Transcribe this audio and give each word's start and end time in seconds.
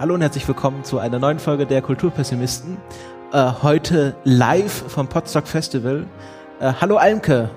Hallo 0.00 0.14
und 0.14 0.22
herzlich 0.22 0.48
willkommen 0.48 0.82
zu 0.82 0.98
einer 0.98 1.18
neuen 1.18 1.38
Folge 1.38 1.66
der 1.66 1.82
Kulturpessimisten. 1.82 2.78
Äh, 3.34 3.52
heute 3.60 4.16
live 4.24 4.72
vom 4.72 5.06
Potsdok 5.06 5.46
Festival. 5.46 6.06
Äh, 6.58 6.72
hallo 6.80 6.96
Almke. 6.96 7.50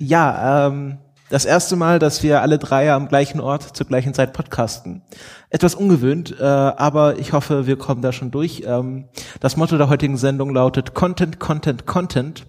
Ja, 0.00 0.66
ähm, 0.66 0.98
das 1.30 1.44
erste 1.44 1.76
Mal, 1.76 2.00
dass 2.00 2.24
wir 2.24 2.42
alle 2.42 2.58
drei 2.58 2.92
am 2.92 3.06
gleichen 3.06 3.40
Ort 3.40 3.76
zur 3.76 3.86
gleichen 3.86 4.14
Zeit 4.14 4.32
podcasten. 4.32 5.02
Etwas 5.48 5.76
ungewöhnt, 5.76 6.34
äh, 6.40 6.42
aber 6.42 7.20
ich 7.20 7.32
hoffe, 7.32 7.68
wir 7.68 7.78
kommen 7.78 8.02
da 8.02 8.12
schon 8.12 8.32
durch. 8.32 8.64
Ähm, 8.66 9.04
das 9.38 9.56
Motto 9.56 9.78
der 9.78 9.88
heutigen 9.88 10.16
Sendung 10.16 10.52
lautet 10.52 10.92
Content, 10.94 11.38
Content, 11.38 11.86
Content. 11.86 12.46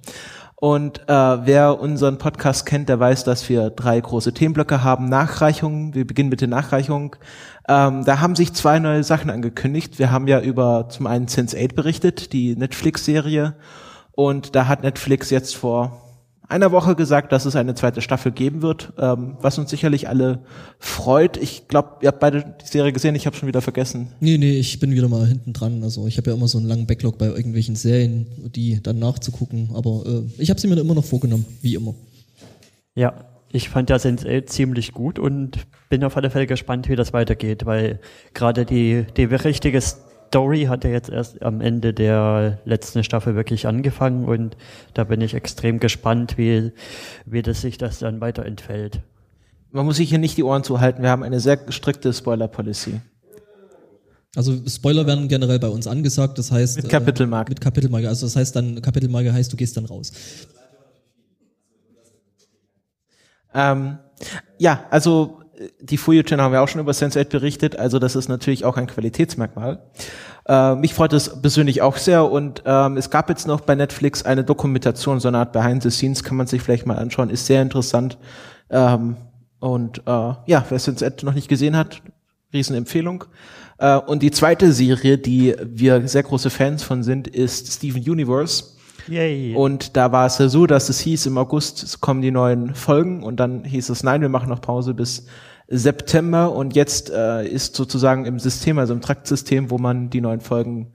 Und 0.55 1.01
äh, 1.09 1.45
wer 1.45 1.79
unseren 1.79 2.17
Podcast 2.17 2.65
kennt, 2.65 2.87
der 2.87 2.99
weiß, 2.99 3.25
dass 3.25 3.49
wir 3.49 3.69
drei 3.69 3.99
große 3.99 4.33
Themenblöcke 4.33 4.83
haben. 4.83 5.09
Nachreichungen, 5.09 5.93
wir 5.93 6.07
beginnen 6.07 6.29
mit 6.29 6.39
der 6.39 6.47
Nachreichung. 6.47 7.17
Ähm, 7.67 8.05
da 8.05 8.21
haben 8.21 8.35
sich 8.35 8.53
zwei 8.53 8.79
neue 8.79 9.03
Sachen 9.03 9.29
angekündigt. 9.29 9.99
Wir 9.99 10.11
haben 10.11 10.27
ja 10.27 10.39
über 10.39 10.87
zum 10.89 11.07
einen 11.07 11.25
Sense8 11.25 11.75
berichtet, 11.75 12.31
die 12.31 12.55
Netflix-Serie. 12.55 13.55
Und 14.13 14.55
da 14.55 14.67
hat 14.67 14.83
Netflix 14.83 15.29
jetzt 15.29 15.57
vor 15.57 16.04
einer 16.47 16.71
Woche 16.71 16.95
gesagt, 16.95 17.31
dass 17.31 17.45
es 17.45 17.55
eine 17.55 17.75
zweite 17.75 18.01
Staffel 18.01 18.31
geben 18.31 18.61
wird, 18.61 18.93
ähm, 18.97 19.37
was 19.41 19.57
uns 19.57 19.69
sicherlich 19.69 20.07
alle 20.07 20.43
freut. 20.79 21.37
Ich 21.37 21.67
glaube, 21.67 21.97
ihr 22.01 22.07
habt 22.07 22.19
beide 22.19 22.55
die 22.61 22.67
Serie 22.67 22.93
gesehen, 22.93 23.15
ich 23.15 23.25
habe 23.25 23.35
schon 23.35 23.47
wieder 23.47 23.61
vergessen. 23.61 24.09
Nee, 24.19 24.37
nee, 24.37 24.57
ich 24.57 24.79
bin 24.79 24.91
wieder 24.91 25.07
mal 25.07 25.27
hinten 25.27 25.53
dran. 25.53 25.83
Also 25.83 26.07
ich 26.07 26.17
habe 26.17 26.29
ja 26.29 26.35
immer 26.35 26.47
so 26.47 26.57
einen 26.57 26.67
langen 26.67 26.87
Backlog 26.87 27.17
bei 27.17 27.27
irgendwelchen 27.27 27.75
Serien, 27.75 28.27
die 28.55 28.81
dann 28.81 28.99
nachzugucken. 28.99 29.69
Aber 29.73 30.03
äh, 30.05 30.23
ich 30.37 30.49
habe 30.49 30.59
sie 30.59 30.67
mir 30.67 30.79
immer 30.79 30.95
noch 30.95 31.05
vorgenommen, 31.05 31.45
wie 31.61 31.75
immer. 31.75 31.95
Ja, 32.95 33.13
ich 33.51 33.69
fand 33.69 33.89
ja 33.89 33.95
Sense8 33.95 34.45
ziemlich 34.47 34.91
gut 34.91 35.17
und 35.17 35.59
bin 35.89 36.03
auf 36.03 36.17
alle 36.17 36.29
Fälle 36.29 36.47
gespannt, 36.47 36.89
wie 36.89 36.95
das 36.95 37.13
weitergeht, 37.13 37.65
weil 37.65 37.99
gerade 38.33 38.65
die, 38.65 39.05
die 39.15 39.23
richtige 39.23 39.81
Story 40.35 40.65
hat 40.65 40.83
ja 40.83 40.89
jetzt 40.89 41.09
erst 41.09 41.41
am 41.43 41.61
Ende 41.61 41.93
der 41.93 42.59
letzten 42.65 43.05
Staffel 43.05 43.35
wirklich 43.35 43.67
angefangen 43.67 44.25
und 44.25 44.57
da 44.93 45.05
bin 45.05 45.21
ich 45.21 45.33
extrem 45.33 45.79
gespannt, 45.79 46.37
wie, 46.37 46.73
wie 47.25 47.41
das 47.41 47.61
sich 47.61 47.77
das 47.77 47.99
dann 47.99 48.19
weiterentfällt. 48.19 48.99
Man 49.71 49.85
muss 49.85 49.95
sich 49.95 50.09
hier 50.09 50.19
nicht 50.19 50.35
die 50.35 50.43
Ohren 50.43 50.65
zuhalten, 50.65 51.03
wir 51.03 51.09
haben 51.09 51.23
eine 51.23 51.39
sehr 51.39 51.57
strikte 51.69 52.11
Spoiler-Policy. 52.11 52.99
Also 54.35 54.61
Spoiler 54.67 55.07
werden 55.07 55.29
generell 55.29 55.59
bei 55.59 55.69
uns 55.69 55.87
angesagt, 55.87 56.37
das 56.37 56.51
heißt 56.51 56.83
mit 56.83 56.89
Kapitelmarke. 56.89 57.51
Äh, 57.51 57.51
mit 57.51 57.61
Kapitelmarke, 57.61 58.09
also 58.09 58.25
das 58.25 58.35
heißt 58.35 58.57
dann 58.57 58.81
Kapitelmarke 58.81 59.31
heißt, 59.31 59.53
du 59.53 59.55
gehst 59.55 59.77
dann 59.77 59.85
raus. 59.85 60.11
Ähm, 63.53 63.99
ja, 64.57 64.85
also 64.89 65.44
die 65.81 65.97
Fuyu 65.97 66.23
Channel 66.23 66.43
haben 66.43 66.51
wir 66.51 66.61
auch 66.61 66.67
schon 66.67 66.81
über 66.81 66.91
Sense8 66.91 67.29
berichtet, 67.29 67.77
also 67.77 67.99
das 67.99 68.15
ist 68.15 68.29
natürlich 68.29 68.65
auch 68.65 68.77
ein 68.77 68.87
Qualitätsmerkmal. 68.87 69.79
Äh, 70.47 70.75
mich 70.75 70.93
freut 70.93 71.13
es 71.13 71.41
persönlich 71.41 71.81
auch 71.81 71.97
sehr 71.97 72.29
und 72.29 72.63
ähm, 72.65 72.97
es 72.97 73.09
gab 73.09 73.29
jetzt 73.29 73.47
noch 73.47 73.61
bei 73.61 73.75
Netflix 73.75 74.23
eine 74.23 74.43
Dokumentation, 74.43 75.19
so 75.19 75.27
eine 75.27 75.39
Art 75.39 75.53
Behind 75.53 75.81
the 75.81 75.89
Scenes, 75.89 76.23
kann 76.23 76.37
man 76.37 76.47
sich 76.47 76.61
vielleicht 76.61 76.85
mal 76.85 76.97
anschauen, 76.97 77.29
ist 77.29 77.45
sehr 77.45 77.61
interessant. 77.61 78.17
Ähm, 78.69 79.17
und 79.59 79.99
äh, 79.99 80.11
ja, 80.45 80.65
wer 80.69 80.79
Sense8 80.79 81.25
noch 81.25 81.33
nicht 81.33 81.47
gesehen 81.47 81.75
hat, 81.75 82.01
Riesenempfehlung. 82.53 83.25
Äh, 83.77 83.97
und 83.97 84.21
die 84.21 84.31
zweite 84.31 84.71
Serie, 84.71 85.17
die 85.17 85.55
wir 85.63 86.07
sehr 86.07 86.23
große 86.23 86.49
Fans 86.49 86.83
von 86.83 87.03
sind, 87.03 87.27
ist 87.27 87.71
Steven 87.73 88.01
Universe. 88.01 88.74
Yay. 89.07 89.55
Und 89.55 89.95
da 89.95 90.11
war 90.11 90.25
es 90.25 90.37
ja 90.37 90.49
so, 90.49 90.65
dass 90.65 90.89
es 90.89 90.99
hieß, 90.99 91.25
im 91.27 91.37
August 91.37 92.01
kommen 92.01 92.21
die 92.21 92.31
neuen 92.31 92.75
Folgen 92.75 93.23
und 93.23 93.39
dann 93.39 93.63
hieß 93.63 93.89
es, 93.89 94.03
nein, 94.03 94.21
wir 94.21 94.29
machen 94.29 94.49
noch 94.49 94.61
Pause 94.61 94.93
bis 94.93 95.25
September 95.67 96.51
und 96.51 96.75
jetzt 96.75 97.09
äh, 97.09 97.47
ist 97.47 97.75
sozusagen 97.75 98.25
im 98.25 98.39
System, 98.39 98.77
also 98.77 98.93
im 98.93 99.01
Traktsystem, 99.01 99.71
wo 99.71 99.77
man 99.77 100.09
die 100.09 100.21
neuen 100.21 100.41
Folgen, 100.41 100.93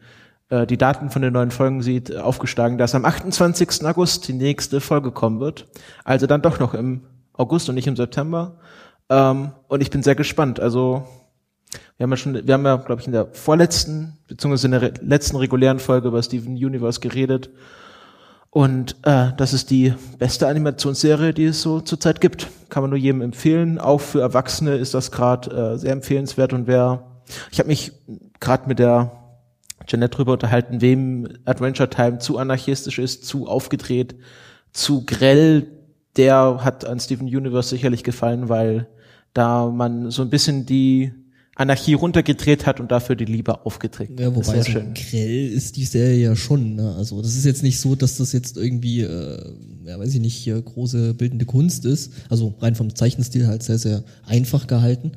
äh, 0.49 0.67
die 0.67 0.79
Daten 0.79 1.11
von 1.11 1.23
den 1.23 1.33
neuen 1.33 1.51
Folgen 1.51 1.83
sieht, 1.83 2.15
aufgeschlagen, 2.17 2.79
dass 2.79 2.95
am 2.95 3.05
28. 3.05 3.85
August 3.85 4.29
die 4.29 4.33
nächste 4.33 4.81
Folge 4.81 5.11
kommen 5.11 5.41
wird. 5.41 5.67
Also 6.05 6.27
dann 6.27 6.43
doch 6.43 6.61
noch 6.61 6.75
im 6.75 7.03
August 7.33 7.69
und 7.69 7.75
nicht 7.75 7.89
im 7.89 7.97
September. 7.97 8.59
Ähm, 9.09 9.53
und 9.67 9.83
ich 9.83 9.91
bin 9.91 10.03
sehr 10.03 10.15
gespannt. 10.15 10.61
Also 10.61 11.05
wir 11.97 12.05
haben 12.05 12.11
ja 12.11 12.17
schon, 12.17 12.47
wir 12.47 12.55
haben 12.55 12.65
ja, 12.65 12.77
glaube 12.77 13.01
ich, 13.01 13.07
in 13.07 13.13
der 13.13 13.27
vorletzten, 13.33 14.19
beziehungsweise 14.29 14.69
in 14.69 14.81
der 14.81 14.93
letzten 15.03 15.37
regulären 15.37 15.79
Folge 15.81 16.09
über 16.09 16.23
Steven 16.23 16.53
Universe 16.53 17.01
geredet. 17.01 17.51
Und 18.51 18.97
äh, 19.05 19.33
das 19.37 19.53
ist 19.53 19.71
die 19.71 19.95
beste 20.19 20.49
Animationsserie, 20.49 21.33
die 21.33 21.45
es 21.47 21.63
so 21.63 21.81
zurzeit 21.81 22.21
gibt. 22.21 22.49
Kann 22.69 22.83
man 22.83 22.91
nur 22.91 22.99
jedem 22.99 23.23
empfehlen. 23.23 23.79
Auch 23.79 24.01
für 24.01 24.21
Erwachsene 24.21 24.75
ist 24.75 24.93
das 24.93 25.13
gerade 25.13 25.75
äh, 25.75 25.79
sehr 25.79 25.93
empfehlenswert. 25.93 26.53
Und 26.53 26.67
wer, 26.67 27.23
ich 27.53 27.61
habe 27.61 27.69
mich 27.69 27.93
gerade 28.41 28.69
mit 28.69 28.81
der 28.81 29.13
Jeanette 29.87 30.17
drüber 30.17 30.33
unterhalten, 30.33 30.81
wem 30.81 31.29
Adventure 31.45 31.89
Time 31.89 32.19
zu 32.19 32.39
anarchistisch 32.39 32.99
ist, 32.99 33.25
zu 33.25 33.47
aufgedreht, 33.47 34.17
zu 34.73 35.05
grell, 35.07 35.69
der 36.17 36.65
hat 36.65 36.85
an 36.85 36.99
Steven 36.99 37.27
Universe 37.27 37.69
sicherlich 37.69 38.03
gefallen, 38.03 38.49
weil 38.49 38.89
da 39.33 39.67
man 39.67 40.11
so 40.11 40.23
ein 40.23 40.31
bisschen 40.31 40.67
die 40.67 41.13
Anarchie 41.61 41.95
runtergedreht 41.95 42.67
hat 42.67 42.81
und 42.81 42.91
dafür 42.91 43.17
die 43.17 43.27
Liebe 43.27 43.67
aufgetreten. 43.67 44.17
Ja, 44.19 44.35
wobei 44.35 44.63
so 44.63 44.71
schön. 44.71 44.95
grell 44.95 45.47
ist 45.49 45.77
die 45.77 45.85
Serie 45.85 46.19
ja 46.19 46.37
schon. 46.37 46.77
Ne? 46.77 46.95
Also 46.97 47.21
das 47.21 47.37
ist 47.37 47.45
jetzt 47.45 47.63
nicht 47.63 47.79
so, 47.79 47.95
dass 47.95 48.17
das 48.17 48.33
jetzt 48.33 48.57
irgendwie, 48.57 49.03
äh, 49.03 49.53
ja 49.85 49.99
weiß 49.99 50.15
ich 50.15 50.21
nicht, 50.21 50.51
große 50.65 51.15
bildende 51.15 51.45
Kunst 51.45 51.85
ist. 51.85 52.13
Also 52.31 52.55
rein 52.61 52.75
vom 52.75 52.95
Zeichenstil 52.95 53.47
halt 53.47 53.63
sehr, 53.63 53.79
sehr 53.79 54.05
einfach 54.27 54.67
gehalten. 54.67 55.13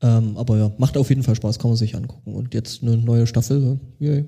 Ähm, 0.00 0.36
aber 0.36 0.56
ja, 0.56 0.70
macht 0.78 0.96
auf 0.96 1.08
jeden 1.08 1.24
Fall 1.24 1.34
Spaß, 1.34 1.58
kann 1.58 1.70
man 1.70 1.76
sich 1.76 1.96
angucken. 1.96 2.32
Und 2.34 2.54
jetzt 2.54 2.82
eine 2.82 2.96
neue 2.96 3.26
Staffel, 3.26 3.80
yay. 3.98 4.26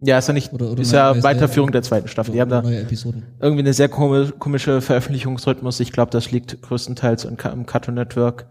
Ja, 0.00 0.18
ist 0.18 0.26
ja 0.26 0.34
nicht, 0.34 0.52
oder, 0.52 0.72
oder 0.72 0.82
ist 0.82 0.92
ja 0.92 1.22
Weiterführung 1.22 1.72
der 1.72 1.82
zweiten 1.82 2.08
Staffel. 2.08 2.32
Die 2.34 2.40
haben 2.40 2.50
da 2.50 2.62
irgendwie 2.62 3.60
eine 3.60 3.72
sehr 3.72 3.88
komische 3.88 4.80
Veröffentlichungsrhythmus. 4.82 5.80
Ich 5.80 5.90
glaube, 5.90 6.10
das 6.10 6.32
liegt 6.32 6.60
größtenteils 6.60 7.24
im 7.24 7.36
Cartoon 7.36 7.94
Network 7.94 8.46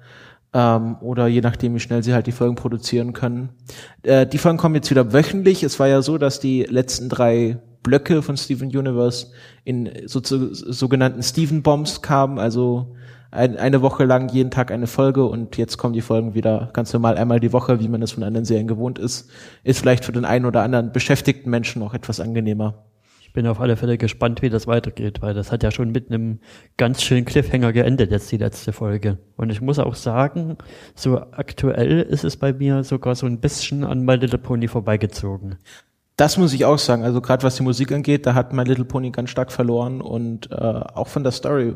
ähm, 0.55 0.95
oder 1.01 1.27
je 1.27 1.41
nachdem, 1.41 1.75
wie 1.75 1.81
schnell 1.81 2.01
sie 2.01 2.13
halt 2.13 2.27
die 2.27 2.31
Folgen 2.31 2.55
produzieren 2.55 3.11
können. 3.11 3.49
Äh, 4.03 4.25
die 4.25 4.37
Folgen 4.37 4.57
kommen 4.57 4.75
jetzt 4.75 4.89
wieder 4.89 5.11
wöchentlich. 5.11 5.63
Es 5.63 5.79
war 5.81 5.89
ja 5.89 6.01
so, 6.01 6.17
dass 6.17 6.39
die 6.39 6.63
letzten 6.63 7.09
drei 7.09 7.57
Blöcke 7.83 8.21
von 8.21 8.37
Steven 8.37 8.69
Universe 8.69 9.27
in 9.65 9.91
so, 10.05 10.21
zu, 10.21 10.53
sogenannten 10.53 11.21
Steven 11.21 11.61
Bombs 11.61 12.01
kamen, 12.01 12.39
also 12.39 12.95
ein, 13.31 13.57
eine 13.57 13.81
Woche 13.81 14.05
lang 14.05 14.29
jeden 14.29 14.49
Tag 14.49 14.71
eine 14.71 14.87
Folge 14.87 15.25
und 15.25 15.57
jetzt 15.57 15.77
kommen 15.77 15.93
die 15.93 16.01
Folgen 16.01 16.35
wieder 16.35 16.69
ganz 16.71 16.93
normal 16.93 17.17
einmal 17.17 17.41
die 17.41 17.51
Woche, 17.51 17.81
wie 17.81 17.89
man 17.89 18.01
es 18.01 18.13
von 18.13 18.23
anderen 18.23 18.45
Serien 18.45 18.67
gewohnt 18.67 18.97
ist. 18.97 19.29
Ist 19.65 19.79
vielleicht 19.81 20.05
für 20.05 20.13
den 20.13 20.23
einen 20.23 20.45
oder 20.45 20.63
anderen 20.63 20.93
beschäftigten 20.93 21.49
Menschen 21.49 21.83
auch 21.83 21.93
etwas 21.93 22.21
angenehmer 22.21 22.85
bin 23.35 23.45
auf 23.45 23.59
alle 23.59 23.77
Fälle 23.77 23.97
gespannt, 23.97 24.41
wie 24.41 24.49
das 24.49 24.65
weitergeht, 24.65 25.21
weil 25.21 25.33
das 25.33 25.51
hat 25.51 25.61
ja 25.61 25.69
schon 25.69 25.91
mit 25.91 26.09
einem 26.09 26.39
ganz 26.77 27.03
schönen 27.03 27.25
Cliffhanger 27.25 27.71
geendet, 27.73 28.09
jetzt 28.11 28.31
die 28.31 28.37
letzte 28.37 28.73
Folge. 28.73 29.19
Und 29.37 29.51
ich 29.51 29.61
muss 29.61 29.77
auch 29.77 29.95
sagen, 29.95 30.57
so 30.95 31.19
aktuell 31.19 32.01
ist 32.01 32.23
es 32.23 32.37
bei 32.37 32.53
mir 32.53 32.83
sogar 32.83 33.15
so 33.15 33.27
ein 33.27 33.39
bisschen 33.39 33.83
an 33.83 34.03
My 34.03 34.15
Little 34.15 34.39
Pony 34.39 34.67
vorbeigezogen. 34.67 35.57
Das 36.17 36.37
muss 36.37 36.53
ich 36.53 36.65
auch 36.65 36.79
sagen. 36.79 37.03
Also 37.03 37.21
gerade 37.21 37.43
was 37.43 37.57
die 37.57 37.63
Musik 37.63 37.91
angeht, 37.91 38.25
da 38.25 38.33
hat 38.33 38.53
My 38.53 38.63
Little 38.63 38.85
Pony 38.85 39.11
ganz 39.11 39.29
stark 39.29 39.51
verloren 39.51 40.01
und 40.01 40.49
äh, 40.51 40.55
auch 40.55 41.07
von 41.07 41.23
der 41.23 41.33
Story. 41.33 41.75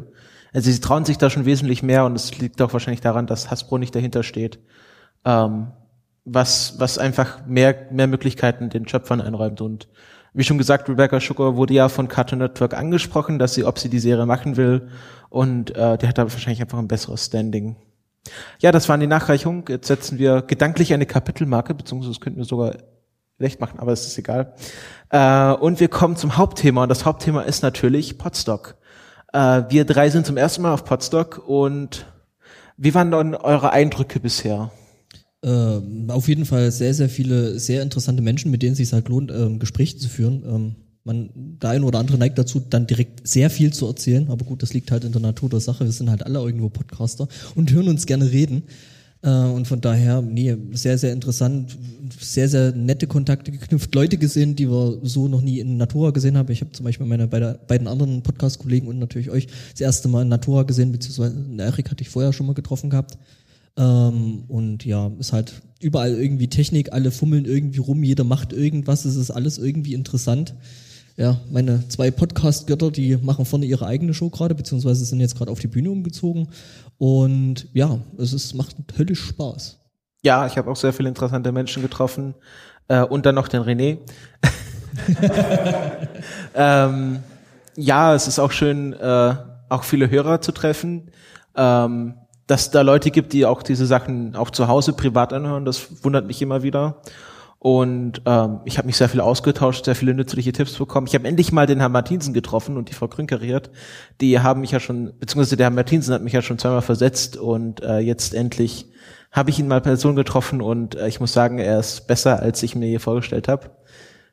Also 0.53 0.71
sie 0.71 0.79
trauen 0.79 1.05
sich 1.05 1.17
da 1.17 1.29
schon 1.29 1.45
wesentlich 1.45 1.83
mehr 1.83 2.05
und 2.05 2.15
es 2.15 2.37
liegt 2.39 2.61
auch 2.61 2.73
wahrscheinlich 2.73 3.01
daran, 3.01 3.27
dass 3.27 3.51
Hasbro 3.51 3.77
nicht 3.77 3.93
dahinter 3.93 4.23
steht. 4.23 4.59
Ähm, 5.25 5.67
was, 6.25 6.79
was 6.79 6.97
einfach 6.97 7.45
mehr, 7.45 7.87
mehr 7.91 8.07
Möglichkeiten 8.07 8.69
den 8.69 8.87
Schöpfern 8.87 9.21
einräumt 9.21 9.61
und 9.61 9.87
wie 10.39 10.45
schon 10.45 10.57
gesagt, 10.57 10.87
Rebecca 10.87 11.19
Sugar 11.19 11.57
wurde 11.57 11.73
ja 11.73 11.89
von 11.89 12.07
Cartoon 12.07 12.39
Network 12.39 12.73
angesprochen, 12.73 13.39
dass 13.39 13.55
sie, 13.55 13.65
ob 13.65 13.77
sie 13.77 13.89
die 13.89 13.99
Serie 13.99 14.25
machen 14.25 14.55
will. 14.55 14.87
Und 15.27 15.75
äh, 15.75 15.97
die 15.97 16.07
hat 16.07 16.17
da 16.17 16.31
wahrscheinlich 16.31 16.61
einfach 16.61 16.79
ein 16.79 16.87
besseres 16.87 17.25
Standing. 17.25 17.75
Ja, 18.59 18.71
das 18.71 18.87
waren 18.87 19.01
die 19.01 19.07
Nachreichungen. 19.07 19.65
Jetzt 19.67 19.87
setzen 19.87 20.17
wir 20.17 20.41
gedanklich 20.41 20.93
eine 20.93 21.05
Kapitelmarke, 21.05 21.73
beziehungsweise 21.73 22.13
das 22.13 22.21
könnten 22.21 22.39
wir 22.39 22.45
sogar 22.45 22.77
recht 23.37 23.59
machen, 23.59 23.79
aber 23.79 23.91
es 23.91 24.07
ist 24.07 24.17
egal. 24.17 24.53
Äh, 25.09 25.51
und 25.55 25.81
wir 25.81 25.89
kommen 25.89 26.15
zum 26.15 26.37
Hauptthema. 26.37 26.83
Und 26.83 26.89
das 26.89 27.03
Hauptthema 27.03 27.41
ist 27.41 27.61
natürlich 27.61 28.17
Podstock. 28.17 28.77
Äh, 29.33 29.63
wir 29.67 29.83
drei 29.83 30.09
sind 30.09 30.25
zum 30.25 30.37
ersten 30.37 30.61
Mal 30.61 30.73
auf 30.73 30.85
Podstock. 30.85 31.43
Und 31.49 32.05
wie 32.77 32.95
waren 32.95 33.11
dann 33.11 33.35
eure 33.35 33.71
Eindrücke 33.73 34.21
bisher? 34.21 34.71
Äh, 35.41 35.79
auf 36.09 36.27
jeden 36.27 36.45
Fall 36.45 36.71
sehr, 36.71 36.93
sehr 36.93 37.09
viele 37.09 37.59
sehr 37.59 37.81
interessante 37.81 38.21
Menschen, 38.21 38.51
mit 38.51 38.61
denen 38.61 38.73
es 38.73 38.77
sich 38.77 38.91
halt 38.91 39.07
lohnt, 39.09 39.31
ähm, 39.31 39.59
Gespräche 39.59 39.97
zu 39.97 40.09
führen. 40.09 40.43
Ähm, 40.45 40.75
man, 41.03 41.29
der 41.61 41.71
eine 41.71 41.85
oder 41.85 41.99
andere 41.99 42.17
neigt 42.17 42.37
dazu, 42.37 42.59
dann 42.59 42.85
direkt 42.85 43.27
sehr 43.27 43.49
viel 43.49 43.71
zu 43.71 43.87
erzählen, 43.87 44.29
aber 44.29 44.45
gut, 44.45 44.61
das 44.61 44.73
liegt 44.73 44.91
halt 44.91 45.05
in 45.05 45.11
der 45.11 45.21
Natur 45.21 45.49
der 45.49 45.59
Sache. 45.59 45.85
Wir 45.85 45.91
sind 45.91 46.09
halt 46.09 46.25
alle 46.25 46.39
irgendwo 46.39 46.69
Podcaster 46.69 47.27
und 47.55 47.71
hören 47.71 47.87
uns 47.87 48.05
gerne 48.05 48.31
reden. 48.31 48.63
Äh, 49.21 49.29
und 49.29 49.67
von 49.67 49.81
daher, 49.81 50.21
nee, 50.21 50.55
sehr, 50.71 50.97
sehr 50.97 51.13
interessant, 51.13 51.77
sehr, 52.19 52.47
sehr 52.47 52.73
nette 52.73 53.07
Kontakte 53.07 53.51
geknüpft, 53.51 53.93
Leute 53.95 54.17
gesehen, 54.17 54.55
die 54.55 54.69
wir 54.69 54.99
so 55.03 55.27
noch 55.27 55.41
nie 55.41 55.59
in 55.59 55.77
Natura 55.77 56.11
gesehen 56.11 56.37
haben. 56.37 56.51
Ich 56.51 56.61
habe 56.61 56.71
zum 56.71 56.85
Beispiel 56.85 57.05
meine 57.05 57.27
beide, 57.27 57.59
beiden 57.67 57.87
anderen 57.87 58.23
Podcast-Kollegen 58.23 58.87
und 58.87 58.99
natürlich 58.99 59.29
euch 59.29 59.47
das 59.71 59.81
erste 59.81 60.07
Mal 60.07 60.23
in 60.23 60.29
Natura 60.29 60.63
gesehen, 60.63 60.91
beziehungsweise 60.91 61.35
Erik 61.57 61.91
hatte 61.91 62.01
ich 62.01 62.09
vorher 62.09 62.33
schon 62.33 62.45
mal 62.45 62.53
getroffen 62.53 62.89
gehabt. 62.89 63.17
Ähm, 63.79 64.43
und 64.49 64.83
ja, 64.83 65.09
ist 65.19 65.31
halt 65.31 65.61
überall 65.79 66.11
irgendwie 66.11 66.49
Technik, 66.49 66.91
alle 66.91 67.11
fummeln 67.11 67.45
irgendwie 67.45 67.79
rum, 67.79 68.03
jeder 68.03 68.25
macht 68.25 68.51
irgendwas, 68.51 69.05
es 69.05 69.15
ist 69.15 69.31
alles 69.31 69.57
irgendwie 69.57 69.93
interessant. 69.93 70.53
Ja, 71.15 71.39
meine 71.49 71.87
zwei 71.87 72.11
Podcast-Götter, 72.11 72.91
die 72.91 73.17
machen 73.17 73.45
vorne 73.45 73.65
ihre 73.65 73.85
eigene 73.85 74.13
Show 74.13 74.29
gerade, 74.29 74.55
beziehungsweise 74.55 75.03
sind 75.05 75.19
jetzt 75.19 75.37
gerade 75.37 75.51
auf 75.51 75.59
die 75.59 75.67
Bühne 75.67 75.91
umgezogen. 75.91 76.49
Und 76.97 77.67
ja, 77.73 77.99
es 78.17 78.33
ist, 78.33 78.53
macht 78.53 78.75
höllisch 78.97 79.21
Spaß. 79.21 79.79
Ja, 80.23 80.45
ich 80.47 80.57
habe 80.57 80.69
auch 80.71 80.77
sehr 80.77 80.93
viele 80.93 81.09
interessante 81.09 81.51
Menschen 81.51 81.81
getroffen. 81.81 82.35
Äh, 82.87 83.03
und 83.03 83.25
dann 83.25 83.35
noch 83.35 83.49
den 83.49 83.61
René. 83.63 83.97
ähm, 86.55 87.19
ja, 87.75 88.15
es 88.15 88.27
ist 88.27 88.39
auch 88.39 88.51
schön, 88.51 88.93
äh, 88.93 89.35
auch 89.67 89.83
viele 89.83 90.09
Hörer 90.09 90.39
zu 90.39 90.53
treffen. 90.53 91.11
Ähm, 91.55 92.13
dass 92.49 92.71
da 92.71 92.81
Leute 92.81 93.11
gibt, 93.11 93.33
die 93.33 93.45
auch 93.45 93.61
diese 93.61 93.85
Sachen 93.85 94.35
auch 94.35 94.49
zu 94.49 94.67
Hause 94.67 94.93
privat 94.93 95.33
anhören, 95.33 95.65
das 95.65 96.03
wundert 96.03 96.25
mich 96.25 96.41
immer 96.41 96.63
wieder. 96.63 97.01
Und 97.59 98.23
ähm, 98.25 98.61
ich 98.65 98.79
habe 98.79 98.87
mich 98.87 98.97
sehr 98.97 99.07
viel 99.07 99.21
ausgetauscht, 99.21 99.85
sehr 99.85 99.93
viele 99.93 100.15
nützliche 100.15 100.51
Tipps 100.51 100.73
bekommen. 100.73 101.05
Ich 101.05 101.13
habe 101.13 101.27
endlich 101.27 101.51
mal 101.51 101.67
den 101.67 101.79
Herrn 101.79 101.91
Martinsen 101.91 102.33
getroffen 102.33 102.75
und 102.75 102.89
die 102.89 102.93
Frau 102.95 103.07
Krünkeriert. 103.07 103.69
Die 104.19 104.39
haben 104.39 104.61
mich 104.61 104.71
ja 104.71 104.79
schon, 104.79 105.13
beziehungsweise 105.19 105.57
der 105.57 105.65
Herr 105.65 105.71
Martinsen 105.71 106.11
hat 106.11 106.23
mich 106.23 106.33
ja 106.33 106.41
schon 106.41 106.57
zweimal 106.57 106.81
versetzt 106.81 107.37
und 107.37 107.83
äh, 107.83 107.99
jetzt 107.99 108.33
endlich 108.33 108.87
habe 109.31 109.51
ich 109.51 109.59
ihn 109.59 109.67
mal 109.67 109.81
Person 109.81 110.15
getroffen 110.15 110.59
und 110.59 110.95
äh, 110.95 111.07
ich 111.07 111.19
muss 111.19 111.33
sagen, 111.33 111.59
er 111.59 111.79
ist 111.79 112.07
besser, 112.07 112.41
als 112.41 112.63
ich 112.63 112.75
mir 112.75 112.87
hier 112.87 112.99
vorgestellt 112.99 113.47
habe. 113.47 113.69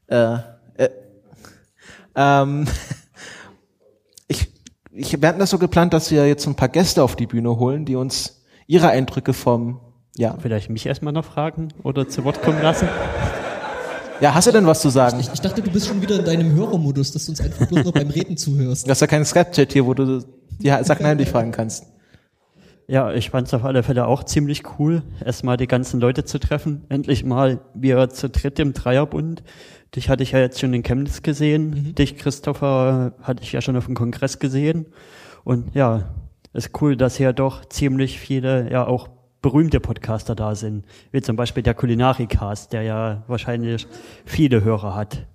Äh, 0.07 0.39
äh, 0.83 0.89
ähm, 2.15 2.67
ich, 4.97 5.21
wir 5.21 5.29
hatten 5.29 5.39
das 5.39 5.51
so 5.51 5.59
geplant, 5.59 5.93
dass 5.93 6.11
wir 6.11 6.27
jetzt 6.27 6.47
ein 6.47 6.55
paar 6.55 6.69
Gäste 6.69 7.03
auf 7.03 7.17
die 7.17 7.27
Bühne 7.27 7.59
holen, 7.59 7.85
die 7.85 7.97
uns 7.97 8.43
ihre 8.67 8.89
Eindrücke 8.89 9.33
vom, 9.33 9.81
ja. 10.17 10.35
Vielleicht 10.41 10.71
mich 10.71 10.87
erstmal 10.87 11.13
noch 11.13 11.27
fragen 11.27 11.69
oder 11.83 12.09
zu 12.09 12.25
Wort 12.25 12.43
kommen 12.43 12.63
lassen. 12.63 12.89
Ja, 14.21 14.35
hast 14.35 14.47
du 14.47 14.53
denn 14.53 14.67
was 14.67 14.81
zu 14.81 14.89
sagen? 14.89 15.21
Ich, 15.21 15.31
ich 15.31 15.41
dachte, 15.43 15.61
du 15.61 15.71
bist 15.71 15.89
schon 15.89 16.01
wieder 16.01 16.19
in 16.19 16.25
deinem 16.25 16.55
Hörermodus, 16.55 17.13
dass 17.13 17.27
du 17.27 17.33
uns 17.33 17.41
einfach 17.43 17.67
bloß 17.67 17.85
noch 17.85 17.93
beim 17.93 18.09
Reden 18.09 18.39
zuhörst. 18.39 18.87
Du 18.87 18.91
hast 18.91 19.01
ja 19.01 19.07
keinen 19.07 19.27
Skype-Chat 19.27 19.75
hier, 19.75 19.85
wo 19.85 19.93
du 19.93 20.25
die 20.59 20.69
Sachen 20.85 21.05
heimlich 21.05 21.29
fragen 21.29 21.53
kannst. 21.53 21.85
Ja, 22.89 23.13
ich 23.13 23.31
fand 23.31 23.49
es 23.49 23.55
auf 23.55 23.65
alle 23.65 23.83
Fälle 23.83 24.07
auch 24.07 24.23
ziemlich 24.23 24.63
cool, 24.79 25.03
erstmal 25.25 25.57
die 25.57 25.67
ganzen 25.67 26.01
Leute 26.01 26.25
zu 26.25 26.39
treffen. 26.39 26.85
Endlich 26.89 27.25
mal 27.25 27.61
wir 27.75 28.11
zu 28.11 28.31
dritt 28.31 28.61
im 28.61 28.75
Dreierbund. 28.75 29.43
Dich 29.97 30.09
hatte 30.09 30.23
ich 30.23 30.33
ja 30.33 30.39
jetzt 30.39 30.61
schon 30.61 30.73
in 30.73 30.85
Chemnitz 30.85 31.23
gesehen. 31.23 31.71
Mhm. 31.71 31.95
Dich, 31.97 32.17
Christopher, 32.17 33.15
hatte 33.23 33.43
ich 33.43 33.53
ja 33.53 33.61
schon 33.61 33.77
auf 33.77 33.87
dem 33.87 33.97
Kongress 33.97 34.39
gesehen. 34.39 34.87
Und 35.43 35.75
ja, 35.75 36.15
ist 36.53 36.81
cool, 36.81 36.97
dass 36.97 37.17
hier 37.17 37.33
doch 37.33 37.65
ziemlich 37.65 38.21
viele, 38.21 38.71
ja 38.71 38.87
auch 38.87 39.09
berühmte 39.43 39.81
Podcaster 39.81 40.37
da 40.37 40.55
sind. 40.55 40.85
Wie 41.11 41.23
zum 41.23 41.35
Beispiel 41.35 41.63
der 41.65 41.75
Kulinarikast, 41.75 42.73
der 42.73 42.83
ja 42.83 43.25
wahrscheinlich 43.27 43.87
viele 44.25 44.63
Hörer 44.63 44.95
hat. 44.95 45.27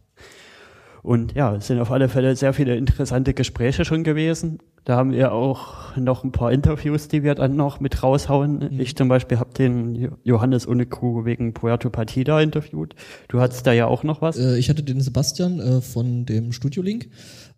Und 1.03 1.33
ja, 1.33 1.55
es 1.55 1.67
sind 1.67 1.79
auf 1.79 1.91
alle 1.91 2.09
Fälle 2.09 2.35
sehr 2.35 2.53
viele 2.53 2.75
interessante 2.75 3.33
Gespräche 3.33 3.85
schon 3.85 4.03
gewesen. 4.03 4.59
Da 4.83 4.95
haben 4.95 5.11
wir 5.11 5.31
auch 5.31 5.95
noch 5.95 6.23
ein 6.23 6.31
paar 6.31 6.51
Interviews, 6.51 7.07
die 7.07 7.21
wir 7.21 7.35
dann 7.35 7.55
noch 7.55 7.79
mit 7.79 8.01
raushauen. 8.01 8.69
Mhm. 8.71 8.79
Ich 8.79 8.95
zum 8.95 9.09
Beispiel 9.09 9.37
habe 9.37 9.53
den 9.53 10.11
Johannes 10.23 10.65
Uneku 10.65 11.23
wegen 11.23 11.53
Puerto 11.53 11.91
Partida 11.91 12.41
interviewt. 12.41 12.95
Du 13.27 13.39
hattest 13.39 13.67
da 13.67 13.73
ja 13.73 13.85
auch 13.85 14.03
noch 14.03 14.21
was. 14.21 14.37
Äh, 14.37 14.57
ich 14.57 14.69
hatte 14.69 14.81
den 14.81 14.99
Sebastian 14.99 15.59
äh, 15.59 15.81
von 15.81 16.25
dem 16.25 16.51
Studio 16.51 16.81
Link. 16.81 17.09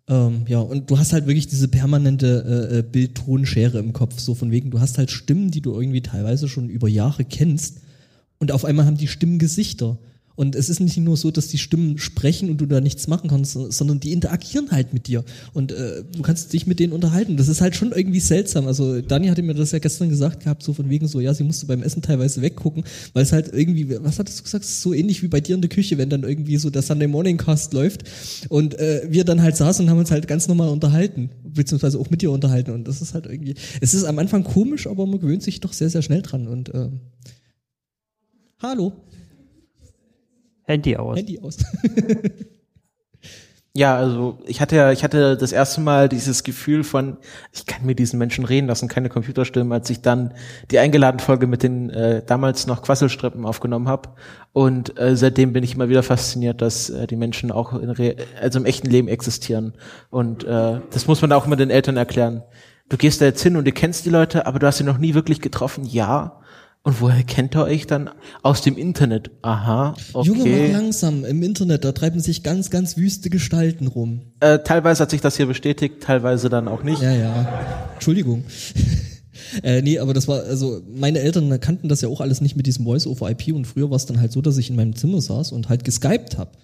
Ähm, 0.06 0.44
ja, 0.48 0.58
und 0.60 0.90
du 0.90 0.98
hast 0.98 1.14
halt 1.14 1.26
wirklich 1.26 1.46
diese 1.46 1.68
permanente 1.68 2.70
äh, 2.70 2.78
äh 2.78 2.82
Bild-Ton-Schere 2.82 3.78
im 3.78 3.94
Kopf. 3.94 4.18
So 4.18 4.34
von 4.34 4.50
wegen, 4.50 4.70
du 4.70 4.80
hast 4.80 4.98
halt 4.98 5.10
Stimmen, 5.10 5.50
die 5.50 5.62
du 5.62 5.72
irgendwie 5.72 6.02
teilweise 6.02 6.46
schon 6.46 6.68
über 6.68 6.88
Jahre 6.88 7.24
kennst. 7.24 7.80
Und 8.38 8.52
auf 8.52 8.66
einmal 8.66 8.84
haben 8.84 8.98
die 8.98 9.08
Stimmen 9.08 9.38
Gesichter. 9.38 9.96
Und 10.36 10.56
es 10.56 10.68
ist 10.68 10.80
nicht 10.80 10.96
nur 10.96 11.16
so, 11.16 11.30
dass 11.30 11.48
die 11.48 11.58
Stimmen 11.58 11.98
sprechen 11.98 12.50
und 12.50 12.60
du 12.60 12.66
da 12.66 12.80
nichts 12.80 13.06
machen 13.06 13.30
kannst, 13.30 13.52
sondern 13.52 14.00
die 14.00 14.12
interagieren 14.12 14.70
halt 14.72 14.92
mit 14.92 15.06
dir. 15.06 15.24
Und 15.52 15.70
äh, 15.70 16.02
du 16.04 16.22
kannst 16.22 16.52
dich 16.52 16.66
mit 16.66 16.80
denen 16.80 16.92
unterhalten. 16.92 17.36
Das 17.36 17.48
ist 17.48 17.60
halt 17.60 17.76
schon 17.76 17.92
irgendwie 17.92 18.20
seltsam. 18.20 18.66
Also 18.66 19.00
Dani 19.00 19.28
hatte 19.28 19.42
mir 19.42 19.54
das 19.54 19.70
ja 19.70 19.78
gestern 19.78 20.08
gesagt 20.08 20.42
gehabt, 20.42 20.62
so 20.62 20.72
von 20.72 20.90
wegen 20.90 21.06
so, 21.06 21.20
ja, 21.20 21.32
sie 21.34 21.44
musste 21.44 21.66
beim 21.66 21.82
Essen 21.82 22.02
teilweise 22.02 22.42
weggucken, 22.42 22.84
weil 23.12 23.22
es 23.22 23.32
halt 23.32 23.50
irgendwie, 23.52 23.90
was 24.02 24.18
hattest 24.18 24.40
du 24.40 24.42
gesagt, 24.42 24.64
so 24.64 24.92
ähnlich 24.92 25.22
wie 25.22 25.28
bei 25.28 25.40
dir 25.40 25.54
in 25.54 25.60
der 25.60 25.70
Küche, 25.70 25.98
wenn 25.98 26.10
dann 26.10 26.24
irgendwie 26.24 26.56
so 26.56 26.68
der 26.68 26.82
Sunday 26.82 27.06
Morning 27.06 27.36
Cast 27.36 27.72
läuft 27.72 28.04
und 28.48 28.78
äh, 28.78 29.06
wir 29.08 29.24
dann 29.24 29.40
halt 29.40 29.56
saßen 29.56 29.84
und 29.84 29.90
haben 29.90 29.98
uns 29.98 30.10
halt 30.10 30.26
ganz 30.26 30.48
normal 30.48 30.68
unterhalten, 30.68 31.30
beziehungsweise 31.44 31.98
auch 31.98 32.10
mit 32.10 32.22
dir 32.22 32.32
unterhalten. 32.32 32.72
Und 32.72 32.88
das 32.88 33.00
ist 33.02 33.14
halt 33.14 33.26
irgendwie, 33.26 33.54
es 33.80 33.94
ist 33.94 34.04
am 34.04 34.18
Anfang 34.18 34.42
komisch, 34.42 34.86
aber 34.88 35.06
man 35.06 35.20
gewöhnt 35.20 35.42
sich 35.42 35.60
doch 35.60 35.72
sehr, 35.72 35.90
sehr 35.90 36.02
schnell 36.02 36.22
dran. 36.22 36.48
Und 36.48 36.74
äh, 36.74 36.88
hallo. 38.60 38.92
Handy 40.64 40.96
aus. 40.96 41.16
Handy 41.16 41.40
aus. 41.40 41.58
ja, 43.74 43.96
also 43.96 44.38
ich 44.46 44.60
hatte 44.60 44.76
ja, 44.76 44.92
ich 44.92 45.04
hatte 45.04 45.36
das 45.36 45.52
erste 45.52 45.80
Mal 45.80 46.08
dieses 46.08 46.42
Gefühl 46.42 46.84
von, 46.84 47.18
ich 47.52 47.66
kann 47.66 47.84
mir 47.84 47.94
diesen 47.94 48.18
Menschen 48.18 48.44
reden 48.44 48.68
lassen, 48.68 48.88
keine 48.88 49.08
Computerstimmen, 49.08 49.72
als 49.72 49.90
ich 49.90 50.00
dann 50.00 50.34
die 50.70 50.78
eingeladen 50.78 51.18
Folge 51.18 51.46
mit 51.46 51.62
den 51.62 51.90
äh, 51.90 52.24
damals 52.24 52.66
noch 52.66 52.82
Quasselstrippen 52.82 53.44
aufgenommen 53.44 53.88
habe. 53.88 54.10
Und 54.52 54.98
äh, 54.98 55.16
seitdem 55.16 55.52
bin 55.52 55.64
ich 55.64 55.74
immer 55.74 55.88
wieder 55.88 56.02
fasziniert, 56.02 56.62
dass 56.62 56.88
äh, 56.88 57.06
die 57.06 57.16
Menschen 57.16 57.50
auch 57.50 57.72
in 57.72 57.90
Re 57.90 58.16
also 58.40 58.58
im 58.58 58.64
echten 58.64 58.88
Leben 58.88 59.08
existieren. 59.08 59.74
Und 60.08 60.44
äh, 60.44 60.80
das 60.90 61.06
muss 61.06 61.20
man 61.20 61.32
auch 61.32 61.46
immer 61.46 61.56
den 61.56 61.70
Eltern 61.70 61.96
erklären. 61.96 62.42
Du 62.88 62.96
gehst 62.96 63.20
da 63.20 63.24
jetzt 63.24 63.42
hin 63.42 63.56
und 63.56 63.66
du 63.66 63.72
kennst 63.72 64.04
die 64.04 64.10
Leute, 64.10 64.46
aber 64.46 64.58
du 64.58 64.66
hast 64.66 64.78
sie 64.78 64.84
noch 64.84 64.98
nie 64.98 65.14
wirklich 65.14 65.40
getroffen. 65.40 65.84
Ja, 65.84 66.40
und 66.84 67.00
woher 67.00 67.22
kennt 67.22 67.56
ihr 67.56 67.64
euch 67.64 67.86
dann? 67.86 68.10
Aus 68.42 68.60
dem 68.60 68.76
Internet. 68.76 69.30
Aha, 69.40 69.94
okay. 70.12 70.28
Junge, 70.28 70.44
mach 70.44 70.72
langsam. 70.80 71.24
Im 71.24 71.42
Internet, 71.42 71.82
da 71.82 71.92
treiben 71.92 72.20
sich 72.20 72.42
ganz, 72.42 72.68
ganz 72.68 72.98
wüste 72.98 73.30
Gestalten 73.30 73.86
rum. 73.86 74.20
Äh, 74.40 74.58
teilweise 74.58 75.02
hat 75.02 75.10
sich 75.10 75.22
das 75.22 75.38
hier 75.38 75.46
bestätigt, 75.46 76.02
teilweise 76.02 76.50
dann 76.50 76.68
auch 76.68 76.82
nicht. 76.82 77.00
Ja, 77.00 77.12
ja. 77.12 77.48
Entschuldigung. 77.94 78.44
äh, 79.62 79.80
nee, 79.80 79.98
aber 79.98 80.12
das 80.12 80.28
war, 80.28 80.42
also 80.42 80.82
meine 80.86 81.20
Eltern 81.20 81.58
kannten 81.58 81.88
das 81.88 82.02
ja 82.02 82.10
auch 82.10 82.20
alles 82.20 82.42
nicht 82.42 82.54
mit 82.54 82.66
diesem 82.66 82.84
Voice-over-IP 82.84 83.54
und 83.54 83.66
früher 83.66 83.88
war 83.88 83.96
es 83.96 84.04
dann 84.04 84.20
halt 84.20 84.32
so, 84.32 84.42
dass 84.42 84.58
ich 84.58 84.68
in 84.68 84.76
meinem 84.76 84.94
Zimmer 84.94 85.22
saß 85.22 85.52
und 85.52 85.70
halt 85.70 85.84
geskypt 85.84 86.36
hab. 86.36 86.58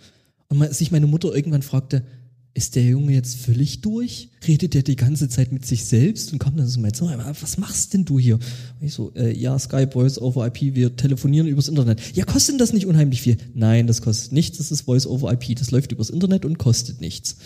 Und 0.49 0.63
sich 0.75 0.91
meine 0.91 1.07
Mutter 1.07 1.35
irgendwann 1.35 1.63
fragte, 1.63 2.03
ist 2.53 2.75
der 2.75 2.85
Junge 2.85 3.13
jetzt 3.13 3.37
völlig 3.37 3.81
durch? 3.81 4.31
Redet 4.47 4.75
der 4.75 4.83
die 4.83 4.97
ganze 4.97 5.29
Zeit 5.29 5.53
mit 5.53 5.65
sich 5.65 5.85
selbst 5.85 6.33
und 6.33 6.39
kommt 6.41 6.59
dann 6.59 6.67
so 6.67 6.81
mal 6.81 6.95
so, 6.95 7.09
was 7.09 7.59
machst 7.59 7.95
denn 7.95 8.05
du 8.05 8.19
hier? 8.19 8.35
Und 8.35 8.87
ich 8.87 8.93
so, 8.93 9.13
äh, 9.15 9.37
ja, 9.37 9.59
Skype, 9.59 9.93
Voice 9.93 10.21
over 10.21 10.47
IP, 10.47 10.75
wir 10.75 10.97
telefonieren 10.97 11.47
übers 11.47 11.69
Internet. 11.69 12.01
Ja, 12.17 12.25
kostet 12.25 12.55
denn 12.55 12.59
das 12.59 12.73
nicht 12.73 12.87
unheimlich 12.87 13.23
viel? 13.23 13.37
Nein, 13.55 13.87
das 13.87 14.03
kostet 14.03 14.33
nichts, 14.33 14.59
das 14.59 14.73
ist 14.73 14.83
Voice 14.83 15.07
over 15.07 15.33
IP, 15.33 15.57
das 15.57 15.71
läuft 15.71 15.93
übers 15.93 16.11
Internet 16.11 16.45
und 16.45 16.59
kostet 16.59 17.01
nichts. 17.01 17.37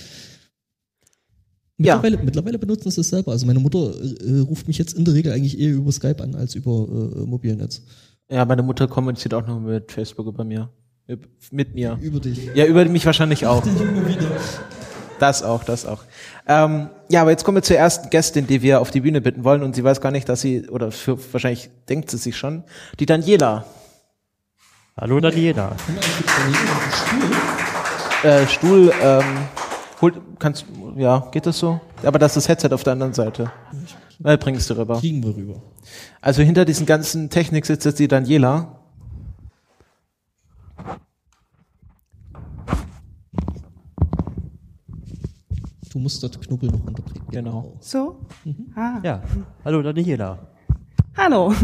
Mittlerweile, 1.77 2.17
ja. 2.17 2.23
mittlerweile 2.23 2.59
benutzen 2.59 2.91
sie 2.91 3.01
es 3.01 3.09
selber. 3.09 3.33
Also 3.33 3.47
meine 3.47 3.59
Mutter 3.59 3.95
äh, 4.01 4.39
ruft 4.39 4.69
mich 4.69 4.79
jetzt 4.79 4.95
in 4.95 5.05
der 5.05 5.15
Regel 5.15 5.33
eigentlich 5.33 5.59
eher 5.59 5.75
über 5.75 5.93
Skype 5.93 6.23
an 6.23 6.35
als 6.35 6.55
über 6.55 6.71
äh, 6.71 7.27
Mobilnetz. 7.27 7.83
Ja, 8.31 8.45
meine 8.45 8.63
Mutter 8.63 8.89
kommuniziert 8.89 9.35
auch 9.35 9.47
noch 9.47 9.61
mit 9.61 9.93
Facebook 9.93 10.27
über 10.27 10.45
mir. 10.45 10.71
Mit 11.51 11.75
mir. 11.75 11.99
Über 12.01 12.21
dich. 12.21 12.49
Ja, 12.55 12.65
über 12.65 12.85
mich 12.87 13.05
wahrscheinlich 13.05 13.47
auch. 13.47 13.63
Das 15.25 15.43
auch, 15.43 15.65
das 15.65 15.87
auch. 15.87 16.03
Ähm, 16.47 16.91
ja, 17.09 17.23
aber 17.23 17.31
jetzt 17.31 17.45
kommen 17.45 17.57
wir 17.57 17.63
zur 17.63 17.79
ersten 17.79 18.11
Gästin, 18.11 18.47
die 18.47 18.61
wir 18.61 18.83
auf 18.83 18.91
die 18.91 19.01
Bühne 19.01 19.23
bitten 19.23 19.43
wollen 19.43 19.63
und 19.63 19.75
sie 19.75 19.83
weiß 19.83 20.03
gar 20.03 20.11
nicht, 20.11 20.29
dass 20.29 20.43
sie, 20.43 20.69
oder 20.69 20.93
für, 20.93 21.17
wahrscheinlich 21.33 21.71
denkt 21.89 22.11
sie 22.11 22.19
sich 22.19 22.37
schon, 22.37 22.63
die 23.01 23.07
Daniela. 23.07 23.65
Hallo 25.01 25.21
Daniela. 25.21 25.77
Äh, 28.23 28.47
Stuhl, 28.49 28.93
ähm, 29.03 29.25
holt, 30.03 30.21
kannst, 30.39 30.67
ja, 30.97 31.27
geht 31.33 31.47
das 31.47 31.59
so? 31.59 31.81
Aber 32.03 32.19
das 32.19 32.37
ist 32.37 32.45
das 32.45 32.49
Headset 32.51 32.75
auf 32.75 32.85
der 32.85 32.93
anderen 32.93 33.15
Seite. 33.15 33.51
Äh, 34.23 34.37
bringst 34.37 34.69
du 34.69 34.77
rüber. 34.77 34.99
Kriegen 35.01 35.25
wir 35.25 35.35
rüber. 35.35 35.63
Also 36.21 36.43
hinter 36.43 36.67
diesen 36.67 36.85
ganzen 36.85 37.31
Technik 37.31 37.65
sitzt 37.65 37.87
jetzt 37.87 37.99
die 37.99 38.09
Daniela. 38.09 38.79
Du 45.95 46.01
musst 46.01 46.21
das 46.25 46.33
Knubbel 46.41 46.73
noch 46.73 46.85
unterdrücken. 46.85 47.31
Genau. 47.31 47.77
So? 47.79 48.17
Mhm. 48.43 48.73
Ah. 48.75 48.99
Ja. 49.05 49.23
Hallo 49.65 49.81
Daniela. 49.81 50.41
Hallo. 51.17 51.55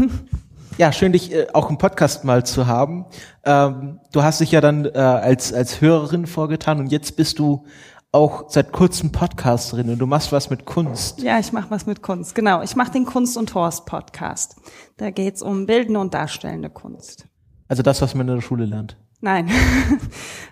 Ja, 0.77 0.93
schön 0.93 1.11
dich 1.11 1.33
äh, 1.33 1.47
auch 1.51 1.69
im 1.69 1.77
Podcast 1.77 2.23
mal 2.23 2.45
zu 2.45 2.65
haben. 2.65 3.05
Ähm, 3.43 3.99
du 4.13 4.23
hast 4.23 4.39
dich 4.39 4.53
ja 4.53 4.61
dann 4.61 4.85
äh, 4.85 4.97
als 4.97 5.51
als 5.51 5.81
Hörerin 5.81 6.27
vorgetan 6.27 6.79
und 6.79 6.93
jetzt 6.93 7.17
bist 7.17 7.39
du 7.39 7.65
auch 8.13 8.49
seit 8.49 8.71
kurzem 8.71 9.11
Podcasterin 9.11 9.89
und 9.89 9.99
du 9.99 10.05
machst 10.05 10.31
was 10.31 10.49
mit 10.49 10.65
Kunst. 10.65 11.21
Ja, 11.21 11.37
ich 11.37 11.51
mache 11.51 11.69
was 11.69 11.85
mit 11.85 12.01
Kunst. 12.01 12.33
Genau, 12.33 12.61
ich 12.61 12.77
mache 12.77 12.93
den 12.93 13.05
Kunst 13.05 13.35
und 13.35 13.53
Horst 13.53 13.85
Podcast. 13.85 14.55
Da 14.95 15.11
geht's 15.11 15.41
um 15.41 15.65
bildende 15.65 15.99
und 15.99 16.13
darstellende 16.13 16.69
Kunst. 16.69 17.27
Also 17.67 17.83
das, 17.83 18.01
was 18.01 18.15
man 18.15 18.29
in 18.29 18.35
der 18.35 18.41
Schule 18.41 18.63
lernt. 18.63 18.95
Nein. 19.21 19.49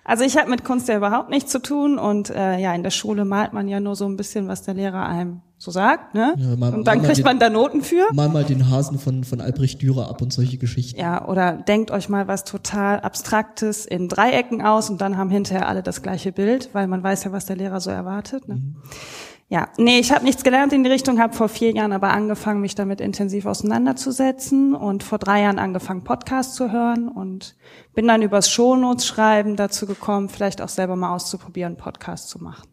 Also 0.06 0.24
ich 0.24 0.38
habe 0.40 0.50
mit 0.50 0.64
Kunst 0.66 0.88
ja 0.88 0.98
überhaupt 0.98 1.30
nichts 1.30 1.52
zu 1.52 1.60
tun 1.62 2.00
und 2.00 2.32
äh, 2.32 2.58
ja, 2.58 2.74
in 2.74 2.82
der 2.82 2.90
Schule 2.90 3.26
malt 3.26 3.54
man 3.54 3.68
ja 3.68 3.80
nur 3.80 3.96
so 3.96 4.06
ein 4.08 4.18
bisschen, 4.18 4.48
was 4.48 4.64
der 4.64 4.74
Lehrer 4.74 5.06
einem 5.06 5.42
so 5.60 5.70
sagt, 5.70 6.16
ne? 6.16 6.34
Ja, 6.36 6.56
mal- 6.56 6.74
und 6.74 6.88
dann 6.88 7.00
mal 7.02 7.06
kriegt 7.06 7.20
den- 7.20 7.26
man 7.26 7.38
da 7.38 7.52
Noten 7.52 7.84
für. 7.84 8.12
Mal 8.14 8.28
mal 8.28 8.44
den 8.44 8.72
Hasen 8.72 8.98
von, 8.98 9.24
von 9.24 9.40
Albrecht 9.40 9.84
Dürer 9.84 10.10
ab 10.10 10.24
und 10.24 10.34
solche 10.34 10.58
Geschichten. 10.58 11.00
Ja, 11.00 11.28
oder 11.28 11.52
denkt 11.54 11.92
euch 11.92 12.10
mal 12.10 12.28
was 12.28 12.44
total 12.44 13.02
Abstraktes 13.02 13.86
in 13.86 14.08
Dreiecken 14.08 14.64
aus 14.64 14.90
und 14.90 15.00
dann 15.00 15.16
haben 15.16 15.30
hinterher 15.30 15.68
alle 15.68 15.84
das 15.84 16.02
gleiche 16.02 16.32
Bild, 16.32 16.70
weil 16.74 16.88
man 16.88 17.04
weiß 17.04 17.26
ja, 17.26 17.32
was 17.32 17.46
der 17.46 17.58
Lehrer 17.58 17.80
so 17.80 17.92
erwartet. 17.92 18.48
Ne? 18.48 18.64
Ja, 19.51 19.68
nee, 19.77 19.98
ich 19.98 20.12
habe 20.12 20.24
nichts 20.25 20.44
gelernt 20.44 20.74
in 20.74 20.84
die 20.84 20.91
Richtung, 20.91 21.20
habe 21.20 21.34
vor 21.34 21.50
vier 21.50 21.72
Jahren 21.72 21.91
aber 21.91 22.12
angefangen, 22.12 22.62
mich 22.62 22.75
damit 22.75 23.01
intensiv 23.01 23.48
auseinanderzusetzen 23.48 24.75
und 24.75 25.01
vor 25.01 25.18
drei 25.18 25.41
Jahren 25.41 25.58
angefangen, 25.58 26.03
Podcasts 26.03 26.53
zu 26.53 26.72
hören 26.72 27.08
und 27.10 27.56
bin 27.96 28.08
dann 28.08 28.22
übers 28.22 28.48
Shownotes 28.51 29.08
schreiben 29.08 29.56
dazu 29.56 29.88
gekommen, 29.88 30.29
vielleicht 30.29 30.62
auch 30.62 30.70
selber 30.70 30.96
mal 30.96 31.15
auszuprobieren, 31.15 31.77
Podcasts 31.77 32.27
zu 32.29 32.38
machen. 32.44 32.68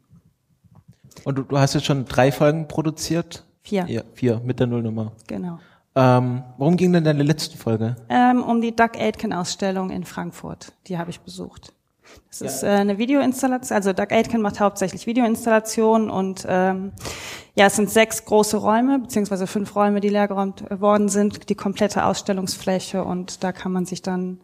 Und 1.25 1.39
du, 1.39 1.43
du 1.45 1.59
hast 1.59 1.73
jetzt 1.73 1.87
schon 1.87 2.05
drei 2.05 2.31
Folgen 2.31 2.69
produziert? 2.69 3.45
Vier, 3.63 3.87
Ja, 3.89 4.03
vier 4.13 4.41
mit 4.45 4.61
der 4.61 4.67
Nullnummer. 4.67 5.13
genau. 5.27 5.59
Ähm, 5.99 6.43
worum 6.59 6.77
ging 6.77 6.93
denn 6.93 7.05
deine 7.05 7.23
letzte 7.23 7.57
Folge? 7.57 7.97
ähm, 8.11 8.43
um 8.43 8.61
die 8.61 8.77
Doug 8.77 8.91
Aitken-Ausstellung 8.99 9.89
in 9.89 10.05
Frankfurt. 10.05 10.75
Die 10.89 10.99
habe 10.99 11.09
ich 11.09 11.21
besucht. 11.21 11.73
Das 12.29 12.41
ist 12.41 12.63
äh, 12.63 12.67
eine 12.69 12.99
Videoinstallation, 12.99 13.75
also 13.75 13.93
Doug 13.93 14.11
Aitken 14.11 14.43
macht 14.43 14.61
hauptsächlich 14.61 15.07
Videoinstallationen 15.07 16.11
und 16.11 16.47
ähm, 16.49 16.93
ja, 17.55 17.67
es 17.67 17.77
sind 17.77 17.91
sechs 17.91 18.25
große 18.25 18.59
Räume, 18.59 18.99
beziehungsweise 18.99 19.47
fünf 19.47 19.75
Räume, 19.75 20.01
die 20.01 20.11
leergeräumt 20.11 20.71
äh, 20.71 20.81
worden 20.81 21.09
sind, 21.09 21.49
die 21.49 21.55
komplette 21.55 22.05
Ausstellungsfläche 22.05 23.05
und 23.05 23.43
da 23.43 23.53
kann 23.53 23.73
man 23.73 23.87
sich 23.87 24.03
dann 24.03 24.41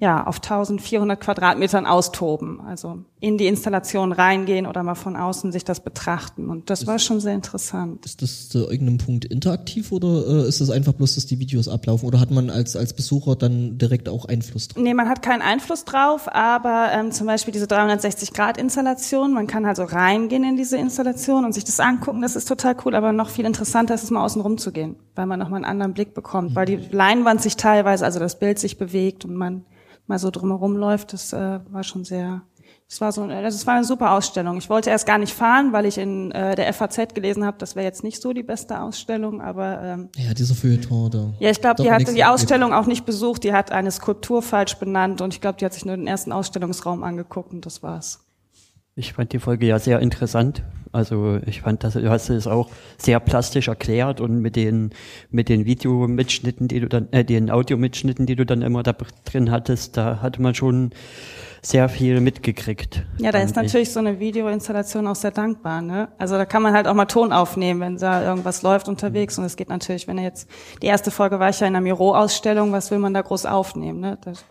ja 0.00 0.26
auf 0.26 0.36
1400 0.36 1.20
Quadratmetern 1.20 1.86
austoben, 1.86 2.60
also 2.60 2.98
in 3.20 3.38
die 3.38 3.46
Installation 3.46 4.12
reingehen 4.12 4.66
oder 4.66 4.82
mal 4.82 4.94
von 4.94 5.16
außen 5.16 5.52
sich 5.52 5.64
das 5.64 5.80
betrachten 5.80 6.50
und 6.50 6.68
das 6.68 6.86
war 6.86 6.98
schon 6.98 7.20
sehr 7.20 7.34
interessant. 7.34 8.04
Ist 8.04 8.20
das 8.20 8.48
zu 8.48 8.68
irgendeinem 8.70 8.98
Punkt 8.98 9.24
interaktiv 9.24 9.92
oder 9.92 10.26
äh, 10.26 10.48
ist 10.48 10.60
das 10.60 10.70
einfach 10.70 10.92
bloß, 10.92 11.14
dass 11.14 11.26
die 11.26 11.38
Videos 11.38 11.68
ablaufen? 11.68 12.06
Oder 12.06 12.20
hat 12.20 12.30
man 12.30 12.50
als, 12.50 12.76
als 12.76 12.92
Besucher 12.92 13.36
dann 13.36 13.78
direkt 13.78 14.08
auch 14.08 14.26
Einfluss 14.26 14.68
drauf? 14.68 14.82
Nee, 14.82 14.94
man 14.94 15.08
hat 15.08 15.22
keinen 15.22 15.42
Einfluss 15.42 15.84
drauf, 15.84 16.28
aber 16.30 16.90
ähm, 16.92 17.12
zum 17.12 17.26
Beispiel 17.26 17.52
diese 17.52 17.66
360-Grad-Installation, 17.66 19.32
man 19.32 19.46
kann 19.46 19.64
also 19.64 19.84
reingehen 19.84 20.44
in 20.44 20.56
diese 20.56 20.76
Installation 20.76 21.44
und 21.44 21.52
sich 21.54 21.64
das 21.64 21.80
angucken, 21.80 22.20
das 22.20 22.36
ist 22.36 22.46
total 22.46 22.76
cool, 22.84 22.94
aber 22.94 23.12
noch 23.12 23.30
viel 23.30 23.46
interessanter 23.46 23.94
ist 23.94 24.02
es 24.02 24.10
mal 24.10 24.24
außen 24.24 24.42
rum 24.42 24.58
zu 24.58 24.72
gehen, 24.72 24.96
weil 25.14 25.26
man 25.26 25.38
nochmal 25.38 25.58
einen 25.58 25.70
anderen 25.70 25.94
Blick 25.94 26.14
bekommt, 26.14 26.54
weil 26.54 26.66
die 26.66 26.76
Leinwand 26.90 27.40
sich 27.40 27.56
teilweise, 27.56 28.04
also 28.04 28.18
das 28.18 28.38
Bild 28.38 28.58
sich 28.58 28.76
bewegt 28.76 29.24
und 29.24 29.34
man 29.34 29.64
mal 30.06 30.18
so 30.18 30.30
drumherum 30.30 30.76
läuft, 30.76 31.12
das 31.12 31.32
äh, 31.32 31.60
war 31.70 31.82
schon 31.82 32.04
sehr, 32.04 32.42
das 32.88 33.00
war 33.00 33.12
so, 33.12 33.28
äh, 33.28 33.42
das 33.42 33.66
war 33.66 33.74
eine 33.74 33.84
super 33.84 34.12
Ausstellung. 34.12 34.58
Ich 34.58 34.68
wollte 34.68 34.90
erst 34.90 35.06
gar 35.06 35.18
nicht 35.18 35.32
fahren, 35.32 35.72
weil 35.72 35.86
ich 35.86 35.98
in 35.98 36.30
äh, 36.32 36.54
der 36.54 36.72
FAZ 36.72 37.14
gelesen 37.14 37.44
habe, 37.44 37.56
das 37.58 37.74
wäre 37.76 37.86
jetzt 37.86 38.04
nicht 38.04 38.20
so 38.20 38.32
die 38.32 38.42
beste 38.42 38.80
Ausstellung, 38.80 39.40
aber 39.40 39.82
ähm, 39.82 40.08
Ja, 40.16 40.34
dieser 40.34 40.54
Feuilleton 40.54 41.10
da. 41.10 41.32
ja, 41.40 41.50
ich 41.50 41.60
glaube, 41.60 41.82
die 41.82 41.90
hatte 41.90 42.12
die 42.12 42.24
Ausstellung 42.24 42.72
auch 42.72 42.86
nicht 42.86 43.04
besucht. 43.06 43.44
Die 43.44 43.52
hat 43.52 43.72
eine 43.72 43.90
Skulptur 43.90 44.42
falsch 44.42 44.76
benannt 44.76 45.20
und 45.20 45.34
ich 45.34 45.40
glaube, 45.40 45.58
die 45.58 45.64
hat 45.64 45.72
sich 45.72 45.84
nur 45.84 45.96
den 45.96 46.06
ersten 46.06 46.32
Ausstellungsraum 46.32 47.02
angeguckt 47.02 47.52
und 47.52 47.64
das 47.66 47.82
war's. 47.82 48.23
Ich 48.96 49.12
fand 49.12 49.32
die 49.32 49.40
Folge 49.40 49.66
ja 49.66 49.78
sehr 49.78 49.98
interessant. 49.98 50.62
Also 50.92 51.40
ich 51.44 51.62
fand, 51.62 51.82
dass 51.82 51.94
du 51.94 52.08
hast 52.08 52.30
es 52.30 52.46
auch 52.46 52.70
sehr 52.96 53.18
plastisch 53.18 53.66
erklärt 53.66 54.20
und 54.20 54.38
mit 54.38 54.54
den 54.54 54.90
mit 55.30 55.48
den 55.48 55.64
Videomitschnitten, 55.64 56.68
die 56.68 56.78
du 56.78 56.88
dann, 56.88 57.08
äh, 57.10 57.24
den 57.24 57.50
Audiomitschnitten, 57.50 58.26
die 58.26 58.36
du 58.36 58.46
dann 58.46 58.62
immer 58.62 58.84
da 58.84 58.94
drin 59.24 59.50
hattest, 59.50 59.96
da 59.96 60.22
hatte 60.22 60.40
man 60.40 60.54
schon 60.54 60.90
sehr 61.60 61.88
viel 61.88 62.20
mitgekriegt. 62.20 63.04
Ja, 63.18 63.32
da 63.32 63.40
ist 63.40 63.56
natürlich 63.56 63.90
so 63.90 63.98
eine 63.98 64.20
Videoinstallation 64.20 65.08
auch 65.08 65.16
sehr 65.16 65.32
dankbar. 65.32 65.82
Ne? 65.82 66.08
Also 66.18 66.36
da 66.36 66.44
kann 66.44 66.62
man 66.62 66.74
halt 66.74 66.86
auch 66.86 66.94
mal 66.94 67.06
Ton 67.06 67.32
aufnehmen, 67.32 67.80
wenn 67.80 67.96
da 67.96 68.22
irgendwas 68.22 68.62
läuft 68.62 68.86
unterwegs. 68.86 69.36
Und 69.38 69.44
es 69.44 69.56
geht 69.56 69.70
natürlich, 69.70 70.06
wenn 70.06 70.18
er 70.18 70.24
jetzt 70.24 70.48
die 70.82 70.86
erste 70.86 71.10
Folge 71.10 71.40
war 71.40 71.48
ich 71.48 71.58
ja 71.58 71.66
in 71.66 71.74
einer 71.74 71.82
Miro-Ausstellung, 71.82 72.70
was 72.70 72.92
will 72.92 72.98
man 72.98 73.14
da 73.14 73.22
groß 73.22 73.46
aufnehmen? 73.46 73.98
Ne? 73.98 74.18
Das, 74.24 74.44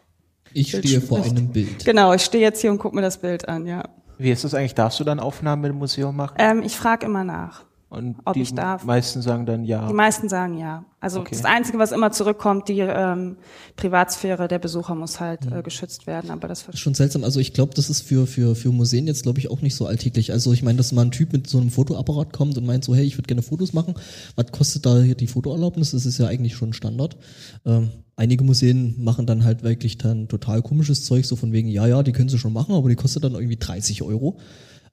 Ich 0.52 0.76
stehe 0.76 1.00
vor 1.00 1.24
einem 1.24 1.48
Bild. 1.50 1.86
genau, 1.86 2.14
ich 2.14 2.24
stehe 2.24 2.44
jetzt 2.44 2.60
hier 2.60 2.72
und 2.72 2.80
gucke 2.80 2.96
mir 2.96 3.04
das 3.04 3.20
Bild 3.20 3.48
an. 3.48 3.68
Ja, 3.68 3.84
Wie 4.18 4.32
ist 4.32 4.44
das 4.44 4.54
eigentlich? 4.54 4.76
Darfst 4.76 5.00
du 5.00 5.04
dann 5.04 5.20
Aufnahmen 5.20 5.64
im 5.66 5.78
Museum 5.78 6.16
machen? 6.16 6.36
ähm, 6.38 6.62
ich 6.64 6.78
frage 6.78 7.06
immer 7.06 7.24
nach. 7.24 7.64
Und 7.94 8.16
ob 8.26 8.34
die 8.34 8.42
ich 8.42 8.54
darf. 8.54 8.84
meisten 8.86 9.22
sagen 9.22 9.46
dann 9.46 9.64
ja. 9.66 9.88
Die 9.88 9.94
meisten 9.94 10.28
sagen 10.30 10.58
ja. 10.58 10.84
Also 11.00 11.20
Okay. 11.20 11.30
das 11.36 11.46
Einzige, 11.46 11.78
was 11.80 11.92
immer 11.92 12.12
zurückkommt, 12.12 12.70
die 12.70 12.80
ähm, 12.80 13.38
Privatsphäre 13.76 14.48
der 14.48 14.60
Besucher 14.60 14.96
muss 14.96 15.20
halt 15.20 15.52
äh, 15.52 15.62
geschützt 15.62 16.08
werden. 16.08 16.32
Aber 16.32 16.48
das 16.48 16.66
Das 16.66 16.76
ist 16.76 16.82
schon 16.82 16.94
seltsam. 16.94 17.24
Also 17.24 17.40
ich 17.40 17.54
glaube, 17.54 17.74
das 17.76 17.90
ist 17.90 18.02
für, 18.02 18.26
für, 18.26 18.56
für 18.56 18.72
Museen 18.72 19.06
jetzt, 19.08 19.24
glaube 19.24 19.40
ich, 19.40 19.52
auch 19.52 19.62
nicht 19.62 19.76
so 19.76 19.86
alltäglich. 19.86 20.32
Also 20.32 20.54
ich 20.54 20.64
meine, 20.64 20.78
dass 20.78 20.92
mal 20.92 21.04
ein 21.04 21.12
Typ 21.12 21.34
mit 21.34 21.48
so 21.48 21.60
einem 21.60 21.70
Fotoapparat 21.70 22.34
kommt 22.34 22.58
und 22.58 22.66
meint 22.66 22.84
so, 22.84 22.96
hey, 22.96 23.04
ich 23.06 23.18
würde 23.18 23.28
gerne 23.28 23.42
Fotos 23.42 23.74
machen. 23.74 23.96
Was 24.36 24.52
kostet 24.52 24.86
da 24.86 25.00
hier 25.02 25.16
die 25.16 25.28
Fotoerlaubnis? 25.28 25.92
Das 25.92 26.06
ist 26.06 26.18
ja 26.18 26.28
eigentlich 26.28 26.56
schon 26.56 26.74
Standard. 26.74 27.18
Ähm, 27.66 27.90
einige 28.16 28.44
Museen 28.44 28.96
machen 29.04 29.26
dann 29.26 29.44
halt 29.44 29.64
wirklich 29.64 29.98
dann 29.98 30.28
total 30.28 30.62
komisches 30.62 31.04
Zeug, 31.06 31.26
so 31.26 31.36
von 31.36 31.52
wegen, 31.52 31.68
ja, 31.68 31.86
ja, 31.88 32.02
die 32.04 32.12
können 32.12 32.30
sie 32.30 32.38
schon 32.38 32.54
machen, 32.54 32.74
aber 32.76 32.90
die 32.90 32.96
kostet 32.96 33.24
dann 33.24 33.34
irgendwie 33.34 33.58
30 33.58 34.02
Euro. 34.04 34.38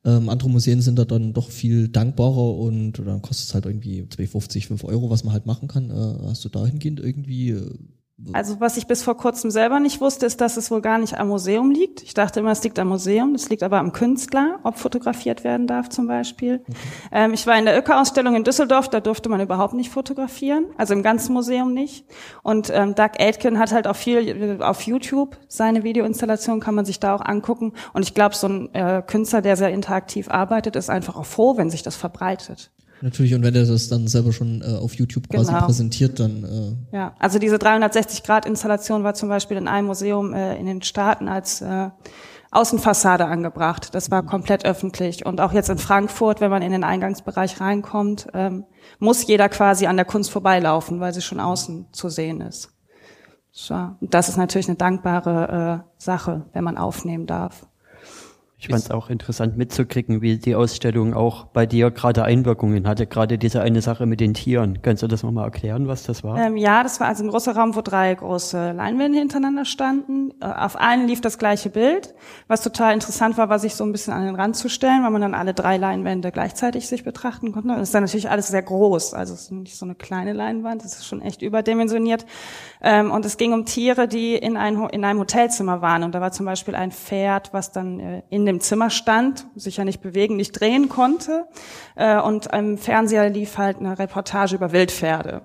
Ähm, 0.05 0.29
andere 0.31 0.49
Museen 0.49 0.81
sind 0.81 0.99
da 0.99 1.05
dann 1.05 1.35
doch 1.35 1.51
viel 1.51 1.89
dankbarer 1.89 2.55
und 2.57 2.93
dann 2.93 3.21
kostet 3.21 3.49
es 3.49 3.55
halt 3.55 3.67
irgendwie 3.67 4.03
2,50, 4.03 4.67
5 4.67 4.85
Euro, 4.85 5.11
was 5.11 5.25
man 5.25 5.35
halt 5.35 5.47
machen 5.47 5.69
kann. 5.69 5.91
Äh, 5.91 6.27
hast 6.27 6.45
du 6.45 6.49
dahingehend 6.49 7.01
irgendwie 7.01 7.51
äh, 7.51 7.79
Also 8.33 8.61
was 8.61 8.77
ich 8.77 8.87
bis 8.87 9.03
vor 9.03 9.17
kurzem 9.17 9.51
selber 9.51 9.81
nicht 9.81 10.01
wusste, 10.01 10.27
ist, 10.27 10.41
dass 10.41 10.57
es 10.57 10.71
wohl 10.71 10.81
gar 10.81 10.99
nicht 10.99 11.19
am 11.19 11.29
Museum 11.29 11.71
liegt. 11.71 12.03
Ich 12.03 12.15
dachte 12.15 12.41
immer, 12.41 12.51
es 12.51 12.63
liegt 12.63 12.79
am 12.79 12.89
Museum. 12.89 13.35
Es 13.35 13.49
liegt 13.49 13.63
aber 13.63 13.79
am 13.79 13.93
Künstler, 13.93 14.61
ob 14.63 14.79
fotografiert 14.79 15.43
werden 15.43 15.67
darf 15.67 15.89
zum 15.89 16.07
Beispiel. 16.07 16.63
Ähm, 17.11 17.33
ich 17.33 17.47
war 17.47 17.59
in 17.59 17.65
der 17.65 17.77
Öko-Ausstellung 17.79 18.37
in 18.37 18.45
Düsseldorf, 18.45 18.89
da 18.89 19.01
durfte 19.01 19.29
man 19.29 19.41
überhaupt 19.41 19.75
nicht 19.75 19.91
fotografieren, 19.91 20.67
also 20.77 20.95
im 20.95 21.03
ganzen 21.03 21.33
Museum 21.33 21.73
nicht. 21.73 22.05
Und 22.43 22.71
ähm, 22.73 22.95
Doug 22.95 23.13
Aitken 23.19 23.59
hat 23.59 23.73
halt 23.73 23.87
auch 23.87 23.97
viel 23.97 24.63
auf 24.63 24.83
YouTube 24.83 25.37
seine 25.49 25.83
Videoinstallation, 25.83 26.61
kann 26.61 26.75
man 26.75 26.85
sich 26.85 27.01
da 27.01 27.15
auch 27.15 27.25
angucken. 27.25 27.73
Und 27.93 28.03
ich 28.03 28.15
glaube, 28.15 28.35
so 28.35 28.49
ein 28.49 28.75
äh, 28.75 29.03
Künstler, 29.07 29.43
der 29.43 29.57
sehr 29.57 29.71
interaktiv 29.71 30.31
arbeitet, 30.31 30.77
ist 30.77 30.91
einfach 30.91 31.17
auch 31.17 31.27
froh, 31.27 31.57
wenn 31.57 31.71
sich 31.71 31.83
das 31.83 31.97
verbreitet. 31.97 32.71
Natürlich, 33.03 33.35
und 33.35 33.43
wenn 33.43 33.55
er 33.55 33.65
das 33.65 33.89
dann 33.89 34.09
selber 34.09 34.33
schon 34.33 34.61
äh, 34.63 34.77
auf 34.77 34.95
YouTube 34.95 35.29
quasi 35.29 35.53
Genau. 35.53 35.65
präsentiert, 35.65 36.21
dann 36.21 36.45
äh, 36.93 36.97
Ja, 36.97 37.15
also 37.19 37.39
diese 37.39 37.57
360-Grad-Installation 37.57 39.05
war 39.05 39.15
zum 39.15 39.29
Beispiel 39.29 39.57
in 39.57 39.69
einem 39.69 39.87
Museum 39.87 40.35
äh, 40.35 40.57
in 40.59 40.67
den 40.67 40.83
Staaten 40.83 41.27
als 41.29 41.63
äh, 41.63 41.89
Außenfassade 42.53 43.27
angebracht. 43.27 43.95
Das 43.95 44.11
war 44.11 44.25
komplett 44.25 44.65
öffentlich. 44.65 45.25
Und 45.25 45.41
auch 45.41 45.53
jetzt 45.53 45.71
in 45.71 45.79
Frankfurt, 45.79 46.41
wenn 46.41 46.51
man 46.51 46.63
in 46.63 46.73
den 46.73 46.85
Eingangsbereich 46.85 47.61
reinkommt, 47.61 48.27
ähm, 48.35 48.65
muss 48.99 49.27
jeder 49.27 49.49
quasi 49.49 49.87
an 49.87 49.97
der 49.97 50.05
Kunst 50.05 50.31
vorbeilaufen, 50.31 50.99
weil 51.01 51.15
sie 51.15 51.23
schon 51.23 51.39
außen 51.41 51.87
zu 51.93 52.09
sehen 52.09 52.41
ist. 52.41 52.71
So. 53.53 53.75
Und 53.75 54.13
das 54.15 54.29
ist 54.29 54.37
natürlich 54.37 54.69
eine 54.69 54.77
dankbare 54.77 55.85
äh, 55.87 55.91
Sache, 56.03 56.47
wenn 56.53 56.65
man 56.65 56.77
aufnehmen 56.77 57.27
darf. 57.27 57.67
Ich 58.61 58.69
fand 58.69 58.83
es 58.83 58.91
auch 58.91 59.09
interessant 59.09 59.57
mitzukriegen, 59.57 60.21
wie 60.21 60.37
die 60.37 60.55
Ausstellung 60.55 61.15
auch 61.15 61.47
bei 61.47 61.65
dir 61.65 61.91
gerade 61.91 62.25
Einwirkungen 62.25 62.87
hatte. 62.87 63.07
Gerade 63.07 63.39
diese 63.39 63.63
eine 63.63 63.81
Sache 63.81 64.05
mit 64.05 64.21
den 64.21 64.35
Tieren. 64.35 64.83
Kannst 64.83 65.03
du 65.03 65.07
das 65.07 65.23
nochmal 65.23 65.47
erklären, 65.47 65.89
was 65.89 66.03
das 66.03 66.23
war? 66.23 66.39
Ähm, 66.39 66.59
ja, 66.59 66.83
das 66.83 67.01
war 67.01 67.09
also 67.09 67.25
ein 67.25 67.31
großer 67.31 67.57
Raum, 67.57 67.75
wo 67.75 67.81
drei 67.81 68.15
große 68.15 68.73
Leinwände 68.73 69.19
hintereinander 69.19 69.65
standen. 69.65 70.33
Äh, 70.43 70.45
auf 70.45 70.79
allen 70.79 71.09
lief 71.09 71.23
das 71.23 71.39
gleiche 71.39 71.71
Bild. 71.71 72.15
Was 72.49 72.61
total 72.61 72.93
interessant 72.93 73.39
war, 73.39 73.49
war 73.49 73.59
sich 73.59 73.75
so 73.75 73.83
ein 73.83 73.93
bisschen 73.93 74.13
an 74.13 74.27
den 74.27 74.35
Rand 74.35 74.57
zu 74.57 74.69
stellen, 74.69 75.05
weil 75.05 75.11
man 75.11 75.23
dann 75.23 75.35
alle 75.35 75.55
drei 75.55 75.79
Leinwände 75.79 76.31
gleichzeitig 76.31 76.87
sich 76.87 77.03
betrachten 77.03 77.53
konnte. 77.53 77.71
Und 77.71 77.77
es 77.77 77.89
ist 77.89 77.95
dann 77.95 78.03
natürlich 78.03 78.29
alles 78.29 78.49
sehr 78.49 78.63
groß. 78.63 79.15
Also 79.15 79.33
es 79.33 79.45
ist 79.45 79.53
nicht 79.53 79.79
so 79.79 79.87
eine 79.87 79.95
kleine 79.95 80.35
Leinwand, 80.35 80.85
es 80.85 80.97
ist 80.97 81.07
schon 81.07 81.23
echt 81.23 81.41
überdimensioniert. 81.41 82.27
Ähm, 82.83 83.11
und 83.11 83.25
es 83.25 83.39
ging 83.39 83.55
um 83.55 83.65
Tiere, 83.65 84.07
die 84.07 84.35
in, 84.35 84.59
ein, 84.59 84.77
in 84.91 85.03
einem 85.03 85.21
Hotelzimmer 85.21 85.81
waren. 85.81 86.03
Und 86.03 86.15
da 86.15 86.21
war 86.21 86.31
zum 86.31 86.45
Beispiel 86.45 86.75
ein 86.75 86.93
Pferd, 86.93 87.55
was 87.55 87.73
dann 87.73 88.01
äh, 88.01 88.23
in 88.29 88.50
dem 88.51 88.61
Zimmer 88.61 88.91
stand, 88.91 89.47
sich 89.55 89.77
ja 89.77 89.85
nicht 89.85 90.01
bewegen, 90.01 90.37
nicht 90.37 90.61
drehen 90.61 90.89
konnte. 90.89 91.47
Äh, 91.95 92.21
und 92.21 92.47
im 92.53 92.79
Fernseher 92.79 93.31
lief 93.31 93.59
halt 93.59 93.79
eine 93.79 93.99
Reportage 93.99 94.57
über 94.57 94.73
Wildpferde. 94.73 95.43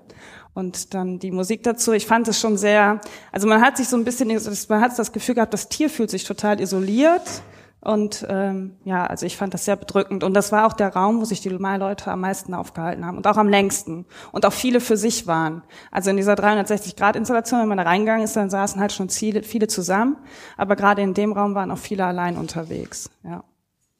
Und 0.54 0.94
dann 0.94 1.18
die 1.18 1.30
Musik 1.30 1.62
dazu. 1.62 1.92
Ich 1.92 2.06
fand 2.06 2.28
es 2.28 2.40
schon 2.40 2.56
sehr, 2.56 3.00
also 3.30 3.46
man 3.46 3.60
hat 3.60 3.76
sich 3.76 3.88
so 3.88 3.96
ein 3.96 4.04
bisschen, 4.04 4.28
man 4.68 4.80
hat 4.80 4.98
das 4.98 5.12
Gefühl 5.12 5.34
gehabt, 5.34 5.52
das 5.52 5.68
Tier 5.68 5.90
fühlt 5.90 6.10
sich 6.10 6.24
total 6.24 6.60
isoliert. 6.60 7.42
Und 7.86 8.26
ähm, 8.28 8.72
ja, 8.84 9.06
also 9.06 9.26
ich 9.26 9.36
fand 9.36 9.54
das 9.54 9.64
sehr 9.64 9.76
bedrückend. 9.76 10.24
Und 10.24 10.34
das 10.34 10.50
war 10.50 10.66
auch 10.66 10.72
der 10.72 10.92
Raum, 10.92 11.20
wo 11.20 11.24
sich 11.24 11.40
die 11.40 11.50
Leute 11.50 12.10
am 12.10 12.20
meisten 12.20 12.52
aufgehalten 12.52 13.06
haben 13.06 13.16
und 13.16 13.28
auch 13.28 13.36
am 13.36 13.48
längsten. 13.48 14.06
Und 14.32 14.44
auch 14.44 14.52
viele 14.52 14.80
für 14.80 14.96
sich 14.96 15.28
waren. 15.28 15.62
Also 15.92 16.10
in 16.10 16.16
dieser 16.16 16.34
360-Grad-Installation, 16.34 17.60
wenn 17.60 17.68
man 17.68 17.78
da 17.78 17.84
reingegangen 17.84 18.24
ist, 18.24 18.34
dann 18.34 18.50
saßen 18.50 18.80
halt 18.80 18.90
schon 18.90 19.08
viele, 19.08 19.44
viele 19.44 19.68
zusammen. 19.68 20.16
Aber 20.56 20.74
gerade 20.74 21.00
in 21.00 21.14
dem 21.14 21.32
Raum 21.32 21.54
waren 21.54 21.70
auch 21.70 21.78
viele 21.78 22.04
allein 22.04 22.36
unterwegs. 22.36 23.08
Ja. 23.22 23.44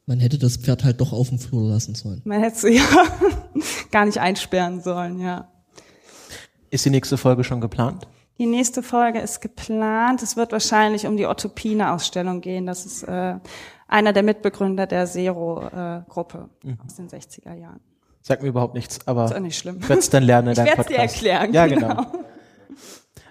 Man 0.04 0.18
hätte 0.18 0.38
das 0.38 0.56
Pferd 0.56 0.82
halt 0.82 1.00
doch 1.00 1.12
auf 1.12 1.28
dem 1.28 1.38
Flur 1.38 1.68
lassen 1.70 1.94
sollen. 1.94 2.22
Man 2.24 2.40
hätte 2.40 2.58
sie 2.58 2.74
ja 2.78 2.82
gar 3.92 4.04
nicht 4.04 4.18
einsperren 4.18 4.80
sollen, 4.80 5.20
ja. 5.20 5.46
Ist 6.70 6.84
die 6.84 6.90
nächste 6.90 7.16
Folge 7.16 7.44
schon 7.44 7.60
geplant? 7.60 8.08
Die 8.38 8.46
nächste 8.46 8.82
Folge 8.82 9.20
ist 9.20 9.40
geplant. 9.40 10.22
Es 10.22 10.36
wird 10.36 10.52
wahrscheinlich 10.52 11.06
um 11.06 11.16
die 11.16 11.26
Otto 11.26 11.48
Pine-Ausstellung 11.48 12.42
gehen. 12.42 12.66
Das 12.66 12.84
ist 12.84 13.02
äh, 13.04 13.36
einer 13.88 14.12
der 14.12 14.22
Mitbegründer 14.22 14.86
der 14.86 15.06
Zero-Gruppe 15.06 16.48
Mhm. 16.62 16.78
aus 16.84 16.94
den 16.96 17.08
60er 17.08 17.54
Jahren. 17.54 17.80
Sagt 18.22 18.42
mir 18.42 18.48
überhaupt 18.48 18.74
nichts, 18.74 19.06
aber 19.06 19.26
Ist 19.26 19.34
auch 19.34 19.38
nicht 19.40 19.56
schlimm. 19.56 19.78
ich 19.80 19.88
werde 19.88 20.00
es 20.00 20.10
dann 20.10 20.22
lernen 20.24 20.48
in 20.48 20.52
Ich 20.52 20.56
deinem 20.56 20.66
werde 20.68 20.80
es 20.82 20.86
dir 20.88 20.94
Podcast. 20.96 21.14
erklären. 21.16 21.52
Ja, 21.52 21.66
genau. 21.66 22.06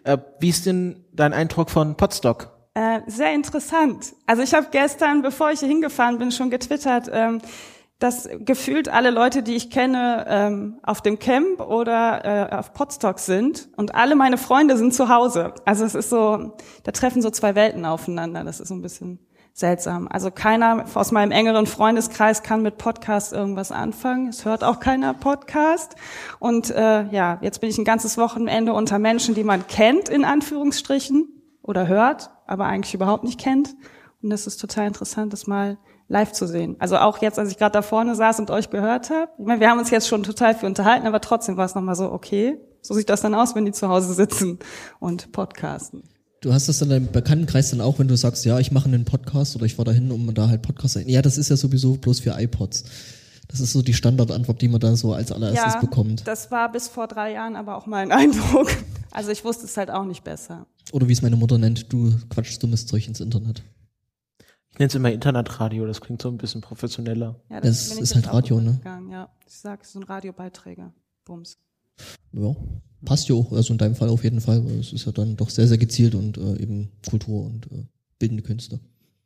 Äh, 0.04 0.18
wie 0.40 0.50
ist 0.50 0.66
denn 0.66 1.04
dein 1.14 1.34
Eindruck 1.34 1.70
von 1.70 1.96
Podstock? 1.96 2.52
Äh, 2.76 3.02
sehr 3.08 3.34
interessant. 3.34 4.14
Also 4.26 4.44
ich 4.44 4.54
habe 4.54 4.68
gestern, 4.72 5.22
bevor 5.22 5.52
ich 5.52 5.60
hier 5.60 5.68
hingefahren 5.70 6.18
bin, 6.20 6.32
schon 6.32 6.50
getwittert, 6.50 7.10
ähm, 7.12 7.42
dass 8.00 8.28
gefühlt 8.40 8.90
alle 8.90 9.10
Leute, 9.10 9.42
die 9.42 9.56
ich 9.56 9.70
kenne, 9.72 10.26
ähm, 10.28 10.80
auf 10.84 11.02
dem 11.02 11.18
Camp 11.18 11.62
oder 11.62 12.52
äh, 12.52 12.56
auf 12.56 12.74
Podstock 12.74 13.20
sind 13.20 13.70
und 13.78 13.96
alle 13.96 14.16
meine 14.16 14.38
Freunde 14.38 14.78
sind 14.78 14.94
zu 14.94 15.08
Hause. 15.10 15.54
Also 15.64 15.86
es 15.86 15.96
ist 15.96 16.10
so, 16.10 16.56
da 16.84 16.92
treffen 16.92 17.22
so 17.22 17.30
zwei 17.30 17.56
Welten 17.56 17.86
aufeinander. 17.86 18.44
Das 18.44 18.60
ist 18.60 18.68
so 18.68 18.76
ein 18.76 18.82
bisschen 18.82 19.20
seltsam. 19.56 20.10
Also 20.10 20.32
keiner 20.32 20.86
aus 20.94 21.14
meinem 21.14 21.32
engeren 21.32 21.66
Freundeskreis 21.66 22.44
kann 22.44 22.62
mit 22.62 22.78
Podcast 22.78 23.32
irgendwas 23.32 23.72
anfangen. 23.72 24.28
Es 24.28 24.44
hört 24.44 24.66
auch 24.66 24.82
keiner 24.82 25.14
Podcast. 25.14 25.96
Und 26.40 26.70
äh, 26.72 27.04
ja, 27.08 27.40
jetzt 27.42 27.62
bin 27.62 27.70
ich 27.70 27.78
ein 27.78 27.86
ganzes 27.86 28.18
Wochenende 28.18 28.74
unter 28.74 29.00
Menschen, 29.00 29.34
die 29.34 29.46
man 29.46 29.66
kennt, 29.66 30.10
in 30.10 30.26
Anführungsstrichen, 30.26 31.30
oder 31.62 31.88
hört, 31.88 32.32
aber 32.46 32.66
eigentlich 32.66 32.94
überhaupt 32.94 33.24
nicht 33.24 33.40
kennt. 33.40 33.76
Und 34.22 34.30
das 34.30 34.46
ist 34.46 34.58
total 34.58 34.88
interessant, 34.88 35.34
das 35.34 35.48
mal 35.48 35.78
live 36.10 36.34
zu 36.34 36.48
sehen. 36.48 36.76
Also 36.80 36.98
auch 36.98 37.20
jetzt, 37.20 37.40
als 37.40 37.50
ich 37.50 37.58
gerade 37.58 37.74
da 37.74 37.82
vorne 37.82 38.14
saß 38.14 38.40
und 38.40 38.52
euch 38.52 38.70
gehört 38.70 39.10
habe. 39.10 39.32
Ich 39.40 39.46
meine, 39.46 39.62
wir 39.62 39.70
haben 39.70 39.80
uns 39.80 39.90
jetzt 39.90 40.08
schon 40.08 40.24
total 40.24 40.54
viel 40.54 40.68
unterhalten, 40.68 41.08
aber 41.08 41.22
trotzdem 41.22 41.58
war 41.58 41.66
es 41.66 41.76
nochmal 41.76 41.96
so, 41.96 42.12
okay, 42.12 42.60
so 42.82 42.94
sieht 42.94 43.10
das 43.10 43.22
dann 43.22 43.34
aus, 43.34 43.56
wenn 43.56 43.66
die 43.66 43.72
zu 43.72 43.88
Hause 43.88 44.14
sitzen 44.14 44.60
und 45.00 45.32
podcasten. 45.32 46.04
Du 46.46 46.54
hast 46.54 46.70
das 46.70 46.78
dann 46.78 46.92
im 46.92 47.12
Bekanntenkreis 47.12 47.72
dann 47.72 47.82
auch, 47.82 47.98
wenn 47.98 48.08
du 48.08 48.16
sagst, 48.16 48.46
ja, 48.46 48.60
ich 48.60 48.72
mache 48.72 48.86
einen 48.86 49.04
Podcast 49.04 49.56
oder 49.56 49.66
ich 49.66 49.80
war 49.80 49.84
dahin, 49.86 50.12
um 50.12 50.32
da 50.32 50.48
halt 50.48 50.62
Podcast 50.62 50.94
zu 50.94 51.02
Ja, 51.02 51.24
das 51.24 51.40
ist 51.40 51.50
ja 51.50 51.58
sowieso 51.58 51.96
bloß 51.96 52.20
für 52.20 52.40
iPods. 52.40 52.84
Das 53.48 53.60
ist 53.60 53.74
so 53.74 53.82
die 53.82 53.96
Standardantwort, 53.96 54.62
die 54.62 54.68
man 54.68 54.80
da 54.80 54.96
so 54.96 55.14
als 55.16 55.32
allererstes 55.32 55.82
bekommt. 55.82 56.28
das 56.28 56.52
war 56.52 56.72
bis 56.72 56.88
vor 56.88 57.08
drei 57.08 57.34
Jahren 57.34 57.56
aber 57.56 57.76
auch 57.76 57.88
mal 57.88 57.98
ein 57.98 58.12
Eindruck. 58.12 58.70
Also 59.10 59.32
ich 59.32 59.44
wusste 59.44 59.66
es 59.66 59.76
halt 59.76 59.90
auch 59.90 60.06
nicht 60.06 60.24
besser. 60.24 60.68
Oder 60.92 61.08
wie 61.08 61.14
es 61.14 61.24
meine 61.24 61.36
Mutter 61.36 61.58
nennt, 61.58 61.92
du 61.92 62.14
quatschst 62.30 62.62
dummes 62.62 62.86
Zeug 62.86 63.08
ins 63.08 63.22
Internet. 63.22 63.64
Ich 64.70 64.78
nenne 64.78 64.90
es 64.90 64.94
immer 64.94 65.12
Internetradio, 65.12 65.88
das 65.88 66.00
klingt 66.00 66.22
so 66.22 66.30
ein 66.30 66.38
bisschen 66.38 66.62
professioneller. 66.62 67.42
Ja, 67.50 67.60
Das 67.60 67.92
ich 67.92 68.02
ist 68.02 68.14
halt 68.14 68.32
Radio, 68.32 68.62
ne? 68.62 68.80
Ja, 69.10 69.30
ich 69.48 69.58
sag, 69.58 69.82
es 69.82 69.94
sind 69.94 70.04
Radiobeiträge. 70.04 70.94
Bums. 71.26 71.58
Ja, 72.34 72.56
passt 73.06 73.30
ja 73.30 73.36
auch, 73.36 73.52
also 73.52 73.74
in 73.74 73.78
deinem 73.78 73.96
Fall 73.96 74.10
auf 74.10 74.24
jeden 74.24 74.42
Fall, 74.42 74.66
weil 74.66 74.80
es 74.80 74.92
ist 74.92 75.06
ja 75.06 75.12
dann 75.12 75.36
doch 75.38 75.50
sehr, 75.50 75.68
sehr 75.68 75.78
gezielt 75.78 76.16
und 76.16 76.38
äh, 76.38 76.62
eben 76.62 76.92
Kultur 77.10 77.46
und 77.46 77.66
äh, 77.72 77.86
bildende 78.20 78.44
Künste. 78.44 78.80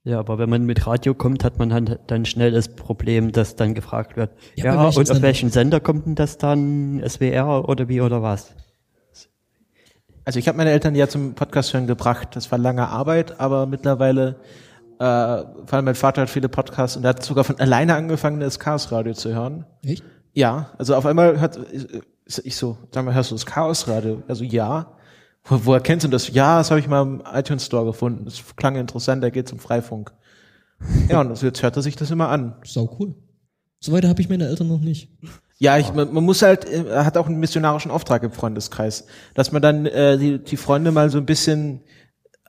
Ja, 0.05 0.19
aber 0.19 0.38
wenn 0.38 0.50
man 0.50 0.65
mit 0.65 0.88
Radio 0.88 1.13
kommt, 1.13 1.43
hat 1.43 1.59
man 1.59 1.74
halt 1.74 2.00
dann 2.07 2.25
schnell 2.25 2.51
das 2.51 2.69
Problem, 2.69 3.31
dass 3.31 3.55
dann 3.55 3.74
gefragt 3.74 4.15
wird, 4.17 4.31
Ja, 4.55 4.65
ja, 4.65 4.74
und 4.74 4.79
auf 4.79 4.95
Sender? 4.95 5.21
welchen 5.21 5.50
Sender 5.50 5.79
kommt 5.79 6.05
denn 6.05 6.15
das 6.15 6.38
dann? 6.38 7.03
SWR 7.07 7.67
oder 7.67 7.89
wie 7.89 8.01
oder 8.01 8.21
was? 8.21 8.53
Also 10.25 10.39
ich 10.39 10.48
habe 10.48 10.57
meine 10.57 10.71
Eltern 10.71 10.95
ja 10.95 11.07
zum 11.07 11.33
Podcast 11.33 11.74
hören 11.74 11.88
gebracht. 11.88 12.29
Das 12.36 12.51
war 12.51 12.59
lange 12.59 12.88
Arbeit, 12.88 13.39
aber 13.39 13.65
mittlerweile, 13.65 14.36
äh, 15.00 15.03
vor 15.03 15.74
allem 15.74 15.86
mein 15.86 15.95
Vater 15.95 16.21
hat 16.21 16.29
viele 16.29 16.50
Podcasts 16.50 16.95
und 16.98 17.03
er 17.03 17.09
hat 17.09 17.24
sogar 17.24 17.43
von 17.43 17.59
alleine 17.59 17.95
angefangen, 17.95 18.39
das 18.39 18.59
Chaos-Radio 18.59 19.13
zu 19.13 19.33
hören. 19.33 19.65
Echt? 19.83 20.03
Ja, 20.33 20.69
also 20.77 20.95
auf 20.95 21.05
einmal 21.05 21.39
hört 21.39 21.59
ich 22.38 22.55
so, 22.55 22.77
sag 22.93 23.05
mal, 23.05 23.13
hörst 23.13 23.31
du 23.31 23.36
das 23.36 23.45
Chaos-Radio? 23.45 24.24
Also 24.27 24.43
ja. 24.43 24.95
Wo, 25.43 25.62
woher 25.65 25.81
kennst 25.81 26.03
du 26.05 26.09
das? 26.09 26.29
Ja, 26.29 26.57
das 26.57 26.69
habe 26.69 26.79
ich 26.79 26.88
mal 26.88 27.01
im 27.01 27.24
iTunes 27.33 27.65
Store 27.65 27.86
gefunden. 27.86 28.25
Das 28.25 28.43
klang 28.55 28.75
interessant, 28.75 29.24
der 29.24 29.31
geht 29.31 29.48
zum 29.48 29.59
Freifunk. 29.59 30.13
Ja, 31.09 31.22
und 31.22 31.42
jetzt 31.42 31.63
hört 31.63 31.75
er 31.75 31.81
sich 31.81 31.96
das 31.96 32.11
immer 32.11 32.29
an. 32.29 32.55
Sau 32.63 32.98
cool. 33.00 33.15
So 33.79 33.92
weiter 33.92 34.09
habe 34.09 34.22
ich 34.22 34.29
meine 34.29 34.48
Eltern 34.48 34.68
noch 34.68 34.81
nicht. 34.81 35.09
Ja, 35.57 35.77
ich, 35.77 35.94
man, 35.94 36.13
man 36.13 36.24
muss 36.24 36.42
halt, 36.42 36.65
äh, 36.65 36.85
er 36.85 37.05
hat 37.05 37.18
auch 37.18 37.27
einen 37.27 37.39
missionarischen 37.39 37.92
Auftrag 37.92 38.24
im 38.24 38.31
Freundeskreis, 38.31 39.07
dass 39.33 39.51
man 39.51 39.61
dann 39.61 39.85
äh, 39.85 40.18
die, 40.18 40.44
die 40.44 40.57
Freunde 40.57 40.92
mal 40.92 41.09
so 41.09 41.18
ein 41.18 41.25
bisschen 41.25 41.81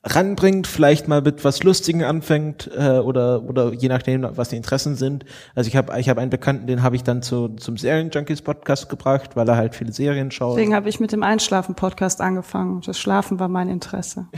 ranbringt, 0.03 0.67
vielleicht 0.67 1.09
mal 1.09 1.21
mit 1.21 1.45
was 1.45 1.63
Lustigen 1.63 2.05
anfängt 2.05 2.71
äh, 2.75 2.99
oder 2.99 3.43
oder 3.47 3.75
je 3.75 3.89
nachdem, 3.89 4.27
was 4.35 4.49
die 4.49 4.57
Interessen 4.57 4.97
sind. 4.97 5.27
Also 5.55 5.69
ich 5.69 5.77
habe 5.77 5.99
ich 6.01 6.09
habe 6.09 6.21
einen 6.23 6.31
Bekannten, 6.31 6.67
den 6.67 6.83
habe 6.83 6.97
ich 6.97 7.03
dann 7.03 7.23
zu, 7.23 7.49
zum 7.49 7.77
Serienjunkies 7.77 8.41
Podcast 8.41 8.89
gebracht, 8.89 9.37
weil 9.37 9.47
er 9.47 9.57
halt 9.57 9.75
viele 9.75 9.93
Serien 9.93 10.31
schaut. 10.31 10.57
Deswegen 10.57 10.75
habe 10.75 10.89
ich 10.89 11.01
mit 11.01 11.13
dem 11.13 11.23
Einschlafen-Podcast 11.23 12.23
angefangen. 12.23 12.81
Das 12.87 12.99
Schlafen 12.99 13.39
war 13.39 13.49
mein 13.49 13.69
Interesse. 13.69 14.27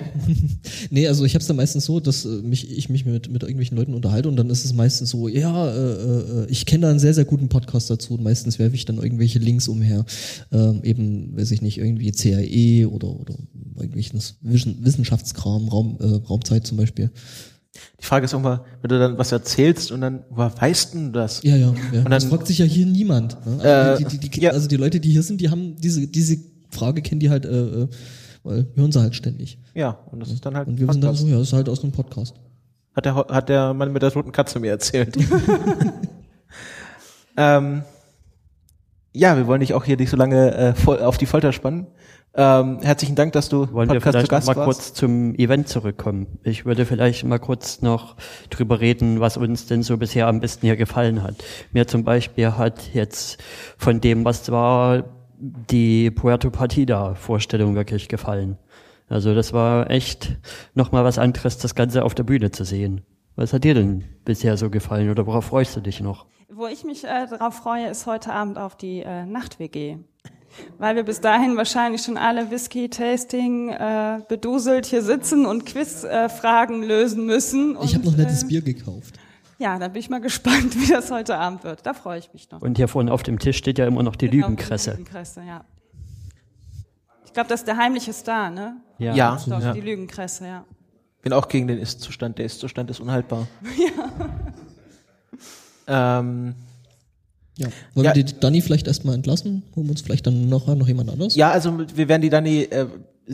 Nee, 0.91 1.09
also 1.09 1.25
ich 1.25 1.35
habe 1.35 1.41
es 1.41 1.47
dann 1.47 1.57
meistens 1.57 1.85
so, 1.85 2.01
dass 2.01 2.25
äh, 2.25 2.29
mich, 2.29 2.71
ich 2.77 2.89
mich 2.89 3.05
mit, 3.05 3.31
mit 3.31 3.43
irgendwelchen 3.43 3.77
Leuten 3.77 3.95
unterhalte 3.95 4.29
und 4.29 4.37
dann 4.37 4.51
ist 4.51 4.65
es 4.65 4.75
meistens 4.75 5.11
so, 5.11 5.29
ja, 5.29 5.69
äh, 5.71 5.93
äh, 5.93 6.47
ich 6.49 6.67
kenne 6.67 6.83
da 6.83 6.91
einen 6.91 6.99
sehr, 6.99 7.15
sehr 7.15 7.25
guten 7.25 7.49
Podcast 7.49 7.89
dazu 7.89 8.15
und 8.15 8.23
meistens 8.23 8.59
werfe 8.59 8.75
ich 8.75 8.85
dann 8.85 8.97
irgendwelche 8.99 9.39
Links 9.39 9.69
umher. 9.69 10.05
Ähm, 10.51 10.81
eben, 10.83 11.37
weiß 11.37 11.51
ich 11.53 11.63
nicht, 11.63 11.79
irgendwie 11.79 12.11
CAE 12.13 12.89
oder, 12.91 13.09
oder 13.09 13.35
irgendwelchen 13.77 14.21
Wissen- 14.43 14.79
Wissenschaftskram, 14.85 15.52
Raum, 15.57 15.99
äh, 16.01 16.27
Raumzeit 16.29 16.67
zum 16.67 16.77
Beispiel. 16.79 17.11
Die 18.01 18.05
Frage 18.05 18.25
ist 18.27 18.35
auch 18.35 18.41
mal, 18.41 18.65
wenn 18.81 18.89
du 18.91 18.99
dann 18.99 19.17
was 19.19 19.33
erzählst 19.33 19.93
und 19.93 20.01
dann, 20.03 20.25
woher 20.31 20.53
weißt 20.61 20.95
denn 20.95 21.07
du 21.13 21.19
das? 21.21 21.43
Ja, 21.43 21.57
ja, 21.57 21.73
ja. 21.93 22.03
dann- 22.03 22.11
das 22.11 22.25
fragt 22.25 22.47
sich 22.47 22.59
ja 22.59 22.65
hier 22.67 22.87
niemand. 22.87 23.39
Ne? 23.47 23.59
Also, 23.63 24.05
Äh, 24.05 24.09
die, 24.11 24.19
die, 24.19 24.31
die, 24.31 24.41
ja. 24.41 24.51
also 24.51 24.69
die 24.69 24.77
Leute, 24.77 25.01
die 25.01 25.11
hier 25.11 25.23
sind, 25.23 25.41
die 25.41 25.49
haben 25.51 25.77
diese, 25.81 26.07
diese 26.07 26.37
Frage 26.71 27.01
kennen 27.03 27.21
die 27.21 27.31
halt, 27.31 27.45
äh, 27.47 27.83
äh, 27.83 27.89
weil 28.43 28.67
hören 28.75 28.93
sie 28.93 29.01
halt 29.01 29.15
ständig. 29.15 29.59
Ja, 29.75 29.99
und 30.11 30.21
das 30.21 30.31
ist 30.31 30.45
dann 30.45 30.57
halt 30.57 30.69
Und 30.69 30.79
wir 30.81 30.91
sind 30.93 31.03
dann 31.03 31.15
so, 31.15 31.27
ja, 31.27 31.39
das 31.39 31.49
ist 31.49 31.53
halt 31.53 31.69
aus 31.69 31.83
einem 31.83 31.93
Podcast. 31.93 32.35
Hat 32.95 33.05
der, 33.07 33.15
hat 33.15 33.49
der 33.49 33.73
Mann 33.73 33.93
mit 33.93 34.03
der 34.03 34.11
toten 34.11 34.33
Katze 34.33 34.59
mir 34.61 34.71
erzählt. 34.71 35.17
ähm, 37.37 37.83
ja, 39.15 39.37
wir 39.37 39.47
wollen 39.47 39.61
dich 39.61 39.75
auch 39.75 39.85
hier 39.85 39.97
nicht 39.97 40.11
so 40.11 40.17
lange 40.17 40.55
äh, 40.55 40.91
auf 41.03 41.19
die 41.19 41.27
Folter 41.27 41.53
spannen. 41.53 41.87
Ähm, 42.35 42.79
herzlichen 42.81 43.15
Dank, 43.15 43.33
dass 43.33 43.51
du 43.51 43.71
Wollen 43.73 43.91
wir 43.91 44.01
Podcast 44.01 44.05
zu 44.05 44.11
vielleicht 44.13 44.31
Gast 44.31 44.49
noch 44.49 44.57
mal 44.57 44.67
warst. 44.67 44.79
kurz 44.79 44.95
zum 44.95 45.35
Event 45.35 45.69
zurückkommen? 45.69 46.39
Ich 46.45 46.65
würde 46.65 46.87
vielleicht 46.87 47.25
mal 47.25 47.39
kurz 47.39 47.83
noch 47.83 48.17
drüber 48.49 48.81
reden, 48.81 49.21
was 49.21 49.37
uns 49.37 49.67
denn 49.67 49.83
so 49.83 49.99
bisher 49.99 50.29
am 50.29 50.41
besten 50.41 50.67
hier 50.67 50.77
gefallen 50.77 51.23
hat. 51.23 51.37
Mir 51.73 51.87
zum 51.87 52.05
Beispiel 52.05 52.53
hat 52.53 52.95
jetzt 52.95 53.43
von 53.77 54.01
dem, 54.01 54.25
was 54.25 54.51
war, 54.51 55.05
die 55.39 56.11
Puerto 56.11 56.51
Partida 56.51 57.15
Vorstellung 57.17 57.75
wirklich 57.75 58.09
gefallen. 58.09 58.57
Also 59.09 59.35
das 59.35 59.53
war 59.53 59.91
echt 59.91 60.39
nochmal 60.75 61.05
was 61.05 61.19
anderes, 61.19 61.59
das 61.59 61.75
Ganze 61.75 62.05
auf 62.05 62.15
der 62.15 62.23
Bühne 62.23 62.51
zu 62.51 62.65
sehen. 62.65 63.03
Was 63.37 63.53
hat 63.53 63.65
dir 63.65 63.75
denn 63.75 64.05
bisher 64.25 64.57
so 64.57 64.71
gefallen 64.71 65.11
oder 65.11 65.27
worauf 65.27 65.47
freust 65.47 65.77
du 65.77 65.81
dich 65.81 66.01
noch? 66.01 66.27
Wo 66.49 66.67
ich 66.67 66.85
mich 66.85 67.05
äh, 67.05 67.27
darauf 67.29 67.57
freue, 67.57 67.89
ist 67.89 68.07
heute 68.07 68.33
Abend 68.33 68.57
auf 68.57 68.77
die 68.77 69.01
äh, 69.01 69.27
Nacht-WG. 69.27 69.99
Weil 70.79 70.97
wir 70.97 71.03
bis 71.05 71.21
dahin 71.21 71.57
wahrscheinlich 71.57 72.03
schon 72.03 72.17
alle 72.17 72.51
Whisky-Tasting 72.51 73.71
äh, 73.71 74.21
beduselt 74.29 74.87
hier 74.87 75.03
sitzen 75.03 75.47
und 75.47 75.65
Quiz-Fragen 75.67 76.83
äh, 76.83 76.87
lösen 76.87 77.27
müssen. 77.27 77.77
Ich 77.83 77.95
habe 77.95 78.07
Und, 78.07 78.13
noch 78.13 78.17
nettes 78.19 78.43
äh, 78.43 78.47
Bier 78.47 78.63
gekauft. 78.63 79.19
Ja, 79.59 79.79
da 79.79 79.89
bin 79.89 80.01
ich 80.01 80.11
mal 80.11 80.21
gespannt, 80.23 80.75
wie 80.81 80.91
das 80.91 81.11
heute 81.11 81.37
Abend 81.39 81.65
wird. 81.65 81.87
Da 81.87 81.95
freue 81.95 82.19
ich 82.19 82.33
mich 82.33 82.51
noch. 82.51 82.61
Und 82.63 82.77
hier 82.77 82.89
vorne 82.89 83.13
auf 83.13 83.23
dem 83.23 83.39
Tisch 83.39 83.57
steht 83.57 83.79
ja 83.79 83.87
immer 83.87 84.03
noch 84.03 84.17
die 84.17 84.29
Genau, 84.29 84.49
Lügenkresse. 84.49 84.91
Die 84.93 84.97
Lügenkresse, 84.99 85.43
ja. 85.47 85.65
Ich 87.25 87.33
glaube, 87.33 87.49
das 87.49 87.61
ist 87.61 87.67
der 87.67 87.77
heimliche 87.79 88.13
Star, 88.13 88.51
ne? 88.51 88.77
Ja. 88.99 89.15
Ja, 89.15 89.39
Doch, 89.49 89.61
ja. 89.61 89.73
die 89.73 89.81
Lügenkresse, 89.81 90.47
ja. 90.47 90.65
bin 91.23 91.33
auch 91.33 91.49
gegen 91.49 91.67
den 91.67 91.79
Ist-Zustand. 91.79 92.39
Der 92.39 92.45
Ist-Zustand 92.45 92.91
ist 92.91 93.01
unhaltbar. 93.01 93.47
Ja. 95.89 96.19
Ähm, 96.21 96.55
Ja. 97.59 97.69
Wollen 97.95 98.07
Ja. 98.07 98.15
wir 98.15 98.25
die 98.25 98.39
Dani 98.41 98.63
vielleicht 98.63 98.87
erstmal 98.87 99.15
entlassen? 99.15 99.63
Holen 99.77 99.87
wir 99.87 99.91
uns 99.93 100.01
vielleicht 100.01 100.27
dann 100.27 100.49
noch, 100.49 100.67
noch 100.67 100.89
jemand 100.89 101.11
anders? 101.11 101.35
ja, 101.37 101.51
also 101.51 101.79
wir 101.95 102.09
werden 102.09 102.23
die 102.23 102.31
Dani 102.31 102.63
äh, 102.63 102.87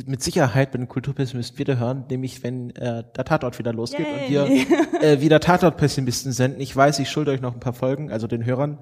mit 0.07 0.23
Sicherheit 0.23 0.71
bei 0.73 0.79
den 0.79 0.89
Kulturpessimisten 0.89 1.59
wieder 1.59 1.79
hören, 1.79 2.05
nämlich 2.11 2.43
wenn 2.43 2.71
äh, 2.77 3.05
der 3.17 3.25
Tatort 3.25 3.59
wieder 3.59 3.73
losgeht 3.73 4.07
und 4.07 4.29
wir 4.31 4.47
Yay. 4.47 4.67
äh, 5.01 5.21
wieder 5.21 5.41
Tatort-Pessimisten 5.41 6.33
senden. 6.33 6.61
Ich 6.61 6.75
weiß, 6.77 6.99
ich 6.99 7.09
schulde 7.11 7.31
euch 7.31 7.41
noch 7.41 7.55
ein 7.55 7.61
paar 7.61 7.73
Folgen, 7.73 8.11
also 8.11 8.27
den 8.27 8.45
Hörern, 8.45 8.79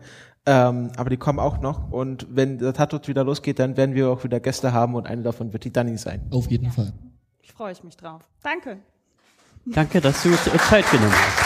ähm, 0.47 0.91
aber 0.97 1.11
die 1.11 1.17
kommen 1.17 1.39
auch 1.39 1.61
noch. 1.61 1.93
Und 1.93 2.27
wenn 2.31 2.59
der 2.59 2.73
Tatort 2.73 3.07
wieder 3.07 3.23
losgeht, 3.23 3.59
dann 3.59 3.77
werden 3.77 3.95
wir 3.95 4.09
auch 4.11 4.25
wieder 4.25 4.41
Gäste 4.41 4.73
haben 4.73 4.95
und 4.95 5.07
eine 5.07 5.23
davon 5.23 5.53
wird 5.53 5.65
die 5.65 5.73
Dani 5.73 5.97
sein. 5.97 6.23
Auf 6.31 6.51
jeden 6.51 6.71
Fall. 6.73 6.93
Ich 7.43 7.53
freue 7.53 7.73
ich 7.73 7.85
mich 7.85 7.97
drauf. 7.97 8.23
Danke. 8.43 8.79
Danke, 9.67 10.01
dass 10.01 10.23
du 10.23 10.31
Zeit 10.69 10.91
genommen 10.91 11.13
hast. 11.13 11.46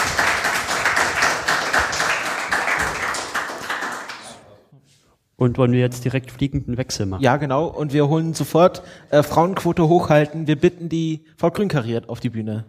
Und 5.41 5.57
wollen 5.57 5.71
wir 5.71 5.79
jetzt 5.79 6.05
direkt 6.05 6.29
fliegenden 6.29 6.77
Wechsel 6.77 7.07
machen? 7.07 7.23
Ja, 7.23 7.37
genau. 7.37 7.65
Und 7.65 7.93
wir 7.93 8.07
holen 8.07 8.35
sofort 8.35 8.83
äh, 9.09 9.23
Frauenquote 9.23 9.87
hochhalten. 9.87 10.45
Wir 10.45 10.55
bitten 10.55 10.87
die 10.87 11.25
Frau 11.35 11.49
Grünkariert 11.49 12.09
auf 12.09 12.19
die 12.19 12.29
Bühne. 12.29 12.65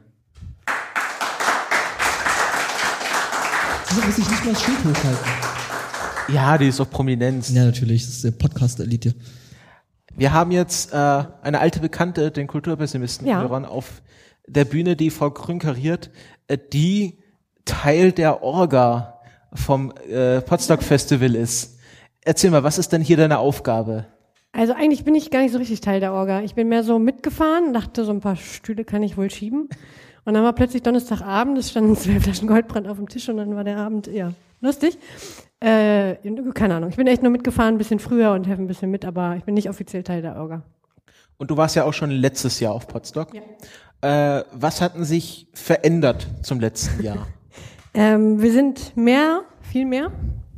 Also 3.90 4.00
muss 4.06 4.16
ich 4.16 4.26
nicht 4.26 4.42
mal 4.46 4.52
das 4.54 4.62
Schild 4.62 4.78
hochhalten. 4.78 5.26
Ja, 6.32 6.56
die 6.56 6.68
ist 6.68 6.80
doch 6.80 6.88
Prominenz. 6.88 7.50
Ja, 7.50 7.66
natürlich, 7.66 8.06
das 8.06 8.14
ist 8.14 8.24
der 8.24 8.30
Podcast-Elite. 8.30 9.16
Wir 10.16 10.32
haben 10.32 10.50
jetzt 10.50 10.94
äh, 10.94 10.96
eine 10.96 11.60
alte 11.60 11.80
Bekannte, 11.80 12.30
den 12.30 12.46
Kulturpessimisten, 12.46 13.26
Ja. 13.26 13.42
Hörern, 13.42 13.66
auf 13.66 14.00
der 14.46 14.64
Bühne, 14.64 14.96
die 14.96 15.10
Frau 15.10 15.30
Grün 15.30 15.58
kariert, 15.58 16.08
äh, 16.48 16.56
die 16.72 17.18
Teil 17.66 18.12
der 18.12 18.42
Orga 18.42 19.20
vom 19.52 19.92
äh, 20.08 20.40
Potsdok 20.40 20.82
Festival 20.82 21.34
ist. 21.34 21.71
Erzähl 22.24 22.50
mal, 22.50 22.62
was 22.62 22.78
ist 22.78 22.92
denn 22.92 23.02
hier 23.02 23.16
deine 23.16 23.38
Aufgabe? 23.38 24.06
Also 24.52 24.74
eigentlich 24.74 25.04
bin 25.04 25.14
ich 25.14 25.30
gar 25.30 25.40
nicht 25.40 25.52
so 25.52 25.58
richtig 25.58 25.80
Teil 25.80 26.00
der 26.00 26.12
Orga. 26.12 26.42
Ich 26.42 26.54
bin 26.54 26.68
mehr 26.68 26.84
so 26.84 26.98
mitgefahren, 26.98 27.72
dachte, 27.72 28.04
so 28.04 28.12
ein 28.12 28.20
paar 28.20 28.36
Stühle 28.36 28.84
kann 28.84 29.02
ich 29.02 29.16
wohl 29.16 29.30
schieben. 29.30 29.68
Und 30.24 30.34
dann 30.34 30.44
war 30.44 30.52
plötzlich 30.52 30.82
Donnerstagabend, 30.82 31.58
es 31.58 31.70
standen 31.70 31.96
zwei 31.96 32.20
Flaschen 32.20 32.46
Goldbrand 32.46 32.86
auf 32.86 32.98
dem 32.98 33.08
Tisch 33.08 33.28
und 33.28 33.38
dann 33.38 33.56
war 33.56 33.64
der 33.64 33.78
Abend, 33.78 34.06
ja, 34.06 34.32
lustig. 34.60 34.98
Äh, 35.58 36.16
keine 36.54 36.76
Ahnung, 36.76 36.90
ich 36.90 36.96
bin 36.96 37.06
echt 37.06 37.22
nur 37.22 37.32
mitgefahren, 37.32 37.74
ein 37.74 37.78
bisschen 37.78 37.98
früher 37.98 38.32
und 38.32 38.46
helfe 38.46 38.62
ein 38.62 38.68
bisschen 38.68 38.90
mit, 38.90 39.04
aber 39.04 39.36
ich 39.36 39.44
bin 39.44 39.54
nicht 39.54 39.68
offiziell 39.68 40.02
Teil 40.02 40.22
der 40.22 40.36
Orga. 40.36 40.62
Und 41.38 41.50
du 41.50 41.56
warst 41.56 41.74
ja 41.74 41.84
auch 41.84 41.94
schon 41.94 42.10
letztes 42.10 42.60
Jahr 42.60 42.72
auf 42.72 42.86
Potsdok. 42.86 43.34
Äh, 44.00 44.42
was 44.52 44.80
hatten 44.80 45.04
sich 45.04 45.48
verändert 45.54 46.28
zum 46.42 46.60
letzten 46.60 47.02
Jahr? 47.02 47.26
Ähm, 47.94 48.40
wir 48.40 48.50
sind 48.50 48.96
mehr, 48.96 49.42
viel 49.60 49.84
mehr, 49.84 50.10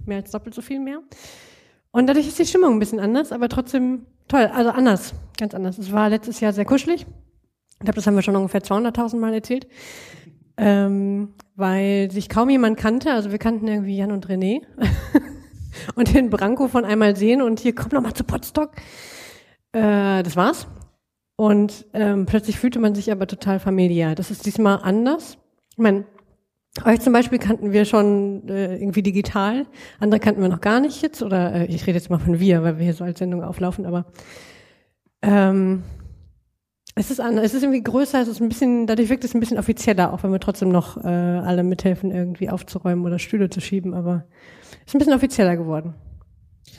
mehr 0.07 0.19
als 0.19 0.31
doppelt 0.31 0.55
so 0.55 0.63
viel 0.63 0.79
mehr. 0.79 1.01
Und 1.95 2.09
dadurch 2.09 2.27
ist 2.27 2.41
die 2.41 2.45
Stimmung 2.45 2.73
ein 2.73 2.79
bisschen 2.81 2.99
anders, 2.99 3.31
aber 3.31 3.49
trotzdem 3.49 4.07
toll. 4.27 4.51
Also 4.53 4.71
anders, 4.71 5.15
ganz 5.39 5.55
anders. 5.55 5.79
Es 5.79 5.93
war 5.93 6.09
letztes 6.09 6.41
Jahr 6.41 6.53
sehr 6.53 6.65
kuschelig. 6.65 7.07
Ich 7.71 7.79
glaube, 7.79 7.95
das 7.95 8.05
haben 8.09 8.17
wir 8.17 8.23
schon 8.23 8.35
ungefähr 8.35 8.63
200.000 8.63 9.17
Mal 9.17 9.33
erzählt. 9.33 9.69
Ähm, 10.57 11.35
weil 11.55 12.11
sich 12.11 12.29
kaum 12.29 12.51
jemand 12.51 12.79
kannte. 12.79 13.13
Also 13.13 13.31
wir 13.31 13.39
kannten 13.39 13.69
irgendwie 13.69 13.97
Jan 13.97 14.11
und 14.11 14.27
René. 14.27 14.63
und 15.95 16.13
den 16.13 16.31
Branko 16.31 16.67
von 16.67 16.85
einmal 16.85 17.15
sehen 17.15 17.41
und 17.41 17.61
hier, 17.61 17.77
komm 17.77 17.91
noch 17.93 18.03
mal 18.03 18.13
zu 18.13 18.25
Potsdok. 18.25 18.73
Äh, 19.71 20.25
das 20.25 20.35
war's. 20.35 20.67
Und 21.37 21.87
ähm, 21.93 22.27
plötzlich 22.27 22.59
fühlte 22.59 22.81
man 22.81 22.97
sich 22.97 23.13
aber 23.13 23.29
total 23.29 23.61
familiär. 23.61 24.17
Das 24.17 24.33
ist 24.33 24.47
diesmal 24.47 24.81
anders. 24.83 25.39
Ich 25.71 25.79
meine, 25.79 26.07
euch 26.85 27.01
zum 27.01 27.13
Beispiel 27.13 27.39
kannten 27.39 27.73
wir 27.73 27.85
schon 27.85 28.49
äh, 28.49 28.77
irgendwie 28.77 29.03
digital, 29.03 29.67
andere 30.01 30.19
kannten 30.21 30.43
wir 30.43 30.49
noch 30.49 30.61
gar 30.61 30.81
nicht 30.81 31.03
jetzt, 31.03 31.23
oder 31.23 31.55
äh, 31.55 31.67
ich 31.67 31.87
rede 31.87 31.99
jetzt 31.99 32.11
mal 32.11 32.19
von 32.19 32.41
wir, 32.41 32.63
weil 32.63 32.79
wir 32.79 32.85
hier 32.85 32.95
so 32.95 33.05
als 33.05 33.21
Sendung 33.21 33.45
auflaufen, 33.45 33.87
aber 33.87 34.07
ähm, 35.23 35.85
es 36.97 37.11
ist 37.11 37.21
anders, 37.21 37.45
es 37.45 37.55
ist 37.55 37.63
irgendwie 37.63 37.83
größer, 37.83 38.21
es 38.21 38.29
ist 38.29 38.41
ein 38.41 38.49
bisschen, 38.49 38.87
dadurch 38.87 39.09
wirkt 39.09 39.25
es 39.25 39.35
ein 39.35 39.41
bisschen 39.41 39.59
offizieller, 39.59 40.13
auch 40.13 40.23
wenn 40.23 40.33
wir 40.33 40.41
trotzdem 40.41 40.71
noch 40.71 40.97
äh, 40.97 41.09
alle 41.09 41.63
mithelfen, 41.63 42.11
irgendwie 42.11 42.51
aufzuräumen 42.51 43.05
oder 43.05 43.19
Stühle 43.19 43.51
zu 43.51 43.61
schieben, 43.61 43.95
aber 43.95 44.25
es 44.73 44.89
ist 44.89 44.95
ein 44.95 44.99
bisschen 44.99 45.15
offizieller 45.15 45.57
geworden. 45.57 45.95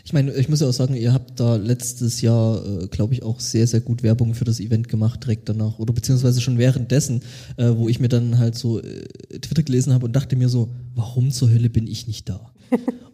Ich 0.05 0.13
meine, 0.13 0.31
ich 0.33 0.49
muss 0.49 0.59
ja 0.59 0.67
auch 0.67 0.71
sagen, 0.71 0.93
ihr 0.93 1.13
habt 1.13 1.39
da 1.39 1.55
letztes 1.55 2.21
Jahr, 2.21 2.63
äh, 2.63 2.87
glaube 2.87 3.15
ich, 3.15 3.23
auch 3.23 3.39
sehr, 3.39 3.65
sehr 3.65 3.81
gut 3.81 4.03
Werbung 4.03 4.35
für 4.35 4.45
das 4.45 4.59
Event 4.59 4.87
gemacht, 4.87 5.23
direkt 5.23 5.49
danach. 5.49 5.79
Oder 5.79 5.93
beziehungsweise 5.93 6.41
schon 6.41 6.59
währenddessen, 6.59 7.21
äh, 7.57 7.71
wo 7.75 7.89
ich 7.89 7.99
mir 7.99 8.07
dann 8.07 8.37
halt 8.37 8.55
so 8.55 8.79
äh, 8.79 9.07
Twitter 9.41 9.63
gelesen 9.63 9.93
habe 9.93 10.05
und 10.05 10.15
dachte 10.15 10.35
mir 10.35 10.47
so, 10.47 10.69
warum 10.93 11.31
zur 11.31 11.49
Hölle 11.49 11.71
bin 11.71 11.87
ich 11.87 12.05
nicht 12.05 12.29
da? 12.29 12.51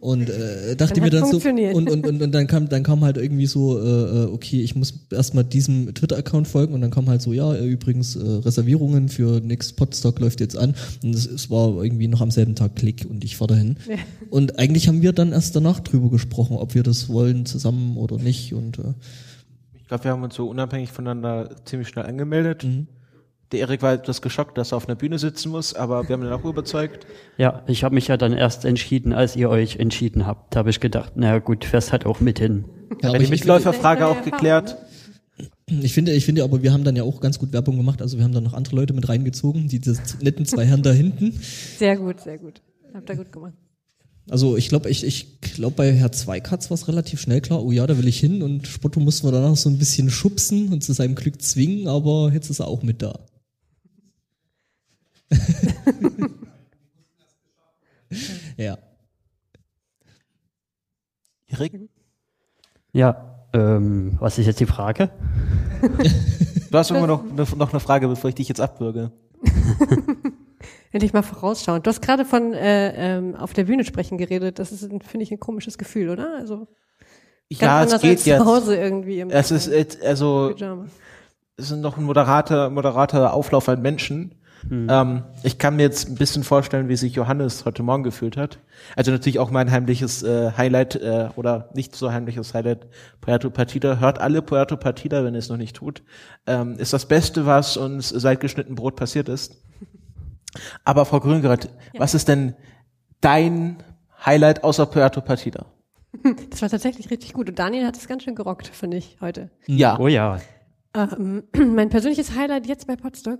Und 0.00 0.28
äh, 0.28 0.74
dachte 0.74 0.94
Dann 0.94 1.04
mir 1.04 1.10
dann 1.10 1.30
so, 1.30 1.36
und, 1.38 1.88
und, 1.88 2.06
und, 2.06 2.22
und 2.22 2.32
dann 2.32 2.46
kam 2.48 2.68
dann 2.68 2.82
kam 2.82 3.02
halt 3.02 3.18
irgendwie 3.18 3.46
so, 3.46 3.78
äh, 3.78 3.84
äh, 3.84 4.24
okay, 4.32 4.60
ich 4.60 4.74
muss 4.74 5.06
erstmal 5.12 5.44
diesem 5.44 5.94
Twitter-Account 5.94 6.48
folgen 6.48 6.74
und 6.74 6.80
dann 6.80 6.90
kam 6.90 7.08
halt 7.08 7.22
so, 7.22 7.32
ja, 7.32 7.54
äh, 7.54 7.64
übrigens, 7.64 8.16
äh, 8.16 8.20
Reservierungen 8.20 9.08
für 9.08 9.40
Next 9.40 9.76
Podstock 9.76 10.18
läuft 10.18 10.40
jetzt 10.40 10.56
an. 10.56 10.74
Und 11.04 11.14
es, 11.14 11.26
es 11.26 11.50
war 11.50 11.84
irgendwie 11.84 12.08
noch 12.08 12.20
am 12.20 12.32
selben 12.32 12.56
Tag 12.56 12.74
Klick 12.74 13.06
und 13.08 13.22
ich 13.22 13.36
fahr 13.36 13.46
dahin. 13.46 13.76
Und 14.28 14.58
eigentlich 14.58 14.88
haben 14.88 15.02
wir 15.02 15.12
dann 15.12 15.30
erst 15.30 15.54
danach 15.54 15.78
drüber 15.80 16.10
gesprochen, 16.10 16.56
ob 16.56 16.74
wir 16.74 16.82
das 16.82 17.08
wollen 17.08 17.46
zusammen 17.46 17.96
oder 17.96 18.18
nicht. 18.18 18.54
Und 18.54 18.80
äh, 18.80 18.94
Ich 19.80 19.86
glaube, 19.86 20.02
wir 20.04 20.10
haben 20.10 20.24
uns 20.24 20.34
so 20.34 20.48
unabhängig 20.48 20.90
voneinander 20.90 21.54
ziemlich 21.64 21.86
schnell 21.88 22.06
angemeldet. 22.06 22.66
Der 23.52 23.60
Erik 23.60 23.82
war 23.82 23.92
etwas 23.92 24.22
geschockt, 24.22 24.56
dass 24.56 24.72
er 24.72 24.78
auf 24.78 24.88
einer 24.88 24.96
Bühne 24.96 25.18
sitzen 25.18 25.50
muss, 25.50 25.74
aber 25.74 26.08
wir 26.08 26.14
haben 26.14 26.24
ihn 26.24 26.32
auch 26.32 26.44
überzeugt. 26.44 27.06
Ja, 27.36 27.62
ich 27.66 27.84
habe 27.84 27.94
mich 27.94 28.08
ja 28.08 28.16
dann 28.16 28.32
erst 28.32 28.64
entschieden, 28.64 29.12
als 29.12 29.36
ihr 29.36 29.50
euch 29.50 29.76
entschieden 29.76 30.26
habt. 30.26 30.54
Da 30.54 30.60
habe 30.60 30.70
ich 30.70 30.80
gedacht, 30.80 31.12
na 31.16 31.38
gut, 31.38 31.66
fährst 31.66 31.92
halt 31.92 32.06
auch 32.06 32.20
mit 32.20 32.38
hin. 32.38 32.64
ja, 33.02 33.10
aber 33.10 33.18
die 33.18 33.26
Mitläuferfrage 33.26 34.06
auch 34.06 34.22
geklärt. 34.22 34.78
ich 35.66 35.92
finde, 35.92 36.12
ich 36.12 36.24
finde, 36.24 36.44
aber 36.44 36.62
wir 36.62 36.72
haben 36.72 36.84
dann 36.84 36.96
ja 36.96 37.02
auch 37.02 37.20
ganz 37.20 37.38
gut 37.38 37.52
Werbung 37.52 37.76
gemacht. 37.76 38.00
Also 38.00 38.16
wir 38.16 38.24
haben 38.24 38.32
dann 38.32 38.44
noch 38.44 38.54
andere 38.54 38.74
Leute 38.74 38.94
mit 38.94 39.08
reingezogen, 39.08 39.68
die 39.68 39.80
das 39.80 40.18
netten 40.22 40.46
zwei 40.46 40.64
Herren 40.64 40.82
da 40.82 40.90
hinten. 40.90 41.38
Sehr 41.78 41.98
gut, 41.98 42.20
sehr 42.20 42.38
gut. 42.38 42.62
Habt 42.94 43.10
ihr 43.10 43.16
gut 43.16 43.32
gemacht. 43.32 43.52
Also 44.30 44.56
ich 44.56 44.68
glaube, 44.68 44.88
ich, 44.88 45.04
ich 45.04 45.40
glaube 45.40 45.76
bei 45.76 45.92
Herr 45.92 46.12
Zweikatz 46.12 46.70
war 46.70 46.76
es 46.76 46.88
relativ 46.88 47.20
schnell 47.20 47.40
klar, 47.40 47.62
oh 47.62 47.72
ja, 47.72 47.86
da 47.86 47.98
will 47.98 48.06
ich 48.06 48.20
hin 48.20 48.42
und 48.42 48.66
Spotto 48.68 49.00
mussten 49.00 49.26
wir 49.26 49.32
danach 49.32 49.56
so 49.56 49.68
ein 49.68 49.78
bisschen 49.78 50.10
schubsen 50.10 50.72
und 50.72 50.82
zu 50.84 50.92
seinem 50.92 51.16
Glück 51.16 51.42
zwingen, 51.42 51.88
aber 51.88 52.30
jetzt 52.32 52.48
ist 52.48 52.60
er 52.60 52.68
auch 52.68 52.82
mit 52.82 53.02
da. 53.02 53.18
Ja. 58.56 58.78
Erik? 61.46 61.88
Ja, 62.92 63.46
ähm, 63.52 64.16
was 64.20 64.38
ist 64.38 64.46
jetzt 64.46 64.60
die 64.60 64.66
Frage? 64.66 65.10
Du 66.70 66.78
hast 66.78 66.90
immer 66.90 67.06
noch, 67.06 67.24
noch 67.56 67.70
eine 67.70 67.80
Frage, 67.80 68.08
bevor 68.08 68.28
ich 68.28 68.34
dich 68.34 68.48
jetzt 68.48 68.60
abwürge. 68.60 69.12
Endlich 70.92 71.12
mal 71.12 71.22
vorausschauend. 71.22 71.86
Du 71.86 71.90
hast 71.90 72.02
gerade 72.02 72.24
von 72.24 72.52
äh, 72.52 73.16
ähm, 73.16 73.34
auf 73.34 73.52
der 73.52 73.64
Bühne 73.64 73.84
sprechen 73.84 74.18
geredet. 74.18 74.58
Das 74.58 74.72
ist, 74.72 74.80
finde 74.82 75.22
ich, 75.22 75.32
ein 75.32 75.40
komisches 75.40 75.78
Gefühl, 75.78 76.10
oder? 76.10 76.36
Also 76.36 76.68
ganz 77.50 77.60
Ja, 77.60 77.82
es 77.84 77.92
anders 77.92 78.02
geht 78.02 78.10
als 78.12 78.24
jetzt. 78.26 78.38
zu 78.40 78.46
Hause 78.46 78.76
irgendwie 78.76 79.20
im 79.20 79.30
Es 79.30 79.50
ist, 79.50 79.70
also, 80.02 80.52
Pyjama. 80.54 80.86
es 81.56 81.70
ist 81.70 81.78
noch 81.78 81.96
ein 81.96 82.04
moderater, 82.04 82.70
moderater 82.70 83.32
Auflauf 83.32 83.68
an 83.68 83.80
Menschen. 83.82 84.34
Ähm, 84.70 85.24
ich 85.42 85.58
kann 85.58 85.76
mir 85.76 85.82
jetzt 85.82 86.08
ein 86.08 86.14
bisschen 86.14 86.44
vorstellen, 86.44 86.88
wie 86.88 86.96
sich 86.96 87.14
Johannes 87.14 87.64
heute 87.64 87.82
Morgen 87.82 88.02
gefühlt 88.02 88.36
hat. 88.36 88.58
Also 88.96 89.10
natürlich 89.10 89.38
auch 89.38 89.50
mein 89.50 89.70
heimliches 89.70 90.22
äh, 90.22 90.52
Highlight 90.56 90.96
äh, 90.96 91.28
oder 91.36 91.68
nicht 91.74 91.96
so 91.96 92.12
heimliches 92.12 92.54
Highlight 92.54 92.86
Puerto 93.20 93.50
Partida. 93.50 93.98
Hört 93.98 94.20
alle 94.20 94.42
Puerto 94.42 94.76
Partida, 94.76 95.24
wenn 95.24 95.34
ihr 95.34 95.38
es 95.38 95.48
noch 95.48 95.56
nicht 95.56 95.76
tut. 95.76 96.02
Ähm, 96.46 96.76
ist 96.78 96.92
das 96.92 97.06
Beste, 97.06 97.46
was 97.46 97.76
uns 97.76 98.08
seit 98.08 98.40
geschnitten 98.40 98.74
Brot 98.74 98.96
passiert 98.96 99.28
ist. 99.28 99.56
Aber 100.84 101.04
Frau 101.04 101.20
Grüngerath, 101.20 101.68
was 101.96 102.14
ist 102.14 102.28
denn 102.28 102.54
dein 103.20 103.82
Highlight 104.24 104.64
außer 104.64 104.86
Puerto 104.86 105.20
Partida? 105.20 105.66
Das 106.50 106.60
war 106.60 106.68
tatsächlich 106.68 107.10
richtig 107.10 107.32
gut. 107.32 107.48
Und 107.48 107.58
Daniel 107.58 107.86
hat 107.86 107.96
es 107.96 108.06
ganz 108.06 108.22
schön 108.22 108.34
gerockt, 108.34 108.66
finde 108.68 108.98
ich, 108.98 109.16
heute. 109.22 109.50
Ja. 109.66 109.98
Oh 109.98 110.08
ja, 110.08 110.40
Ähm, 110.94 111.44
mein 111.74 111.88
persönliches 111.88 112.36
Highlight 112.36 112.66
jetzt 112.66 112.86
bei 112.86 112.96
Potsdok, 112.96 113.38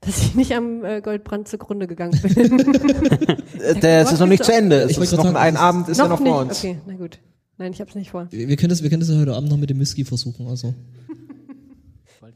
dass 0.00 0.18
ich 0.22 0.34
nicht 0.34 0.52
am 0.52 0.84
äh, 0.84 1.00
Goldbrand 1.00 1.48
zugrunde 1.48 1.86
gegangen 1.86 2.18
bin. 2.22 2.74
Äh, 3.60 3.74
Der 3.80 4.02
es 4.02 4.12
ist 4.12 4.20
noch 4.20 4.26
nicht 4.28 4.44
zu 4.44 4.52
Ende. 4.52 4.76
Es 4.82 4.92
Ich 4.92 4.96
wollte 4.98 5.14
ist 5.14 5.16
noch 5.16 5.24
gerade 5.24 5.40
ein 5.40 5.56
Abend, 5.56 5.88
ist 5.88 5.98
ja 5.98 6.06
noch 6.06 6.20
nicht. 6.20 6.28
vor 6.28 6.40
uns. 6.42 6.58
Okay, 6.58 6.78
na 6.86 6.94
gut. 6.94 7.18
Nein, 7.56 7.72
ich 7.72 7.80
habe 7.80 7.90
es 7.90 7.96
nicht 7.96 8.10
vor. 8.10 8.28
Wir 8.30 8.56
können 8.56 8.68
das, 8.70 8.82
wir 8.84 8.90
können 8.90 9.00
das 9.00 9.08
ja 9.08 9.16
heute 9.18 9.34
Abend 9.34 9.50
noch 9.50 9.56
mit 9.56 9.68
dem 9.68 9.80
Whisky 9.80 10.04
versuchen, 10.04 10.46
also. 10.46 10.74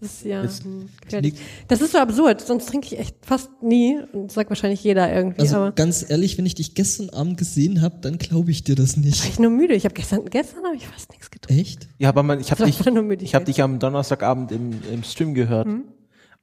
Das 0.01 0.15
ist 0.15 0.25
ja 0.25 0.43
hm, 0.43 0.89
gefährlich. 1.01 1.35
Das 1.69 1.81
ist 1.81 1.93
so 1.93 1.99
absurd. 1.99 2.41
Sonst 2.41 2.67
trinke 2.67 2.89
ich 2.89 2.99
echt 2.99 3.17
fast 3.25 3.51
nie. 3.63 4.01
Und 4.13 4.27
das 4.27 4.35
sagt 4.35 4.51
wahrscheinlich 4.51 4.83
jeder 4.83 5.13
irgendwie. 5.15 5.43
Also 5.43 5.57
aber 5.59 5.73
ganz 5.73 6.05
ehrlich, 6.11 6.37
wenn 6.39 6.47
ich 6.47 6.57
dich 6.57 6.75
gestern 6.75 7.11
Abend 7.11 7.37
gesehen 7.39 7.83
habe, 7.83 7.99
dann 8.01 8.19
glaube 8.19 8.51
ich 8.51 8.65
dir 8.65 8.75
das 8.75 8.97
war 8.97 9.05
nicht. 9.05 9.25
ich 9.25 9.39
nur 9.39 9.51
müde. 9.51 9.75
Ich 9.75 9.85
habe 9.85 9.95
gestern, 9.95 10.25
gestern 10.25 10.65
habe 10.65 10.75
ich 10.75 10.89
fast 10.89 11.11
nichts 11.11 11.31
getrunken. 11.31 11.61
Echt? 11.61 11.89
Ja, 11.99 12.09
aber 12.09 12.25
man, 12.25 12.41
ich 12.41 12.47
habe 12.51 12.59
Das 12.59 12.61
war 12.61 12.67
dich, 12.67 12.79
einfach 12.79 12.93
nur 12.93 13.05
Müdigkeit. 13.05 13.29
ich 13.29 13.35
habe 13.37 13.45
dich 13.45 13.63
am 13.63 13.79
Donnerstagabend 13.79 14.51
im, 14.51 14.73
im 14.93 15.05
Stream 15.05 15.35
gehört. 15.35 15.69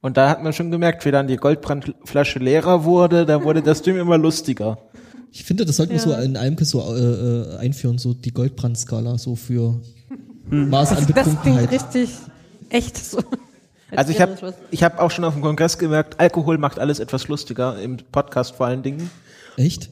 Und 0.02 0.16
da 0.16 0.28
hat 0.30 0.42
man 0.42 0.52
schon 0.52 0.70
gemerkt, 0.70 1.04
wie 1.04 1.10
dann 1.10 1.26
die 1.26 1.36
Goldbrandflasche 1.36 2.38
leerer 2.38 2.84
wurde, 2.84 3.26
da 3.26 3.42
wurde 3.44 3.62
der 3.62 3.74
Stream 3.74 3.98
immer 3.98 4.16
lustiger. 4.16 4.78
Ich 5.32 5.44
finde, 5.44 5.64
das 5.64 5.76
sollten 5.76 5.92
wir 5.92 5.98
Ja. 6.00 6.04
so 6.04 6.14
in 6.24 6.36
Almke 6.36 6.64
so 6.64 6.80
äh, 6.94 6.98
äh, 6.98 7.56
einführen, 7.58 7.98
so 7.98 8.14
die 8.14 8.32
Goldbrandskala, 8.32 9.18
so 9.18 9.36
für 9.36 9.80
Hm. 10.48 10.68
Maß 10.70 10.90
an 10.92 10.96
Das 10.96 11.04
klingt 11.06 11.14
Betrunkenheit. 11.42 11.70
richtig 11.70 12.10
echt 12.70 12.96
so. 12.96 13.18
Als 13.18 13.98
Also 13.98 14.12
ich 14.12 14.20
habe 14.20 14.36
das 14.40 14.54
ich 14.70 14.82
hab 14.82 14.98
auch 14.98 15.10
schon 15.10 15.24
auf 15.24 15.34
dem 15.34 15.42
Kongress 15.42 15.76
gemerkt, 15.78 16.18
Alkohol 16.18 16.58
macht 16.58 16.78
alles 16.78 16.98
etwas 16.98 17.28
lustiger, 17.28 17.78
im 17.80 17.98
Podcast 18.10 18.54
vor 18.56 18.66
allen 18.66 18.82
Dingen. 18.82 19.10
Echt? 19.56 19.90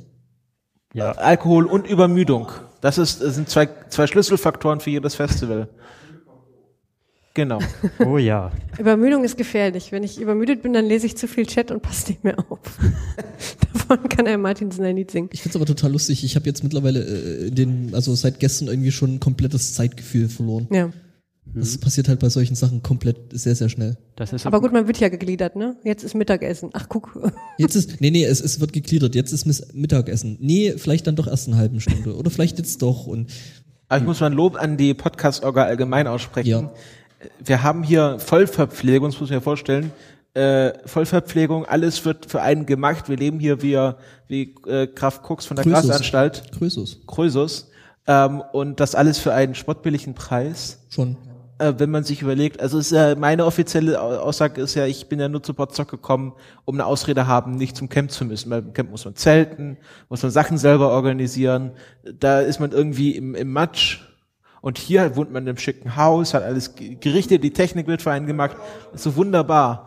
ja. 0.94 1.12
Alkohol 1.12 1.66
und 1.66 1.86
Übermüdung. 1.86 2.48
Das, 2.80 2.96
ist, 2.98 3.20
das 3.22 3.34
sind 3.34 3.48
zwei, 3.50 3.68
zwei 3.90 4.06
Schlüsselfaktoren 4.06 4.80
für 4.80 4.90
jedes 4.90 5.14
Festival. 5.16 5.68
Genau. 7.38 7.60
Oh 8.04 8.18
ja. 8.18 8.50
Übermüdung 8.80 9.22
ist 9.22 9.36
gefährlich. 9.38 9.92
Wenn 9.92 10.02
ich 10.02 10.20
übermüdet 10.20 10.60
bin, 10.60 10.72
dann 10.72 10.86
lese 10.86 11.06
ich 11.06 11.16
zu 11.16 11.28
viel 11.28 11.46
Chat 11.46 11.70
und 11.70 11.82
passe 11.82 12.08
nicht 12.10 12.24
mehr 12.24 12.36
auf. 12.50 12.58
Davon 13.72 14.08
kann 14.08 14.26
Herr 14.26 14.38
Martinsen 14.38 14.84
ein 14.84 14.96
Lied 14.96 15.12
singen. 15.12 15.30
Ich 15.32 15.42
find's 15.42 15.54
aber 15.54 15.64
total 15.64 15.92
lustig. 15.92 16.24
Ich 16.24 16.34
habe 16.34 16.46
jetzt 16.46 16.64
mittlerweile 16.64 17.00
äh, 17.00 17.50
den, 17.52 17.94
also 17.94 18.12
seit 18.16 18.40
gestern 18.40 18.66
irgendwie 18.66 18.90
schon 18.90 19.14
ein 19.14 19.20
komplettes 19.20 19.74
Zeitgefühl 19.74 20.28
verloren. 20.28 20.66
Ja. 20.72 20.90
Das 21.54 21.78
passiert 21.78 22.08
halt 22.08 22.18
bei 22.18 22.28
solchen 22.28 22.56
Sachen 22.56 22.82
komplett 22.82 23.16
sehr, 23.30 23.54
sehr 23.54 23.68
schnell. 23.68 23.96
Das 24.16 24.32
ist 24.32 24.44
Aber 24.44 24.60
gut, 24.60 24.72
man 24.72 24.88
wird 24.88 24.98
ja 24.98 25.08
gegliedert, 25.08 25.54
ne? 25.54 25.76
Jetzt 25.84 26.02
ist 26.02 26.14
Mittagessen. 26.16 26.70
Ach, 26.72 26.88
guck. 26.88 27.32
Jetzt 27.58 27.76
ist, 27.76 28.00
nee, 28.00 28.10
nee, 28.10 28.24
es, 28.24 28.40
es 28.40 28.58
wird 28.58 28.72
gegliedert. 28.72 29.14
Jetzt 29.14 29.30
ist 29.32 29.46
Miss- 29.46 29.72
Mittagessen. 29.72 30.38
Nee, 30.40 30.74
vielleicht 30.76 31.06
dann 31.06 31.14
doch 31.14 31.28
erst 31.28 31.46
eine 31.46 31.56
halbe 31.56 31.80
Stunde. 31.80 32.16
Oder 32.16 32.30
vielleicht 32.30 32.58
jetzt 32.58 32.82
doch. 32.82 33.06
Und 33.06 33.30
Aber 33.88 34.00
ich 34.00 34.06
muss 34.06 34.18
mal 34.18 34.26
ein 34.26 34.32
Lob 34.32 34.56
an 34.60 34.76
die 34.76 34.92
Podcast-Orga 34.92 35.62
allgemein 35.62 36.08
aussprechen. 36.08 36.48
Ja. 36.50 36.72
Wir 37.44 37.62
haben 37.62 37.82
hier 37.82 38.18
Vollverpflegung, 38.20 39.10
das 39.10 39.20
muss 39.20 39.30
ich 39.30 39.34
mir 39.34 39.40
vorstellen. 39.40 39.92
Äh, 40.34 40.72
Vollverpflegung, 40.86 41.64
alles 41.64 42.04
wird 42.04 42.26
für 42.26 42.40
einen 42.42 42.64
gemacht. 42.66 43.08
Wir 43.08 43.16
leben 43.16 43.40
hier 43.40 43.60
wie, 43.62 43.76
wie 44.28 44.54
äh, 44.68 44.86
Graf 44.86 45.22
Kux 45.22 45.46
von 45.46 45.56
der 45.56 45.64
Krösus. 45.64 45.82
Glasanstalt, 45.82 46.42
Krösus. 46.56 47.00
Krösus. 47.06 47.70
Ähm, 48.06 48.42
und 48.52 48.78
das 48.78 48.94
alles 48.94 49.18
für 49.18 49.32
einen 49.34 49.54
spottbilligen 49.54 50.14
Preis. 50.14 50.86
Schon. 50.90 51.16
äh, 51.58 51.74
wenn 51.78 51.90
man 51.90 52.04
sich 52.04 52.22
überlegt, 52.22 52.60
also 52.60 52.78
ist 52.78 52.92
ja 52.92 53.14
meine 53.16 53.44
offizielle 53.44 54.00
Au- 54.00 54.18
Aussage 54.18 54.60
ist 54.60 54.74
ja, 54.76 54.86
ich 54.86 55.08
bin 55.08 55.18
ja 55.18 55.28
nur 55.28 55.42
zu 55.42 55.54
Potsdok 55.54 55.88
gekommen, 55.90 56.34
um 56.64 56.76
eine 56.76 56.86
Ausrede 56.86 57.26
haben, 57.26 57.56
nicht 57.56 57.76
zum 57.76 57.88
Camp 57.88 58.10
zu 58.10 58.24
müssen. 58.24 58.50
Weil 58.50 58.60
im 58.60 58.72
Camp 58.72 58.90
muss 58.90 59.04
man 59.04 59.16
zelten, 59.16 59.76
muss 60.08 60.22
man 60.22 60.30
Sachen 60.30 60.56
selber 60.58 60.90
organisieren, 60.90 61.72
da 62.18 62.40
ist 62.40 62.60
man 62.60 62.70
irgendwie 62.72 63.16
im, 63.16 63.34
im 63.34 63.52
Matsch. 63.52 64.04
Und 64.60 64.78
hier 64.78 65.14
wohnt 65.16 65.32
man 65.32 65.44
in 65.44 65.50
einem 65.50 65.58
schicken 65.58 65.96
Haus, 65.96 66.34
hat 66.34 66.42
alles 66.42 66.74
ge- 66.74 66.96
gerichtet, 67.00 67.44
die 67.44 67.52
Technik 67.52 67.86
wird 67.86 68.02
für 68.02 68.10
einen 68.10 68.26
gemacht. 68.26 68.56
ist 68.94 69.04
so 69.04 69.14
wunderbar. 69.16 69.84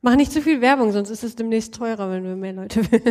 Mach 0.00 0.16
nicht 0.16 0.32
zu 0.32 0.40
viel 0.40 0.60
Werbung, 0.60 0.92
sonst 0.92 1.10
ist 1.10 1.24
es 1.24 1.34
demnächst 1.36 1.74
teurer, 1.74 2.10
wenn 2.10 2.24
wir 2.24 2.36
mehr 2.36 2.52
Leute 2.52 2.80
will. 2.92 3.02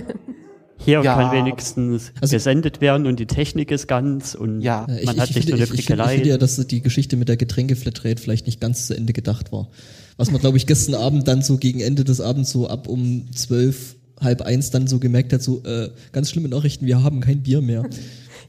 Hier 0.80 1.02
Ja. 1.04 1.16
kann 1.16 1.32
wenigstens 1.32 2.14
Also- 2.22 2.36
gesendet 2.36 2.82
werden 2.82 3.08
und 3.08 3.20
die 3.20 3.26
Technik 3.26 3.72
ist 3.72 3.88
ganz 3.88 4.36
und 4.36 4.62
Ja. 4.62 4.86
Äh, 4.86 5.06
man 5.06 5.20
hat 5.20 5.28
nicht 5.30 5.34
finde, 5.34 5.48
so 5.50 5.54
eine 5.56 5.64
ich, 5.64 5.64
ich, 5.64 5.68
finde, 5.70 5.80
ich 5.82 5.86
Frickelei. 5.88 6.14
finde 6.16 6.30
ja, 6.30 6.38
dass 6.38 6.56
die 6.68 6.82
Geschichte 6.82 7.18
mit 7.18 7.30
der 7.30 7.38
Getränkeflatrate 7.38 8.22
vielleicht 8.22 8.46
nicht 8.46 8.62
ganz 8.62 8.88
zu 8.88 8.96
Ende 8.96 9.12
gedacht 9.14 9.52
war. 9.52 9.70
Was 10.18 10.32
man, 10.32 10.40
glaube 10.40 10.58
ich, 10.58 10.66
gestern 10.66 10.96
Abend 10.96 11.28
dann 11.28 11.42
so 11.42 11.58
gegen 11.58 11.80
Ende 11.80 12.04
des 12.04 12.22
Abends 12.22 12.52
so 12.52 12.68
ab 12.68 12.88
um 12.88 13.26
zwölf, 13.34 13.96
halb 14.20 14.42
eins 14.44 14.72
dann 14.72 14.88
so 14.88 14.98
gemerkt 15.00 15.34
hat, 15.34 15.42
so 15.44 15.62
äh, 15.64 15.90
ganz 16.12 16.30
schlimme 16.32 16.48
Nachrichten, 16.50 16.86
wir 16.86 17.04
haben 17.04 17.20
kein 17.22 17.44
Bier 17.44 17.62
mehr. 17.62 17.84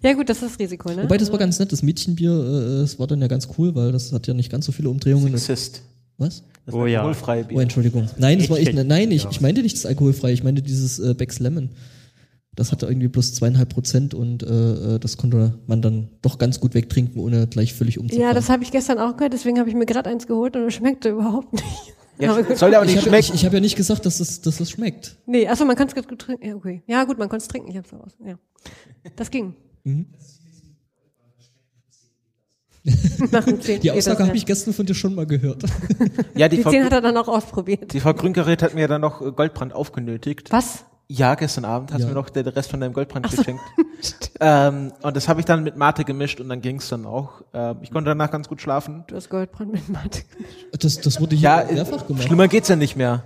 Ja 0.03 0.13
gut, 0.15 0.29
das 0.29 0.43
ist 0.43 0.53
das 0.53 0.59
Risiko, 0.59 0.91
ne? 0.93 1.05
Wobei 1.05 1.17
das 1.19 1.31
war 1.33 1.39
ganz 1.39 1.59
nett, 1.59 1.73
das 1.73 1.83
Mädchenbier, 1.83 2.31
äh, 2.33 2.81
das 2.83 2.99
war 2.99 3.07
dann 3.07 3.21
ja 3.21 3.27
ganz 3.29 3.49
cool, 3.59 3.75
weil 3.75 3.93
das 3.93 4.13
hat 4.13 4.27
ja 4.27 4.35
nicht 4.35 4.51
ganz 4.51 4.67
so 4.67 4.73
viele 4.73 4.91
Umdrehungen. 4.91 5.37
Sexist. 5.37 5.83
Was? 6.19 6.43
Das 6.67 6.75
Oh 6.75 6.85
ja. 6.87 6.99
alkoholfreie 7.01 7.45
Bier. 7.45 7.59
Oh, 7.59 7.61
Entschuldigung. 7.61 8.09
Nein, 8.19 8.39
das 8.41 8.51
war 8.51 8.59
ich, 8.59 8.67
Mädchen. 8.67 8.87
nein, 8.89 9.11
ich, 9.13 9.27
ich 9.31 9.41
meinte 9.41 9.63
nicht 9.63 9.77
das 9.77 9.87
alkoholfrei, 9.87 10.33
ich 10.33 10.43
meinte 10.43 10.63
dieses 10.63 10.99
äh, 10.99 11.15
Becks 11.15 11.39
Lemon. 11.39 11.71
Das 12.55 12.73
hatte 12.73 12.87
irgendwie 12.87 13.07
bloß 13.07 13.35
zweieinhalb 13.35 13.69
Prozent 13.73 14.15
und 14.15 14.43
äh, 14.43 14.97
äh, 14.97 14.99
das 14.99 15.17
konnte 15.17 15.55
man 15.69 15.81
dann 15.81 16.09
doch 16.23 16.39
ganz 16.39 16.59
gut 16.59 16.75
wegtrinken, 16.75 17.21
ohne 17.21 17.47
gleich 17.47 17.73
völlig 17.73 18.01
umzufallen. 18.01 18.29
ja, 18.29 18.35
das 18.35 18.49
habe 18.49 18.65
ich 18.65 18.73
gestern 18.73 18.99
auch 18.99 19.17
gehört, 19.17 19.33
deswegen 19.33 19.61
habe 19.61 19.69
ich 19.69 19.77
mir 19.77 19.87
gerade 19.87 20.11
eins 20.11 20.27
geholt 20.27 20.57
und 20.57 20.63
es 20.67 20.75
schmeckte 20.75 21.11
überhaupt 21.11 21.53
nicht. 21.53 21.65
Ja, 22.19 22.35
soll 22.57 22.73
ja 22.73 22.81
auch 22.81 22.85
ich 22.85 22.97
nicht 22.97 23.07
habe 23.07 23.17
ich, 23.17 23.27
schmecken. 23.27 23.37
ich 23.37 23.47
hab 23.47 23.53
ja 23.53 23.61
nicht 23.61 23.77
gesagt, 23.77 24.05
dass 24.05 24.19
es, 24.19 24.41
dass 24.41 24.59
es 24.59 24.71
schmeckt. 24.71 25.17
Nee, 25.27 25.47
achso, 25.47 25.65
man 25.65 25.77
kann 25.77 25.87
es 25.87 25.95
gut 25.95 26.19
trinken. 26.19 26.45
Ja, 26.45 26.57
okay. 26.57 26.83
Ja, 26.89 27.05
gut, 27.05 27.17
man 27.17 27.29
konnte 27.29 27.45
es 27.45 27.49
trinken, 27.49 27.71
ich 27.71 27.77
hab's 27.77 27.93
raus. 27.93 28.11
Ja. 28.27 28.35
Das 29.15 29.31
ging. 29.31 29.55
Mhm. 29.85 30.07
Nach 33.33 33.45
dem 33.45 33.61
10. 33.61 33.81
Die 33.83 33.91
Aussage 33.91 34.25
habe 34.27 34.37
ich 34.37 34.47
gestern 34.47 34.73
von 34.73 34.87
dir 34.87 34.95
schon 34.95 35.14
mal 35.14 35.27
gehört. 35.27 35.62
Ja, 36.35 36.49
die, 36.49 36.57
Die 36.57 36.62
Frau, 36.62 36.71
10 36.71 36.85
hat 36.85 36.93
er 36.93 37.01
dann 37.01 37.17
auch 37.17 37.27
ausprobiert. 37.29 37.93
die 37.93 38.01
Frau 38.01 38.14
Grüngerät 38.14 38.62
hat 38.62 38.75
mir 38.75 38.87
dann 38.88 39.01
noch 39.01 39.21
äh, 39.21 39.33
Goldbrand 39.33 39.73
aufgenötigt. 39.75 40.53
Was? 40.53 40.85
Ja, 41.09 41.35
gestern 41.35 41.64
Abend 41.64 41.91
hast 41.93 42.01
Ja. 42.01 42.07
du 42.07 42.12
mir 42.12 42.21
noch 42.21 42.31
den 42.31 42.47
Rest 42.47 42.71
von 42.71 42.81
deinem 42.81 42.93
Goldbrand 42.93 43.29
geschenkt. 43.31 43.62
ähm, 44.41 44.93
und 45.03 45.17
das 45.17 45.27
habe 45.29 45.41
ich 45.41 45.47
dann 45.47 45.64
mit 45.64 45.77
Mate 45.77 46.05
gemischt 46.05 46.41
und 46.41 46.49
dann 46.49 46.61
ging's 46.61 46.88
dann 46.91 47.07
auch. 47.07 47.43
Ähm, 47.55 47.79
ich 47.83 47.91
konnte 47.91 48.11
danach 48.11 48.31
ganz 48.31 48.47
gut 48.49 48.61
schlafen. 48.61 49.05
Du 49.09 49.17
hast 49.17 49.29
Goldbrand 49.31 49.73
mit 49.73 49.88
Mathe. 49.88 50.23
Das, 50.79 51.01
das 51.01 51.21
wurde 51.21 51.35
hier 51.35 51.49
Ja, 51.49 51.73
mehrfach 51.73 52.07
gemacht. 52.07 52.25
schlimmer 52.25 52.47
geht's 52.47 52.69
ja 52.69 52.77
nicht 52.77 52.95
mehr. 52.95 53.25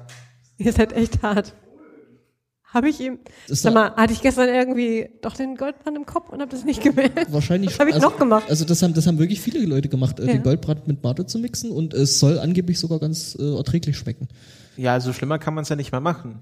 Ihr 0.58 0.72
seid 0.72 0.92
echt 0.94 1.22
hart. 1.22 1.54
Habe 2.72 2.88
ich 2.88 3.00
ihm. 3.00 3.18
Sag 3.48 3.74
mal, 3.74 3.92
hatte 3.96 4.12
ich 4.14 4.22
gestern 4.22 4.48
irgendwie 4.48 5.10
doch 5.20 5.34
den 5.34 5.56
Goldbrand 5.56 5.96
im 5.96 6.06
Kopf 6.06 6.30
und 6.30 6.40
habe 6.40 6.50
das 6.50 6.64
nicht 6.64 6.82
gemerkt? 6.82 7.30
Wahrscheinlich 7.32 7.72
Was 7.72 7.78
habe 7.80 7.90
ich 7.90 7.96
also, 7.96 8.08
noch 8.08 8.18
gemacht? 8.18 8.44
Also 8.48 8.64
das 8.64 8.82
haben, 8.82 8.94
das 8.94 9.06
haben 9.06 9.18
wirklich 9.18 9.40
viele 9.40 9.60
Leute 9.66 9.88
gemacht, 9.88 10.18
äh, 10.20 10.26
Ja. 10.26 10.32
den 10.32 10.42
Goldbrand 10.42 10.86
mit 10.88 11.02
Mate 11.02 11.26
zu 11.26 11.38
mixen 11.38 11.70
und 11.70 11.92
es 11.92 12.18
soll 12.18 12.38
angeblich 12.38 12.78
sogar 12.78 12.98
ganz 12.98 13.36
äh, 13.38 13.56
erträglich 13.56 13.98
schmecken. 13.98 14.28
Ja, 14.78 14.94
also 14.94 15.12
schlimmer 15.12 15.38
kann 15.38 15.54
man's 15.54 15.68
ja 15.68 15.76
nicht 15.76 15.92
mehr 15.92 16.00
machen. 16.00 16.36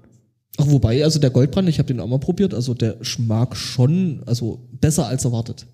Ach, 0.57 0.65
wobei, 0.67 1.03
also 1.03 1.19
der 1.19 1.31
Goldbrand, 1.31 1.67
ich 1.67 1.79
habe 1.79 1.87
den 1.87 1.99
auch 1.99 2.07
mal 2.07 2.19
probiert, 2.19 2.53
also 2.53 2.73
der 2.73 2.97
schmeckt 3.01 3.57
schon, 3.57 4.21
also 4.25 4.59
besser 4.79 5.07
als 5.07 5.25
erwartet. 5.25 5.65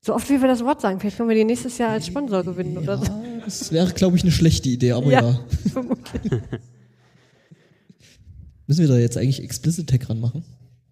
So 0.00 0.14
oft 0.14 0.28
wie 0.30 0.40
wir 0.40 0.48
das 0.48 0.64
Wort 0.64 0.80
sagen, 0.80 0.98
vielleicht 1.00 1.16
können 1.18 1.28
wir 1.28 1.36
die 1.36 1.44
nächstes 1.44 1.78
Jahr 1.78 1.90
als 1.90 2.06
Sponsor 2.06 2.42
gewinnen 2.44 2.78
oder 2.78 2.98
so. 2.98 3.04
Ja, 3.04 3.20
das 3.44 3.70
wäre, 3.72 3.92
glaube 3.92 4.16
ich, 4.16 4.22
eine 4.22 4.32
schlechte 4.32 4.68
Idee, 4.68 4.92
aber 4.92 5.10
Ja. 5.10 5.20
ja. 5.22 5.40
Vermutlich. 5.72 6.32
Müssen 8.68 8.82
wir 8.82 8.88
da 8.88 8.96
jetzt 8.98 9.16
eigentlich 9.18 9.42
Explicit 9.42 9.88
Tag 9.90 10.08
ranmachen? 10.08 10.44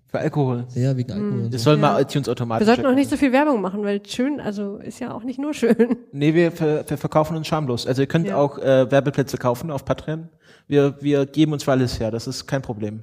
Für 0.08 0.18
Alkohol. 0.20 0.64
Ja, 0.74 0.96
wegen 0.96 1.12
Alkohol. 1.12 1.44
und 1.44 1.54
Das 1.54 1.62
so. 1.62 1.70
soll 1.70 1.76
mal 1.76 1.92
Ja. 1.94 2.00
iTunes 2.00 2.28
automatisch. 2.28 2.66
Wir 2.66 2.74
sollten 2.74 2.90
auch 2.90 2.94
nicht 2.94 3.10
so 3.10 3.16
viel 3.16 3.32
Werbung 3.32 3.60
machen, 3.60 3.82
weil 3.84 4.00
schön, 4.06 4.40
also 4.40 4.76
ist 4.78 4.98
ja 4.98 5.12
auch 5.12 5.22
nicht 5.24 5.38
nur 5.38 5.52
schön. 5.54 5.76
Nee, 6.12 6.32
wir, 6.34 6.50
ver 6.52 6.84
wir 6.88 6.96
verkaufen 6.98 7.36
uns 7.36 7.46
schamlos. 7.46 7.86
Also 7.86 8.02
ihr 8.02 8.08
könnt 8.08 8.26
Ja. 8.26 8.36
auch 8.38 8.58
äh, 8.58 8.90
Werbeplätze 8.90 9.36
kaufen 9.36 9.70
auf 9.70 9.84
Patreon. 9.84 10.28
Wir, 10.68 10.96
wir 11.00 11.26
geben 11.26 11.52
uns 11.52 11.64
für 11.64 11.72
alles 11.72 12.00
her. 12.00 12.10
Das 12.10 12.26
ist 12.26 12.46
kein 12.46 12.62
Problem. 12.62 13.02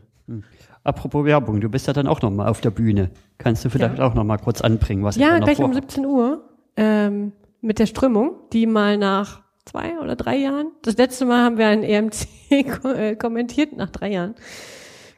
Apropos 0.83 1.23
Werbung, 1.25 1.61
du 1.61 1.69
bist 1.69 1.87
ja 1.87 1.93
dann 1.93 2.07
auch 2.07 2.21
noch 2.21 2.31
mal 2.31 2.47
auf 2.49 2.59
der 2.61 2.71
Bühne. 2.71 3.11
Kannst 3.37 3.63
du 3.63 3.69
vielleicht 3.69 3.99
auch 3.99 4.15
noch 4.15 4.23
mal 4.23 4.37
kurz 4.37 4.61
anbringen, 4.61 5.03
was 5.03 5.15
ich 5.15 5.21
Ja, 5.21 5.29
da 5.31 5.39
noch 5.39 5.45
gleich 5.45 5.59
um 5.59 5.71
vorhab? 5.71 5.83
17 5.91 6.05
Uhr 6.05 6.49
ähm, 6.77 7.31
mit 7.61 7.79
der 7.79 7.85
Strömung, 7.85 8.35
die 8.53 8.65
mal 8.65 8.97
nach 8.97 9.41
zwei 9.65 9.99
oder 9.99 10.15
drei 10.15 10.37
Jahren, 10.37 10.71
das 10.81 10.97
letzte 10.97 11.25
Mal 11.25 11.43
haben 11.43 11.57
wir 11.57 11.67
ein 11.67 11.83
EMC 11.83 12.27
äh, 12.85 13.15
kommentiert, 13.15 13.75
nach 13.75 13.89
drei 13.89 14.11
Jahren, 14.11 14.35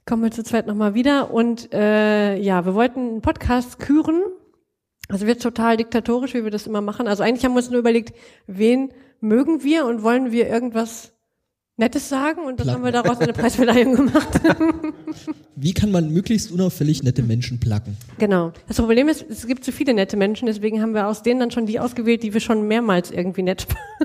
kommen 0.06 0.24
wir 0.24 0.32
zu 0.32 0.44
zweit 0.44 0.68
nochmal 0.68 0.94
wieder 0.94 1.32
und 1.32 1.74
äh, 1.74 2.38
ja, 2.38 2.66
wir 2.66 2.76
wollten 2.76 3.00
einen 3.00 3.22
Podcast 3.22 3.80
küren, 3.80 4.22
also 5.10 5.28
wird 5.28 5.42
total 5.42 5.78
diktatorisch, 5.78 6.34
wie 6.34 6.44
wir 6.44 6.52
das 6.52 6.68
immer 6.68 6.82
machen, 6.82 7.08
also 7.08 7.24
eigentlich 7.24 7.46
haben 7.46 7.54
wir 7.54 7.60
uns 7.60 7.70
nur 7.70 7.80
überlegt, 7.80 8.16
wen 8.48 8.92
mögen 9.20 9.64
wir 9.64 9.86
und 9.86 10.04
wollen 10.04 10.32
wir 10.32 10.48
irgendwas 10.48 11.16
Nettes 11.78 12.08
sagen 12.08 12.40
und 12.42 12.60
dann 12.60 12.68
Placken. 12.68 12.74
haben 12.74 12.84
wir 12.86 12.92
daraus 12.94 13.20
eine 13.20 13.34
Preisverleihung 13.34 13.96
gemacht. 13.96 14.30
Wie 15.58 15.74
kann 15.74 15.92
man 15.92 16.10
möglichst 16.10 16.50
unauffällig 16.50 17.04
nette 17.04 17.22
Menschen 17.22 17.60
placken? 17.60 17.98
Genau. 18.18 18.54
Das 18.70 18.78
Problem 18.78 19.10
ist, 19.10 19.26
es 19.30 19.46
gibt 19.46 19.66
zu 19.66 19.74
viele 19.74 19.94
nette 19.94 20.16
Menschen, 20.16 20.46
deswegen 20.46 20.82
haben 20.82 20.94
wir 20.94 21.08
aus 21.08 21.22
denen 21.22 21.42
dann 21.42 21.52
schon 21.52 21.66
die 21.66 21.82
ausgewählt, 21.82 22.24
die 22.24 22.34
wir 22.34 22.40
schon 22.40 22.66
mehrmals 22.70 23.12
irgendwie 23.12 23.44
nett 23.44 23.68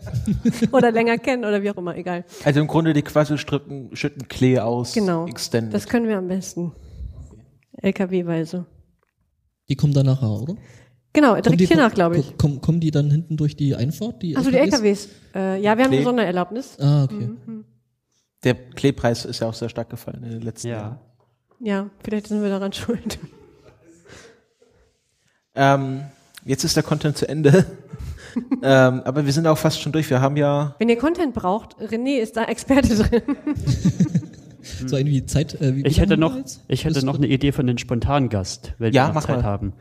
oder 0.72 0.90
länger 0.92 1.18
kennen 1.18 1.44
oder 1.44 1.62
wie 1.62 1.70
auch 1.70 1.76
immer, 1.76 1.96
egal. 1.96 2.24
Also 2.44 2.60
im 2.60 2.66
Grunde 2.66 2.92
die 2.92 3.02
Quasselstrippen 3.02 3.94
schütten 3.96 4.28
Klee 4.28 4.58
aus. 4.58 4.92
Genau. 4.94 5.26
Extended. 5.26 5.74
Das 5.74 5.86
können 5.86 6.08
wir 6.08 6.18
am 6.18 6.28
besten. 6.28 6.72
LKW-weise. 7.80 8.66
Die 9.68 9.76
kommen 9.76 9.92
dann 9.94 10.06
nachher, 10.06 10.28
oder? 10.30 10.54
Genau, 11.14 11.34
direkt 11.40 11.60
die, 11.60 11.66
hier 11.66 11.76
nach, 11.76 11.92
glaube 11.92 12.18
ich. 12.18 12.26
ko- 12.30 12.34
Kommen, 12.38 12.60
kommen 12.60 12.80
die 12.80 12.90
dann 12.90 13.10
hinten 13.10 13.36
durch 13.36 13.54
die 13.56 13.74
Einfahrt? 13.74 14.22
Die 14.22 14.36
Also 14.36 14.50
die 14.50 14.56
LKWs. 14.58 15.08
Äh, 15.34 15.60
ja, 15.60 15.76
wir 15.76 15.84
haben 15.84 15.90
Klee. 15.90 15.96
eine 15.98 16.04
Sondererlaubnis. 16.04 16.78
Ah, 16.80 17.04
okay. 17.04 17.28
Mhm. 17.46 17.64
Der 18.44 18.54
Kleepreis 18.54 19.24
ist 19.24 19.40
ja 19.40 19.48
auch 19.48 19.54
sehr 19.54 19.68
stark 19.68 19.90
gefallen 19.90 20.22
in 20.24 20.30
den 20.30 20.40
letzten 20.42 20.68
Jahren. 20.68 20.98
Ja. 21.60 21.74
Ja, 21.84 21.90
vielleicht 22.02 22.26
sind 22.26 22.42
wir 22.42 22.48
daran 22.48 22.72
schuld. 22.72 23.18
Ähm, 25.54 26.02
jetzt 26.44 26.64
ist 26.64 26.76
der 26.76 26.82
Content 26.82 27.16
zu 27.16 27.28
Ende. 27.28 27.64
ähm, 28.62 29.02
aber 29.04 29.24
wir 29.26 29.32
sind 29.32 29.46
auch 29.46 29.58
fast 29.58 29.80
schon 29.80 29.92
durch. 29.92 30.08
Wir 30.10 30.20
haben 30.20 30.36
ja, 30.36 30.74
Wenn 30.78 30.88
ihr 30.88 30.98
Content 30.98 31.34
braucht, 31.34 31.76
René 31.80 32.18
ist 32.20 32.36
da 32.36 32.44
Experte 32.44 32.94
drin. 32.96 33.22
So 34.86 34.96
irgendwie 34.96 35.26
Zeit. 35.26 35.60
Äh, 35.60 35.72
Ich 35.84 35.98
hätte 35.98 36.16
noch, 36.16 36.36
ich 36.68 36.84
hätte 36.84 37.04
noch 37.04 37.16
eine 37.16 37.26
Idee 37.26 37.50
für 37.50 37.62
einen 37.62 37.78
Spontangast, 37.78 38.74
wenn 38.78 38.92
Ja, 38.92 39.08
wir 39.08 39.14
noch 39.14 39.24
Zeit 39.26 39.38
mal. 39.38 39.42
haben. 39.42 39.72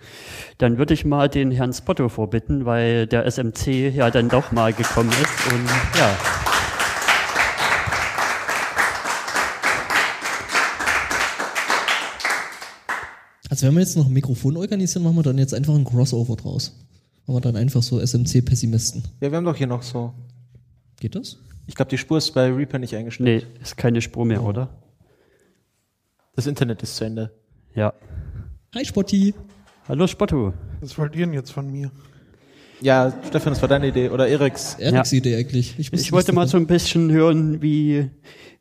Dann 0.57 0.79
würde 0.79 0.95
ich 0.95 1.05
mal 1.05 1.29
den 1.29 1.51
Herrn 1.51 1.71
Spotto 1.71 2.09
vorbitten, 2.09 2.65
weil 2.65 3.05
der 3.05 3.27
SMC 3.27 3.89
ja 3.93 4.09
dann 4.09 4.27
doch 4.27 4.51
mal 4.51 4.73
gekommen 4.73 5.11
ist 5.11 5.53
und 5.53 5.65
ja. 5.99 6.09
Also 13.49 13.67
wenn 13.67 13.73
wir 13.73 13.81
jetzt 13.81 13.97
noch 13.97 14.05
ein 14.07 14.13
Mikrofon 14.13 14.55
organisieren, 14.57 15.03
machen 15.03 15.17
wir 15.17 15.23
dann 15.23 15.37
jetzt 15.37 15.53
einfach 15.53 15.73
ein 15.75 15.83
Crossover 15.83 16.35
draus. 16.35 16.73
Machen 17.25 17.35
wir 17.35 17.41
dann 17.41 17.55
einfach 17.55 17.83
so 17.83 17.99
SMC-Pessimisten. 17.99 19.03
ja, 19.21 19.31
wir 19.31 19.37
haben 19.37 19.45
doch 19.45 19.55
hier 19.55 19.67
noch 19.67 19.83
so. 19.83 20.13
Geht 20.99 21.15
das? 21.15 21.37
Ich 21.67 21.75
glaube, 21.75 21.89
die 21.89 21.97
Spur 21.97 22.17
ist 22.17 22.31
bei 22.31 22.51
Reaper 22.51 22.79
nicht 22.79 22.95
eingestellt. 22.95 23.47
Nee, 23.55 23.61
ist 23.61 23.77
keine 23.77 24.01
Spur 24.01 24.25
mehr, 24.25 24.43
oder? 24.43 24.69
Das 26.35 26.47
Internet 26.47 26.81
ist 26.83 26.95
zu 26.95 27.05
Ende. 27.05 27.31
Ja. 27.75 27.93
Hi 28.73 28.85
Spotti. 28.85 29.33
Hallo 29.87 30.07
Spotto. 30.07 30.53
Was 30.79 30.97
wollt 30.97 31.15
ihr 31.15 31.25
denn 31.25 31.33
jetzt 31.33 31.51
von 31.51 31.69
mir? 31.71 31.91
Ja, 32.81 33.13
Stefan, 33.27 33.53
das 33.53 33.61
war 33.61 33.69
deine 33.69 33.87
Idee. 33.89 34.09
Oder 34.09 34.27
Eriks. 34.27 34.75
Eriks 34.79 35.13
Idee 35.13 35.35
eigentlich. 35.35 35.77
wusste 35.77 35.95
Ich 35.95 36.11
wollte 36.11 36.33
mal 36.33 36.47
so 36.47 36.57
ein 36.57 36.65
bisschen 36.67 37.11
hören, 37.11 37.61
wie, 37.61 38.09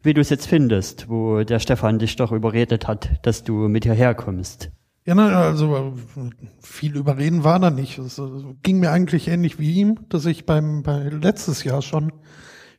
wie 0.02 0.12
du 0.14 0.20
es 0.20 0.28
jetzt 0.28 0.46
findest, 0.46 1.08
wo 1.08 1.42
der 1.42 1.58
Stefan 1.58 1.98
dich 1.98 2.16
doch 2.16 2.30
überredet 2.32 2.86
hat, 2.86 3.24
dass 3.26 3.44
du 3.44 3.68
mit 3.68 3.84
hierher 3.84 4.14
kommst. 4.14 4.70
Ja, 5.06 5.14
also 5.16 5.94
viel 6.60 6.96
überreden 6.96 7.42
war 7.42 7.58
da 7.58 7.70
nicht. 7.70 7.98
Es 7.98 8.18
äh, 8.18 8.22
ging 8.62 8.80
mir 8.80 8.90
eigentlich 8.90 9.28
ähnlich 9.28 9.58
wie 9.58 9.74
ihm, 9.74 9.98
dass 10.08 10.26
ich 10.26 10.46
beim 10.46 10.82
bei 10.82 10.98
letztes 11.08 11.64
Jahr 11.64 11.82
schon 11.82 12.12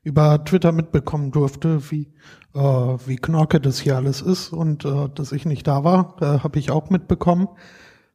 über 0.04 0.44
Twitter 0.46 0.72
mitbekommen 0.72 1.32
durfte, 1.32 1.92
wie 1.92 2.14
äh, 2.54 2.60
wie 2.60 3.18
Knorke 3.18 3.60
das 3.60 3.80
hier 3.80 3.96
alles 3.98 4.22
ist 4.22 4.54
und 4.54 4.86
äh, 4.86 5.10
dass 5.14 5.32
ich 5.32 5.46
nicht 5.46 5.68
da 5.68 5.84
war, 5.84 6.16
äh, 6.22 6.40
habe 6.40 6.60
ich 6.60 6.72
auch 6.72 6.90
mitbekommen 6.90 7.48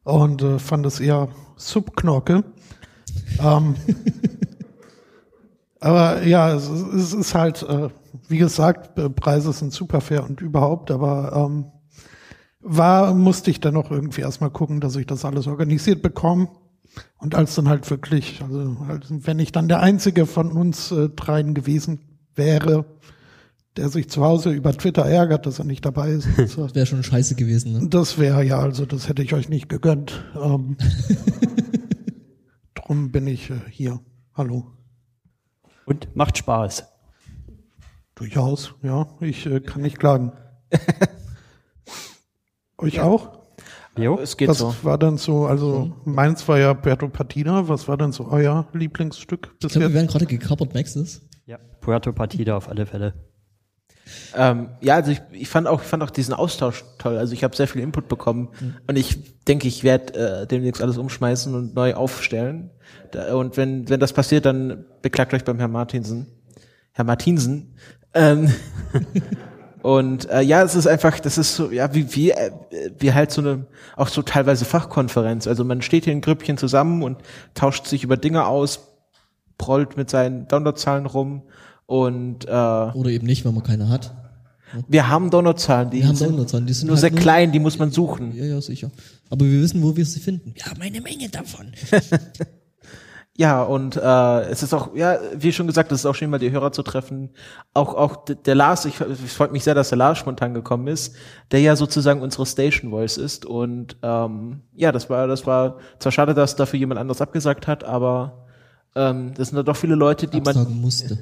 und 0.03 0.41
äh, 0.41 0.59
fand 0.59 0.85
es 0.85 0.99
eher 0.99 1.29
Subknorke. 1.57 2.43
ähm, 3.39 3.75
aber 5.79 6.23
ja, 6.23 6.53
es, 6.53 6.67
ist- 6.69 6.93
es 6.93 7.13
ist 7.13 7.35
halt, 7.35 7.63
äh, 7.63 7.89
wie 8.29 8.37
gesagt, 8.37 8.95
Preise 9.15 9.53
sind 9.53 9.73
super 9.73 10.01
fair 10.01 10.23
und 10.23 10.41
überhaupt, 10.41 10.91
aber 10.91 11.33
ähm, 11.35 11.65
war, 12.67 13.13
musste 13.13 13.49
ich 13.49 13.59
dann 13.61 13.73
noch 13.73 13.91
irgendwie 13.91 14.21
erstmal 14.21 14.49
gucken, 14.49 14.81
dass 14.81 14.95
ich 14.95 15.05
das 15.05 15.23
alles 15.25 15.47
organisiert 15.47 16.01
bekomme. 16.01 16.49
Und 17.17 17.35
als 17.35 17.55
dann 17.55 17.69
halt 17.69 17.89
wirklich, 17.89 18.41
also 18.41 18.77
halt, 18.87 19.05
wenn 19.09 19.39
ich 19.39 19.51
dann 19.51 19.67
der 19.67 19.81
einzige 19.81 20.25
von 20.25 20.51
uns 20.51 20.91
äh, 20.91 21.09
dreien 21.09 21.53
gewesen 21.53 21.99
wäre, 22.35 22.85
der 23.75 23.89
sich 23.89 24.09
zu 24.09 24.23
Hause 24.23 24.51
über 24.51 24.73
Twitter 24.73 25.05
ärgert, 25.05 25.45
dass 25.45 25.59
er 25.59 25.65
nicht 25.65 25.85
dabei 25.85 26.09
ist, 26.11 26.27
das, 26.37 26.55
Das 26.55 26.75
wäre 26.75 26.85
schon 26.85 27.03
scheiße 27.03 27.35
gewesen, 27.35 27.73
ne? 27.73 27.87
das 27.89 28.17
wäre 28.17 28.43
ja, 28.43 28.59
also 28.59 28.85
das 28.85 29.07
hätte 29.07 29.21
ich 29.21 29.33
euch 29.33 29.49
nicht 29.49 29.69
gegönnt. 29.69 30.23
Ähm, 30.35 30.77
drum 32.73 33.11
bin 33.11 33.27
ich 33.27 33.49
äh, 33.49 33.59
hier. 33.69 33.99
Hallo. 34.33 34.71
Und 35.85 36.15
macht 36.15 36.37
Spaß. 36.37 36.85
Durchaus, 38.15 38.73
ja. 38.81 39.07
Ich 39.21 39.45
äh, 39.45 39.59
kann 39.59 39.83
nicht 39.83 39.99
klagen. 39.99 40.33
Euch 42.77 42.99
auch? 42.99 43.39
Jo. 43.97 44.19
Es 44.21 44.37
geht 44.37 44.47
Was 44.49 44.59
so. 44.59 44.75
war 44.83 44.97
dann 44.97 45.17
so, 45.17 45.47
also 45.47 45.91
meins 46.05 46.47
war 46.47 46.59
ja 46.59 46.73
Berto 46.73 47.09
Patina, 47.09 47.67
was 47.67 47.87
war 47.87 47.97
dann 47.97 48.11
so 48.11 48.27
euer 48.29 48.67
Lieblingsstück 48.73 49.57
bis 49.59 49.71
Ich 49.71 49.79
glaube, 49.79 49.79
wir 49.79 49.87
jetzt? 49.87 49.95
werden 49.95 50.07
gerade 50.07 50.25
gekappert, 50.27 50.73
Maxis. 50.75 51.21
Ja. 51.47 51.57
Puerto 51.81 52.13
Partida 52.13 52.55
auf 52.55 52.69
alle 52.69 52.85
Fälle. 52.85 53.13
Ähm, 54.35 54.69
ja, 54.81 54.95
also 54.95 55.11
ich, 55.11 55.21
ich 55.31 55.49
fand 55.49 55.67
auch, 55.67 55.81
ich 55.81 55.87
fand 55.87 56.01
auch 56.03 56.11
diesen 56.11 56.33
Austausch 56.33 56.85
toll. 56.97 57.17
Also 57.17 57.33
ich 57.33 57.43
habe 57.43 57.55
sehr 57.55 57.67
viel 57.67 57.81
Input 57.81 58.07
bekommen 58.07 58.49
und 58.87 58.95
ich 58.95 59.43
denke, 59.45 59.67
ich 59.67 59.83
werde 59.83 60.13
äh, 60.43 60.47
demnächst 60.47 60.81
alles 60.81 60.97
umschmeißen 60.97 61.53
und 61.55 61.75
neu 61.75 61.93
aufstellen. 61.95 62.69
Da, 63.11 63.35
und 63.35 63.57
wenn 63.57 63.89
wenn 63.89 63.99
das 63.99 64.13
passiert, 64.13 64.45
dann 64.45 64.85
beklagt 65.01 65.33
euch 65.33 65.43
beim 65.43 65.57
Herrn 65.59 65.71
Martinsen, 65.71 66.27
Herr 66.93 67.03
Martinsen. 67.03 67.75
Ähm, 68.13 68.49
und 69.87 70.29
äh, 70.29 70.41
ja, 70.41 70.63
es 70.63 70.75
ist 70.75 70.85
einfach, 70.85 71.17
das 71.21 71.37
ist 71.37 71.55
so, 71.55 71.71
ja, 71.71 71.93
wie 71.93 72.13
wie 72.13 72.31
äh, 72.31 72.51
wie 72.99 73.13
halt 73.13 73.31
so 73.31 73.39
eine 73.41 73.65
auch 73.95 74.09
so 74.09 74.21
teilweise 74.21 74.65
Fachkonferenz. 74.65 75.47
Also 75.47 75.63
man 75.63 75.81
steht 75.81 76.03
hier 76.03 76.11
in 76.13 76.19
Grüppchen 76.21 76.57
zusammen 76.57 77.03
und 77.03 77.17
tauscht 77.53 77.87
sich 77.87 78.03
über 78.03 78.17
Dinge 78.17 78.45
aus, 78.47 78.79
prollt 79.57 79.95
mit 79.95 80.09
seinen 80.09 80.47
Downloadzahlen 80.49 81.05
rum 81.05 81.43
und 81.85 82.45
äh, 82.45 82.51
Oder 82.51 83.11
eben 83.11 83.25
nicht, 83.27 83.45
wenn 83.45 83.53
man 83.53 83.63
keine 83.63 83.87
hat. 83.87 84.13
wir 84.89 85.07
haben 85.07 85.29
Downloadzahlen, 85.29 85.89
die 85.89 85.99
Wir 85.99 86.07
haben 86.09 86.15
sind 86.17 86.31
Downloadzahlen, 86.31 86.67
die 86.67 86.73
sind 86.73 86.87
nur 86.87 86.95
halt 86.97 87.01
sehr 87.01 87.11
nur- 87.11 87.19
klein, 87.21 87.51
die 87.53 87.59
muss 87.59 87.79
man 87.79 87.91
suchen. 87.91 88.35
Ja, 88.35 88.43
ja, 88.43 88.59
sicher. 88.59 88.91
Aber 89.29 89.45
wir 89.45 89.61
wissen, 89.61 89.81
wo 89.83 89.95
wir 89.95 90.05
sie 90.05 90.19
finden. 90.19 90.51
Wir 90.53 90.65
haben 90.65 90.81
eine 90.81 90.99
Menge 90.99 91.29
davon. 91.29 91.71
Ja, 93.39 93.61
und 93.61 93.95
äh, 93.95 94.41
es 94.49 94.63
ist 94.63 94.73
auch, 94.73 94.95
ja, 94.95 95.19
wie 95.35 95.51
schon 95.51 95.67
gesagt, 95.67 95.91
es 95.91 95.99
ist 95.99 96.05
auch 96.07 96.15
schön, 96.15 96.31
mal 96.31 96.39
die 96.39 96.49
Hörer 96.49 96.71
zu 96.71 96.81
treffen. 96.81 97.29
Auch 97.75 97.93
auch 97.93 98.25
der 98.25 98.55
Lars, 98.55 98.85
ich, 98.85 98.99
ich 98.99 99.31
freut 99.31 99.51
mich 99.51 99.63
sehr, 99.63 99.75
dass 99.75 99.89
der 99.89 99.99
Lars 99.99 100.17
spontan 100.17 100.55
gekommen 100.55 100.87
ist, 100.87 101.15
der 101.51 101.61
ja 101.61 101.75
sozusagen 101.75 102.23
unsere 102.23 102.47
Station 102.47 102.89
Voice 102.89 103.17
ist. 103.17 103.45
Und 103.45 103.95
ähm, 104.01 104.63
ja, 104.73 104.91
das 104.91 105.11
war, 105.11 105.27
das 105.27 105.45
war 105.45 105.77
zwar 105.99 106.11
schade, 106.11 106.33
dass 106.33 106.55
dafür 106.55 106.79
jemand 106.79 106.99
anderes 106.99 107.21
abgesagt 107.21 107.67
hat, 107.67 107.83
aber 107.83 108.47
ähm, 108.95 109.35
das 109.35 109.49
sind 109.49 109.57
da 109.57 109.61
doch 109.61 109.77
viele 109.77 109.93
Leute, 109.93 110.25
die 110.25 110.41
man 110.41 110.57
Absagen 110.57 110.81
musste. 110.81 111.19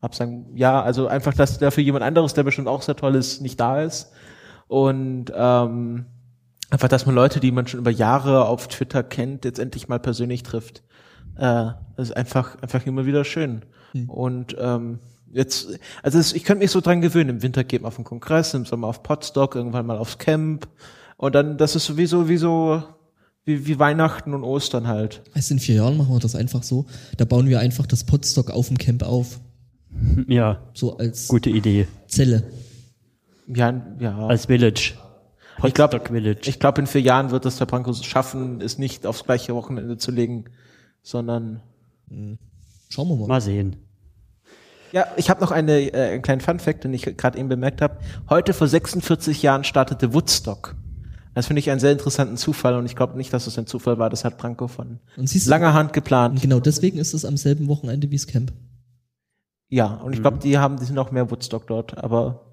absagen. 0.00 0.56
Ja, 0.56 0.80
also 0.80 1.08
einfach, 1.08 1.34
dass 1.34 1.58
dafür 1.58 1.82
jemand 1.82 2.04
anderes, 2.04 2.34
der 2.34 2.44
bestimmt 2.44 2.68
auch 2.68 2.82
sehr 2.82 2.94
toll 2.94 3.16
ist, 3.16 3.42
nicht 3.42 3.58
da 3.58 3.82
ist. 3.82 4.12
Und 4.68 5.32
ähm, 5.34 6.06
einfach, 6.70 6.86
dass 6.86 7.06
man 7.06 7.16
Leute, 7.16 7.40
die 7.40 7.50
man 7.50 7.66
schon 7.66 7.80
über 7.80 7.90
Jahre 7.90 8.44
auf 8.46 8.68
Twitter 8.68 9.02
kennt, 9.02 9.44
jetzt 9.44 9.58
endlich 9.58 9.88
mal 9.88 9.98
persönlich 9.98 10.44
trifft. 10.44 10.84
Äh, 11.38 11.72
das 11.96 12.10
ist 12.10 12.16
einfach, 12.16 12.60
einfach 12.62 12.84
immer 12.86 13.06
wieder 13.06 13.24
schön. 13.24 13.62
Und 14.06 14.54
ähm, 14.60 14.98
jetzt, 15.32 15.78
also 16.02 16.18
es, 16.18 16.32
ich 16.34 16.44
könnte 16.44 16.62
mich 16.62 16.70
so 16.70 16.80
dran 16.80 17.00
gewöhnen. 17.00 17.30
Im 17.30 17.42
Winter 17.42 17.64
geht 17.64 17.82
man 17.82 17.88
auf 17.88 17.96
den 17.96 18.04
Kongress, 18.04 18.54
im 18.54 18.66
Sommer 18.66 18.86
auf 18.88 19.02
Podstock, 19.02 19.54
irgendwann 19.54 19.86
mal 19.86 19.96
aufs 19.98 20.18
Camp. 20.18 20.68
Und 21.16 21.34
dann, 21.34 21.56
das 21.56 21.74
ist 21.74 21.86
sowieso 21.86 22.28
wie 22.28 22.36
so, 22.36 22.82
wie, 23.44 23.66
wie 23.66 23.78
Weihnachten 23.78 24.34
und 24.34 24.44
Ostern 24.44 24.86
halt. 24.86 25.22
Heißt, 25.34 25.50
in 25.50 25.58
vier 25.58 25.76
Jahren 25.76 25.96
machen 25.96 26.12
wir 26.14 26.20
das 26.20 26.34
einfach 26.34 26.62
so. 26.62 26.86
Da 27.16 27.24
bauen 27.24 27.48
wir 27.48 27.60
einfach 27.60 27.86
das 27.86 28.04
Podstock 28.04 28.50
auf 28.50 28.68
dem 28.68 28.78
Camp 28.78 29.02
auf. 29.02 29.40
Ja, 30.28 30.60
So 30.74 30.98
als 30.98 31.28
gute 31.28 31.50
Idee. 31.50 31.88
Zelle. 32.06 32.44
Ja, 33.48 33.82
ja. 33.98 34.26
Als 34.26 34.46
Village. 34.46 34.92
Ich 35.64 35.74
glaube, 35.74 35.98
Potsdok 35.98 36.14
Village. 36.14 36.40
ich 36.48 36.60
glaube, 36.60 36.82
in 36.82 36.86
vier 36.86 37.00
Jahren 37.00 37.30
wird 37.30 37.46
es 37.46 37.56
der 37.56 37.66
Brankos 37.66 38.04
schaffen, 38.04 38.60
es 38.60 38.78
nicht 38.78 39.06
aufs 39.06 39.24
gleiche 39.24 39.54
Wochenende 39.54 39.96
zu 39.96 40.10
legen, 40.12 40.44
sondern 41.08 41.62
Schauen 42.90 43.08
wir 43.08 43.16
mal. 43.16 43.28
Mal 43.28 43.40
sehen. 43.40 43.76
ja, 44.92 45.06
ich 45.16 45.30
habe 45.30 45.40
noch 45.40 45.50
eine, 45.50 45.80
äh, 45.80 46.12
einen 46.12 46.22
kleinen 46.22 46.42
Fun-Fact, 46.42 46.84
den 46.84 46.92
ich 46.92 47.02
gerade 47.16 47.38
eben 47.38 47.48
bemerkt 47.48 47.80
habe. 47.80 47.96
Heute 48.28 48.52
vor 48.52 48.66
46 48.66 49.42
Jahren 49.42 49.64
startete 49.64 50.12
Woodstock. 50.12 50.76
Das 51.34 51.46
finde 51.46 51.60
ich 51.60 51.70
einen 51.70 51.80
sehr 51.80 51.92
interessanten 51.92 52.36
Zufall 52.36 52.74
und 52.74 52.84
ich 52.84 52.94
glaube 52.94 53.16
nicht, 53.16 53.32
dass 53.32 53.46
es 53.46 53.58
ein 53.58 53.66
Zufall 53.66 53.98
war. 53.98 54.10
Das 54.10 54.24
hat 54.24 54.36
Branko 54.36 54.68
von 54.68 54.98
langer 55.16 55.72
Hand 55.72 55.92
geplant. 55.94 56.42
genau 56.42 56.60
deswegen 56.60 56.98
ist 56.98 57.14
es 57.14 57.24
am 57.24 57.36
selben 57.36 57.68
Wochenende 57.68 58.10
wie 58.10 58.16
das 58.16 58.26
Camp. 58.26 58.52
Ja, 59.70 59.86
und 59.86 60.12
ich 60.14 60.20
glaube, 60.20 60.38
die 60.38 60.58
haben, 60.58 60.78
die 60.78 60.84
sind 60.84 60.94
noch 60.94 61.10
mehr 61.10 61.30
Woodstock 61.30 61.66
dort, 61.66 61.96
aber 61.96 62.44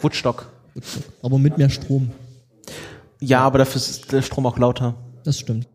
Woodstock. 0.00 0.50
Woodstock. 0.74 1.06
Aber 1.22 1.38
mit 1.38 1.56
mehr 1.56 1.70
Strom. 1.70 2.10
Ja, 3.20 3.40
aber 3.40 3.58
dafür 3.58 3.76
ist 3.76 4.12
der 4.12 4.22
Strom 4.22 4.46
auch 4.46 4.58
lauter. 4.58 4.94
Das 5.24 5.38
stimmt. 5.38 5.69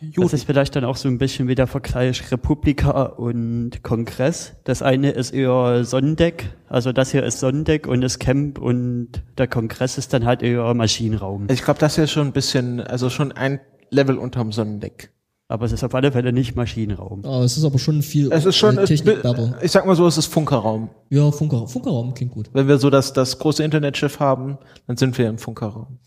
Ja. 0.00 0.22
Das 0.22 0.32
ist 0.32 0.44
vielleicht 0.44 0.76
dann 0.76 0.84
auch 0.84 0.96
so 0.96 1.08
ein 1.08 1.18
bisschen 1.18 1.48
wie 1.48 1.54
der 1.54 1.66
Vergleich 1.66 2.30
Republika 2.30 3.02
und 3.02 3.82
Kongress. 3.82 4.52
Das 4.64 4.82
eine 4.82 5.10
ist 5.10 5.32
eher 5.32 5.84
Sonnendeck, 5.84 6.54
also 6.68 6.92
das 6.92 7.10
hier 7.10 7.22
ist 7.24 7.40
Sonnendeck 7.40 7.86
und 7.86 8.00
das 8.00 8.18
Camp 8.18 8.58
und 8.58 9.08
der 9.38 9.48
Kongress 9.48 9.98
ist 9.98 10.12
dann 10.12 10.24
halt 10.24 10.42
eher 10.42 10.72
Maschinenraum. 10.74 11.46
Ich 11.50 11.62
glaube, 11.62 11.80
das 11.80 11.94
hier 11.94 12.04
ist 12.04 12.12
schon 12.12 12.28
ein 12.28 12.32
bisschen, 12.32 12.80
also 12.80 13.10
schon 13.10 13.32
ein 13.32 13.60
Level 13.90 14.18
unterm 14.18 14.52
Sonnendeck. 14.52 15.10
Aber 15.46 15.66
es 15.66 15.72
ist 15.72 15.84
auf 15.84 15.94
alle 15.94 16.10
Fälle 16.10 16.32
nicht 16.32 16.56
Maschinenraum. 16.56 17.22
Ah, 17.24 17.42
es 17.44 17.58
ist 17.58 17.64
aber 17.64 17.78
schon 17.78 18.02
viel 18.02 18.32
Es 18.32 18.46
ist 18.46 18.56
schon, 18.56 18.78
es, 18.78 18.88
Technikbabble. 18.88 19.58
ich 19.60 19.70
sag 19.70 19.84
mal 19.86 19.94
so, 19.94 20.06
es 20.06 20.16
ist 20.16 20.26
Funkerraum. 20.26 20.88
Ja, 21.10 21.30
Funker, 21.30 21.66
Funkerraum 21.68 22.14
klingt 22.14 22.32
gut. 22.32 22.48
Wenn 22.54 22.66
wir 22.66 22.78
so 22.78 22.88
das, 22.88 23.12
das 23.12 23.38
große 23.38 23.62
Internetschiff 23.62 24.20
haben, 24.20 24.56
dann 24.86 24.96
sind 24.96 25.18
wir 25.18 25.28
im 25.28 25.36
Funkerraum. 25.36 25.98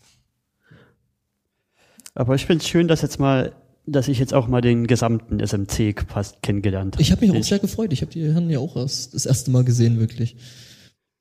Aber 2.18 2.34
ich 2.34 2.46
finde 2.46 2.62
es 2.62 2.68
schön, 2.68 2.88
dass 2.88 3.02
jetzt 3.02 3.20
mal, 3.20 3.52
dass 3.86 4.08
ich 4.08 4.18
jetzt 4.18 4.34
auch 4.34 4.48
mal 4.48 4.60
den 4.60 4.88
gesamten 4.88 5.38
SMC 5.38 5.94
fast 6.08 6.42
kennengelernt 6.42 6.96
habe. 6.96 7.02
Ich 7.02 7.12
habe 7.12 7.24
mich 7.24 7.36
auch 7.36 7.44
sehr 7.44 7.60
gefreut. 7.60 7.92
Ich 7.92 8.02
habe 8.02 8.10
die 8.10 8.24
Herren 8.24 8.50
ja 8.50 8.58
auch 8.58 8.74
erst 8.74 9.14
das 9.14 9.24
erste 9.24 9.52
Mal 9.52 9.62
gesehen, 9.62 10.00
wirklich. 10.00 10.36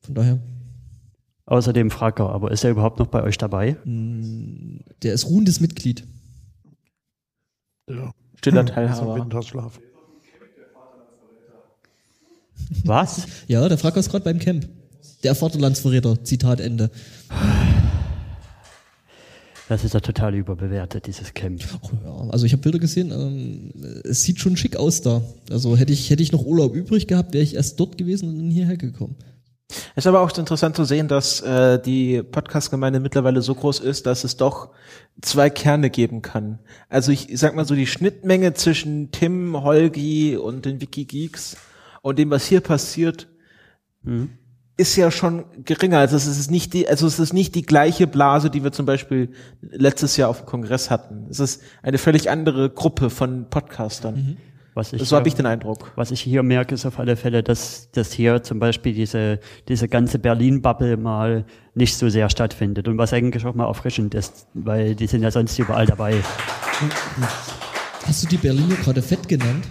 Von 0.01 0.15
daher, 0.15 0.39
Außerdem 1.45 1.91
Fracker, 1.91 2.29
aber 2.31 2.51
ist 2.51 2.63
er 2.65 2.71
überhaupt 2.71 2.99
noch 2.99 3.07
bei 3.07 3.23
euch 3.23 3.37
dabei? 3.37 3.77
der 3.85 5.13
ist 5.13 5.29
ruhendes 5.29 5.61
Mitglied. 5.61 6.03
Ja. 7.89 8.11
Stiller 8.35 8.61
Also 8.61 8.73
Teilhaber. 8.73 9.15
Winterschlaf. 9.15 9.79
Was? 12.83 13.27
Ja, 13.47 13.69
der 13.69 13.77
Fracker 13.77 13.99
ist 13.99 14.09
gerade 14.09 14.25
beim 14.25 14.39
Camp. 14.39 14.67
Der 15.23 15.35
Vaterlandsverräter, 15.35 16.23
Zitat 16.23 16.59
Ende. 16.59 16.89
Das 19.69 19.83
ist 19.83 19.93
ja 19.93 19.99
total 19.99 20.33
überbewertet, 20.35 21.07
dieses 21.07 21.33
Camp. 21.33 21.61
Ach, 21.73 21.91
ja, 22.03 22.29
also 22.29 22.45
ich 22.45 22.53
habe 22.53 22.63
Bilder 22.63 22.79
gesehen, 22.79 23.11
ähm, 23.11 23.71
es 24.05 24.23
sieht 24.23 24.39
schon 24.39 24.55
schick 24.55 24.77
aus 24.77 25.01
da. 25.01 25.21
Also 25.49 25.75
hätte 25.75 25.91
ich, 25.91 26.09
hätte 26.09 26.23
ich 26.23 26.31
noch 26.31 26.45
Urlaub 26.45 26.73
übrig 26.73 27.07
gehabt, 27.07 27.33
wäre 27.33 27.43
ich 27.43 27.55
erst 27.55 27.79
dort 27.79 27.97
gewesen 27.97 28.29
und 28.29 28.37
dann 28.37 28.49
hierher 28.49 28.77
gekommen. 28.77 29.17
Es 29.69 30.05
ist 30.05 30.07
aber 30.07 30.21
auch 30.21 30.37
interessant 30.37 30.77
zu 30.77 30.85
sehen, 30.85 31.09
dass 31.09 31.41
äh, 31.41 31.81
die 31.81 32.23
Podcast-Gemeinde 32.23 33.01
mittlerweile 33.01 33.41
so 33.41 33.53
groß 33.53 33.81
ist, 33.81 34.05
dass 34.05 34.23
es 34.23 34.37
doch 34.37 34.69
zwei 35.21 35.49
Kerne 35.49 35.89
geben 35.89 36.21
kann. 36.21 36.59
Also 36.87 37.11
ich 37.11 37.27
sag 37.33 37.53
mal 37.53 37.65
so, 37.65 37.75
die 37.75 37.87
Schnittmenge 37.87 38.53
zwischen 38.53 39.11
Tim, 39.11 39.61
Holgi 39.61 40.37
und 40.37 40.65
den 40.65 40.79
Wikigeeks 40.79 41.57
und 42.01 42.17
dem, 42.17 42.29
was 42.29 42.45
hier 42.45 42.61
passiert, 42.61 43.27
ist 44.77 44.95
ja 44.95 45.09
schon 45.11 45.45
geringer. 45.65 45.97
Also 45.99 46.15
es 46.15 46.27
ist 46.27 46.51
nicht 46.51 46.73
die, 46.73 46.87
also 46.87 47.07
es 47.07 47.17
ist 47.19 47.33
nicht 47.33 47.55
die 47.55 47.63
gleiche 47.63 48.05
Blase, 48.07 48.49
die 48.51 48.63
wir 48.63 48.71
zum 48.71 48.85
Beispiel 48.85 49.29
letztes 49.61 50.17
Jahr 50.17 50.29
auf 50.29 50.41
dem 50.41 50.45
Kongress 50.45 50.89
hatten. 50.91 51.25
Es 51.29 51.39
ist 51.39 51.61
eine 51.81 51.97
völlig 51.97 52.29
andere 52.29 52.69
Gruppe 52.69 53.09
von 53.09 53.49
Podcastern. 53.49 54.37
Was 54.75 54.93
ich 54.93 55.01
So 55.09 55.15
habe 55.15 55.23
hier- 55.23 55.29
ich 55.29 55.35
den 55.35 55.47
Eindruck. 55.47 55.91
Was 55.95 56.11
ich 56.11 56.21
hier 56.21 56.43
merke, 56.43 56.75
ist 56.75 56.85
auf 56.85 56.99
alle 56.99 57.15
Fälle, 57.15 57.41
dass, 57.41 57.89
dass 57.93 58.11
hier 58.11 58.43
zum 58.43 58.59
Beispiel 58.59 58.93
diese, 58.93 59.39
diese 59.67 59.87
ganze 59.87 60.19
Berlin-Bubble 60.19 60.97
mal 60.97 61.45
nicht 61.73 61.97
so 61.97 62.09
sehr 62.09 62.29
stattfindet 62.29 62.87
und 62.87 62.99
was 62.99 63.11
eigentlich 63.13 63.43
auch 63.47 63.55
mal 63.55 63.65
erfrischend 63.67 64.13
ist, 64.13 64.45
weil 64.53 64.93
die 64.93 65.07
sind 65.07 65.23
ja 65.23 65.31
sonst 65.31 65.57
überall 65.57 65.87
dabei. 65.87 66.13
Hast 68.05 68.23
du 68.23 68.27
die 68.27 68.37
Berliner 68.37 68.75
gerade 68.75 69.01
fett 69.01 69.27
genannt? 69.27 69.65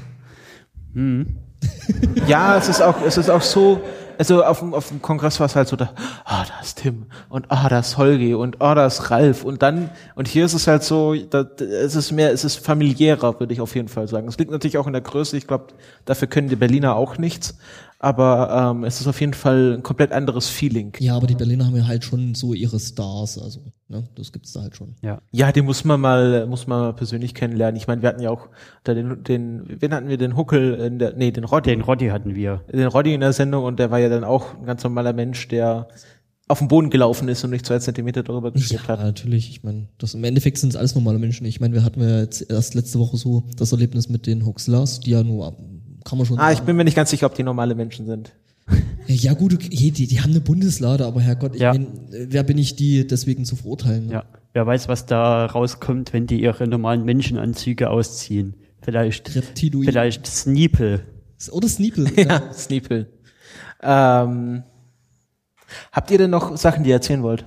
Ja, 2.26 2.56
es 2.56 2.68
ist 2.68 2.80
auch, 2.82 3.00
es 3.06 3.16
ist 3.16 3.30
auch 3.30 3.42
so, 3.42 3.80
also 4.18 4.44
auf 4.44 4.60
dem, 4.60 4.74
auf 4.74 4.88
dem 4.88 5.02
Kongress 5.02 5.40
war 5.40 5.46
es 5.46 5.56
halt 5.56 5.68
so, 5.68 5.76
da, 5.76 5.90
ah, 6.24 6.44
da 6.44 6.60
ist 6.60 6.78
Tim 6.82 7.06
und 7.28 7.46
ah, 7.48 7.68
da 7.68 7.80
ist 7.80 7.96
Holgi 7.96 8.34
und 8.34 8.60
ah, 8.60 8.74
da 8.74 8.86
ist 8.86 9.10
Ralf 9.10 9.44
und 9.44 9.62
dann, 9.62 9.90
und 10.14 10.28
hier 10.28 10.44
ist 10.44 10.54
es 10.54 10.66
halt 10.66 10.82
so, 10.82 11.14
da, 11.14 11.46
es 11.58 11.94
ist 11.94 12.12
mehr, 12.12 12.32
es 12.32 12.44
ist 12.44 12.56
familiärer, 12.56 13.38
würde 13.40 13.52
ich 13.52 13.60
auf 13.60 13.74
jeden 13.74 13.88
Fall 13.88 14.08
sagen. 14.08 14.28
Es 14.28 14.38
liegt 14.38 14.50
natürlich 14.50 14.78
auch 14.78 14.86
in 14.86 14.92
der 14.92 15.02
Größe, 15.02 15.36
ich 15.36 15.46
glaube, 15.46 15.68
dafür 16.04 16.28
können 16.28 16.48
die 16.48 16.56
Berliner 16.56 16.96
auch 16.96 17.18
nichts, 17.18 17.58
aber 17.98 18.72
ähm, 18.76 18.84
es 18.84 19.00
ist 19.00 19.06
auf 19.06 19.20
jeden 19.20 19.32
Fall 19.34 19.74
ein 19.78 19.82
komplett 19.82 20.12
anderes 20.12 20.48
Feeling. 20.48 20.92
Ja, 20.98 21.16
aber 21.16 21.26
die 21.26 21.34
Berliner 21.34 21.66
haben 21.66 21.76
ja 21.76 21.86
halt 21.86 22.04
schon 22.04 22.34
so 22.34 22.52
ihre 22.52 22.78
Stars, 22.78 23.38
also, 23.38 23.72
ne, 23.88 24.04
das 24.14 24.32
gibt's 24.32 24.52
da 24.52 24.62
halt 24.62 24.76
schon. 24.76 24.94
Ja. 25.02 25.22
Ja, 25.32 25.50
die 25.50 25.62
muss 25.62 25.84
man 25.84 26.00
mal, 26.00 26.46
muss 26.46 26.66
man 26.66 26.80
mal 26.80 26.92
persönlich 26.92 27.34
kennenlernen. 27.34 27.76
Ich 27.76 27.86
meine, 27.86 28.02
wir 28.02 28.08
hatten 28.10 28.20
ja 28.22 28.30
auch 28.30 28.48
da 28.84 28.92
den, 28.94 29.24
den, 29.24 29.64
wen 29.80 29.94
hatten 29.94 30.08
wir, 30.08 30.18
den 30.18 30.36
Huckel 30.36 30.74
in 30.74 30.98
der, 30.98 31.14
nee, 31.14 31.30
den 31.30 31.44
Roddy. 31.44 31.70
Den 31.70 31.80
Roddy 31.80 32.08
hatten 32.08 32.34
wir. 32.34 32.62
den 32.72 32.86
Roddy 32.86 33.14
in 33.14 33.20
der 33.20 33.32
Sendung 33.32 33.64
und 33.64 33.78
der 33.78 33.90
war 33.90 33.98
ja 33.98 34.08
dann 34.08 34.24
auch 34.24 34.58
ein 34.58 34.66
ganz 34.66 34.82
normaler 34.84 35.12
Mensch, 35.12 35.48
der 35.48 35.88
auf 36.48 36.60
den 36.60 36.68
Boden 36.68 36.90
gelaufen 36.90 37.28
ist 37.28 37.42
und 37.42 37.50
nicht 37.50 37.66
zwei 37.66 37.78
Zentimeter 37.80 38.22
darüber 38.22 38.48
Ja, 38.48 38.52
geschwebt 38.54 38.86
hat. 38.88 39.00
natürlich. 39.00 39.50
Ich 39.50 39.64
meine, 39.64 39.88
das 39.98 40.14
im 40.14 40.22
Endeffekt 40.22 40.58
sind 40.58 40.68
es 40.70 40.76
alles 40.76 40.94
normale 40.94 41.18
Menschen. 41.18 41.44
Ich 41.44 41.58
meine, 41.60 41.74
wir 41.74 41.82
hatten 41.82 42.00
ja 42.00 42.20
jetzt 42.20 42.48
erst 42.48 42.74
letzte 42.74 43.00
Woche 43.00 43.16
so 43.16 43.44
das 43.56 43.72
Erlebnis 43.72 44.08
mit 44.08 44.26
den 44.28 44.46
Hoxlers, 44.46 45.00
die 45.00 45.10
ja 45.10 45.24
nur, 45.24 45.56
kann 46.06 46.16
man 46.18 46.26
schon 46.26 46.38
Ah, 46.38 46.50
ich 46.50 46.56
sagen. 46.58 46.66
bin 46.66 46.76
mir 46.76 46.84
nicht 46.84 46.96
ganz 46.96 47.10
sicher, 47.10 47.26
ob 47.26 47.34
die 47.34 47.42
normale 47.42 47.74
Menschen 47.74 48.06
sind. 48.06 48.32
Ja 49.06 49.34
gut, 49.34 49.54
okay, 49.54 49.68
die, 49.90 50.06
die 50.08 50.20
haben 50.20 50.30
eine 50.30 50.40
Bundeslade, 50.40 51.04
aber 51.06 51.20
Herrgott, 51.20 51.54
ich 51.54 51.60
Ja. 51.60 51.72
mein, 51.72 51.86
äh, 52.12 52.26
wer 52.30 52.42
bin 52.42 52.58
ich, 52.58 52.74
die 52.74 53.06
deswegen 53.06 53.44
zu 53.44 53.54
verurteilen? 53.54 54.06
ne? 54.06 54.12
Ja. 54.14 54.24
Wer 54.52 54.66
weiß, 54.66 54.88
was 54.88 55.06
da 55.06 55.44
rauskommt, 55.46 56.12
wenn 56.12 56.26
die 56.26 56.40
ihre 56.40 56.66
normalen 56.66 57.04
Menschenanzüge 57.04 57.90
ausziehen. 57.90 58.54
Vielleicht, 58.82 59.34
Reptiloid. 59.36 59.86
vielleicht 59.86 60.26
Sneeple. 60.26 61.02
Oder 61.52 61.68
Sneeple. 61.68 62.10
Ja, 62.16 62.52
Sneeple. 62.52 63.06
Ähm, 63.82 64.62
habt 65.92 66.10
ihr 66.10 66.18
denn 66.18 66.30
noch 66.30 66.56
Sachen, 66.56 66.82
die 66.84 66.90
ihr 66.90 66.96
erzählen 66.96 67.22
wollt? 67.22 67.46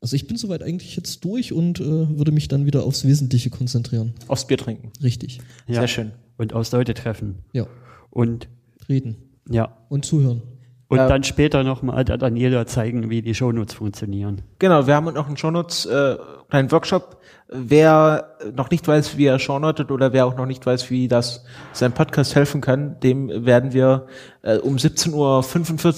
Also 0.00 0.14
ich 0.14 0.26
bin 0.28 0.36
soweit 0.36 0.62
eigentlich 0.62 0.94
jetzt 0.96 1.24
durch 1.24 1.52
und 1.52 1.80
äh, 1.80 1.84
würde 2.16 2.30
mich 2.30 2.48
dann 2.48 2.66
wieder 2.66 2.84
aufs 2.84 3.04
Wesentliche 3.04 3.50
konzentrieren. 3.50 4.14
Aufs 4.28 4.46
Bier 4.46 4.58
trinken. 4.58 4.92
Richtig. 5.02 5.40
Ja. 5.66 5.80
Sehr 5.80 5.88
schön. 5.88 6.12
Und 6.36 6.52
aus 6.52 6.70
Leute 6.70 6.94
treffen. 6.94 7.38
Ja. 7.52 7.66
Und, 8.10 8.48
Reden 8.88 9.16
ja. 9.50 9.76
und 9.88 10.04
zuhören. 10.04 10.42
Und 10.90 10.96
Ja. 10.96 11.08
dann 11.08 11.22
später 11.22 11.64
nochmal 11.64 12.04
der 12.04 12.16
Daniela 12.16 12.64
zeigen, 12.66 13.10
wie 13.10 13.20
die 13.20 13.34
Shownotes 13.34 13.74
funktionieren. 13.74 14.40
Genau, 14.58 14.86
wir 14.86 14.94
haben 14.94 15.12
noch 15.12 15.26
einen 15.26 15.36
Shownotes, 15.36 15.84
äh, 15.84 16.16
kleinen 16.48 16.70
Workshop. 16.72 17.18
Wer 17.50 18.36
noch 18.56 18.70
nicht 18.70 18.86
weiß, 18.88 19.18
wie 19.18 19.26
er 19.26 19.38
shownotet 19.38 19.90
oder 19.90 20.12
wer 20.14 20.24
auch 20.24 20.36
noch 20.36 20.46
nicht 20.46 20.64
weiß, 20.64 20.90
wie 20.90 21.08
das 21.08 21.44
sein 21.72 21.92
Podcast 21.92 22.34
helfen 22.34 22.60
kann, 22.62 23.00
dem 23.00 23.28
werden 23.44 23.72
wir 23.74 24.06
äh, 24.42 24.56
um 24.58 24.76
17.45 24.76 25.14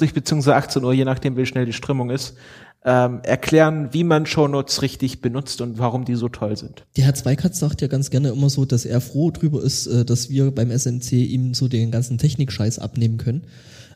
Uhr 0.09 0.13
beziehungsweise 0.15 0.57
18 0.57 0.83
Uhr, 0.83 0.93
je 0.93 1.05
nachdem 1.05 1.37
wie 1.37 1.47
schnell 1.47 1.67
die 1.67 1.73
Strömung 1.73 2.11
ist, 2.11 2.37
ähm, 2.85 3.21
erklären, 3.23 3.89
wie 3.93 4.05
man 4.05 4.25
Shownotes 4.27 4.83
richtig 4.83 5.21
benutzt 5.21 5.61
und 5.61 5.79
warum 5.79 6.05
die 6.05 6.15
so 6.15 6.29
toll 6.29 6.57
sind. 6.57 6.87
Der 6.97 7.05
Herr 7.05 7.15
Zweikatz 7.15 7.59
sagt 7.59 7.83
ja 7.83 7.89
ganz 7.89 8.11
gerne 8.11 8.31
immer 8.31 8.49
so, 8.49 8.65
dass 8.65 8.85
er 8.85 9.01
froh 9.01 9.31
drüber 9.31 9.63
ist, 9.63 9.87
äh, 9.87 10.05
dass 10.05 10.31
wir 10.31 10.51
beim 10.51 10.71
SNC 10.71 11.13
ihm 11.13 11.55
so 11.55 11.69
den 11.69 11.91
ganzen 11.91 12.17
Technikscheiß 12.17 12.79
abnehmen 12.79 13.19
können. 13.19 13.45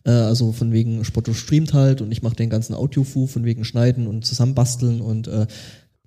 Äh, 0.05 0.11
Also 0.11 0.53
von 0.53 0.72
wegen 0.72 1.05
Spotto 1.05 1.32
streamt 1.32 1.72
halt 1.72 2.03
und 2.03 2.12
ich 2.12 2.22
mache 2.22 2.37
den 2.37 2.51
ganzen 2.51 2.74
Audiofu, 2.74 3.26
von 3.26 3.45
wegen 3.45 3.64
Schneiden 3.64 4.07
und 4.07 4.26
zusammenbasteln 4.26 5.01
und 5.01 5.28
äh, 5.28 5.47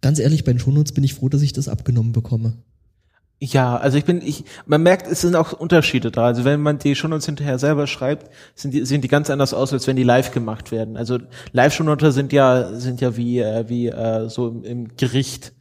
ganz 0.01 0.19
ehrlich, 0.19 0.43
bei 0.43 0.53
den 0.53 0.59
Shownotes 0.59 0.91
bin 0.91 1.03
ich 1.03 1.15
froh, 1.15 1.29
dass 1.29 1.41
ich 1.41 1.53
das 1.53 1.67
abgenommen 1.67 2.11
bekomme. 2.13 2.53
Ja, 3.39 3.77
also 3.77 3.97
ich 3.99 4.05
bin, 4.05 4.21
ich, 4.23 4.45
man 4.65 4.81
merkt, 4.81 5.05
es 5.11 5.21
sind 5.21 5.35
auch 5.35 5.53
Unterschiede 5.53 6.09
da. 6.09 6.25
Also 6.25 6.43
wenn 6.43 6.59
man 6.59 6.79
die 6.79 6.95
Shownotes 6.95 7.27
hinterher 7.27 7.59
selber 7.59 7.85
schreibt, 7.85 8.31
sind 8.55 8.73
die, 8.73 8.83
sehen 8.83 9.01
die 9.01 9.07
ganz 9.07 9.29
anders 9.29 9.53
aus, 9.53 9.71
als 9.73 9.85
wenn 9.85 9.95
die 9.95 10.03
live 10.03 10.31
gemacht 10.31 10.71
werden. 10.71 10.97
Also 10.97 11.19
Live-Shownoter 11.51 12.11
sind 12.11 12.33
ja, 12.33 12.73
sind 12.73 12.99
ja 12.99 13.15
wie, 13.15 13.39
äh, 13.39 13.69
wie 13.69 13.87
äh, 13.89 14.27
so 14.27 14.47
im, 14.47 14.63
im 14.63 14.97
Gericht. 14.97 15.53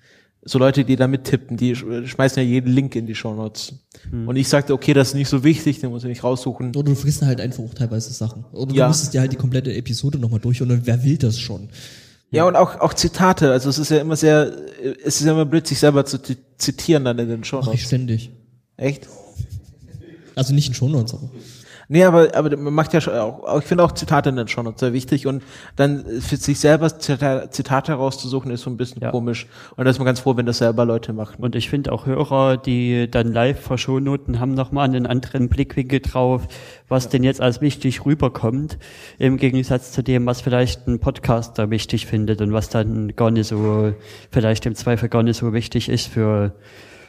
So 0.49 0.59
Leute, 0.61 0.85
die 0.85 0.95
da 0.97 1.09
mittippen, 1.09 1.57
die 1.57 1.75
sch- 1.75 2.07
schmeißen 2.07 2.41
ja 2.41 2.49
jeden 2.49 2.73
Link 2.73 2.95
in 2.95 3.05
die 3.07 3.17
Shownotes. 3.17 3.75
Und 4.13 4.37
ich 4.37 4.49
sagte, 4.49 4.73
okay, 4.75 4.95
das 4.95 5.09
ist 5.09 5.15
nicht 5.15 5.29
so 5.29 5.43
wichtig, 5.43 5.81
den 5.81 5.91
muss 5.91 6.05
ich 6.05 6.09
nicht 6.09 6.23
raussuchen. 6.23 6.69
Oder 6.69 6.85
du 6.85 6.95
vergisst 6.95 7.21
halt 7.23 7.41
einfach 7.41 7.65
auch 7.65 7.75
teilweise 7.75 8.13
Sachen. 8.13 8.45
Oder 8.53 8.73
Ja. 8.73 8.85
du 8.85 8.89
musstest 8.91 9.13
dir 9.13 9.21
halt 9.21 9.33
die 9.33 9.37
komplette 9.37 9.75
Episode 9.75 10.19
nochmal 10.19 10.39
durch 10.39 10.63
und 10.63 10.87
wer 10.87 11.03
will 11.03 11.19
das 11.19 11.39
schon? 11.41 11.69
Ja, 12.37 12.45
und 12.47 12.57
auch, 12.57 12.81
auch 12.81 12.95
Zitate. 12.95 13.51
Also 13.51 13.69
es 13.71 13.79
ist 13.79 13.91
ja 13.91 13.99
immer 13.99 14.17
sehr, 14.17 14.53
es 15.05 15.21
ist 15.21 15.27
ja 15.27 15.33
immer 15.33 15.45
blöd, 15.45 15.67
sich 15.67 15.79
selber 15.79 16.05
zu 16.05 16.19
ti- 16.19 16.37
zitieren 16.59 17.05
dann 17.05 17.19
in 17.19 17.29
den 17.29 17.41
Mach 17.41 17.45
ich 17.45 17.49
Shownotes. 17.49 17.81
ständig. 17.83 18.31
Echt? 18.77 19.09
Also 20.35 20.53
nicht 20.55 20.69
in 20.69 20.75
Shownotes, 20.75 21.15
aber. 21.15 21.31
Nee, 21.89 22.03
aber, 22.05 22.35
aber 22.35 22.57
man 22.57 22.75
macht 22.75 22.93
ja 22.95 23.01
schon 23.01 23.15
auch, 23.15 23.59
ich 23.61 23.65
finde 23.65 23.85
auch 23.85 23.93
Zitate 23.93 24.31
in 24.31 24.37
den 24.37 24.49
Shownotes 24.49 24.81
sehr 24.81 24.93
wichtig 24.93 25.27
und 25.27 25.43
dann 25.77 26.05
für 26.21 26.37
sich 26.37 26.59
selber 26.59 26.89
Zita- 26.99 27.49
Zitate 27.51 27.93
herauszusuchen 27.93 28.51
ist 28.51 28.63
so 28.63 28.71
ein 28.71 28.77
bisschen 28.77 29.03
Ja. 29.03 29.13
komisch. 29.13 29.47
Und 29.77 29.85
da 29.85 29.91
ist 29.91 29.99
man 29.99 30.07
ganz 30.07 30.19
froh, 30.21 30.37
wenn 30.37 30.47
das 30.47 30.59
selber 30.59 30.85
Leute 30.85 31.13
machen. 31.13 31.45
Und 31.45 31.55
ich 31.55 31.69
finde 31.71 31.93
auch 31.93 32.07
Hörer, 32.07 32.57
die 32.57 33.09
dann 33.09 33.33
live 33.33 33.61
vor 33.61 33.79
Shownoten 33.79 34.41
haben 34.41 34.55
nochmal 34.55 34.87
einen 34.89 35.07
anderen 35.07 35.49
Blickwinkel 35.49 36.01
drauf, 36.01 36.49
was 36.89 37.09
denn 37.09 37.23
jetzt 37.23 37.41
als 37.41 37.61
wichtig 37.61 38.05
rüberkommt, 38.05 38.79
im 39.19 39.37
Gegensatz 39.37 39.93
zu 39.93 40.03
dem, 40.03 40.27
was 40.27 40.41
vielleicht 40.41 40.89
ein 40.89 40.99
Podcaster 40.99 41.71
wichtig 41.71 42.07
findet 42.07 42.41
und 42.41 42.53
was 42.53 42.69
dann 42.69 43.15
gar 43.15 43.31
nicht 43.31 43.47
so, 43.47 43.93
vielleicht 44.33 44.67
im 44.67 44.75
Zweifel 44.75 45.09
gar 45.09 45.23
nicht 45.23 45.37
so 45.37 45.53
wichtig 45.53 45.89
ist 45.89 46.09
für, 46.09 46.53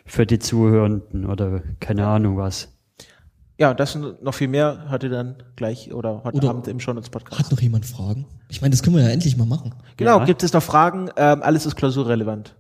für 0.06 0.28
die 0.28 0.38
Zuhörenden 0.40 1.26
oder 1.26 1.62
keine 1.80 2.06
Ahnung 2.06 2.38
was. 2.38 2.77
Ja, 3.60 3.74
das 3.74 3.96
und 3.96 4.22
noch 4.22 4.34
viel 4.36 4.48
mehr 4.48 4.86
hört 4.90 5.04
ihr 5.04 5.10
dann 5.10 5.36
gleich 5.56 5.92
oder 5.92 6.24
heute 6.24 6.38
Oder- 6.38 6.50
Abend 6.52 6.68
im 6.68 6.80
Shownotes 6.80 7.10
Podcast. 7.10 7.40
Hat 7.44 7.52
noch 7.52 7.60
jemand 7.60 7.86
Fragen? 7.88 8.26
Ich 8.50 8.62
meine, 8.62 8.72
das 8.72 8.84
können 8.84 8.96
wir 8.96 9.04
ja 9.04 9.10
endlich 9.10 9.36
mal 9.36 9.46
machen. 9.48 9.74
Genau, 9.98 10.20
Ja. 10.20 10.26
gibt 10.26 10.44
es 10.44 10.54
noch 10.54 10.62
Fragen? 10.62 11.10
Ähm, 11.18 11.42
alles 11.42 11.66
ist 11.66 11.76
klausurrelevant. 11.76 12.56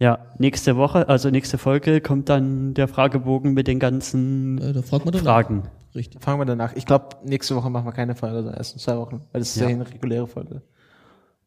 Ja, 0.00 0.18
nächste 0.38 0.76
Woche, 0.76 1.08
also 1.08 1.30
nächste 1.30 1.58
Folge 1.58 2.00
kommt 2.00 2.28
dann 2.28 2.74
der 2.74 2.86
Fragebogen 2.86 3.52
mit 3.52 3.66
den 3.66 3.78
ganzen 3.80 4.58
Äh, 4.58 4.72
da 4.72 4.82
fragt 4.82 5.04
man 5.04 5.12
dann 5.12 5.22
Fragen. 5.24 5.62
Richtig. 5.94 6.22
Fangen 6.22 6.40
wir 6.40 6.44
danach. 6.44 6.74
Ich 6.76 6.86
glaube, 6.86 7.16
nächste 7.24 7.56
Woche 7.56 7.70
machen 7.70 7.84
wir 7.86 7.92
keine 7.92 8.14
Folge, 8.14 8.36
sondern 8.38 8.54
erst 8.54 8.74
in 8.74 8.78
zwei 8.80 8.96
Wochen, 8.96 9.22
weil 9.32 9.40
das 9.40 9.48
ist 9.50 9.56
ja, 9.56 9.68
Ja. 9.68 9.74
eine 9.74 9.88
reguläre 9.88 10.26
Folge. 10.26 10.62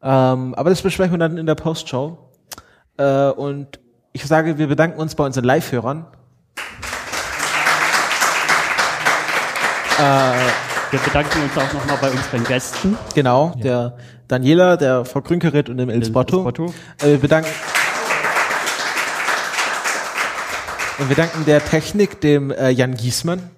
Ähm, 0.02 0.54
aber 0.56 0.70
das 0.70 0.82
besprechen 0.82 1.14
wir 1.14 1.20
dann 1.20 1.38
in 1.38 1.46
der 1.46 1.56
Postshow. 1.56 2.18
Äh, 2.98 3.30
und 3.30 3.80
ich 4.14 4.26
sage, 4.26 4.58
wir 4.58 4.68
bedanken 4.68 5.00
uns 5.00 5.16
bei 5.16 5.26
unseren 5.26 5.46
Live-Hörern. 5.46 6.08
Wir 10.02 11.00
bedanken 11.00 11.44
uns 11.44 11.56
auch 11.56 11.74
nochmal 11.74 11.98
bei 12.02 12.10
unseren 12.10 12.44
Gästen. 12.44 12.98
Genau, 13.14 13.54
der 13.64 13.98
Daniela, 14.28 14.76
der 14.76 15.06
Frau 15.06 15.22
Grünkerit 15.22 15.70
und 15.70 15.78
dem 15.78 15.90
El 15.90 16.04
Spotto. 16.04 16.50
Äh, 16.50 16.72
wir 17.04 17.18
bedanken 17.20 17.52
und 20.98 21.08
wir 21.08 21.16
danken 21.16 21.46
der 21.46 21.64
Technik 21.64 22.20
dem 22.20 22.50
äh, 22.50 22.70
Jan 22.70 22.96
Giesmann. 22.96 23.52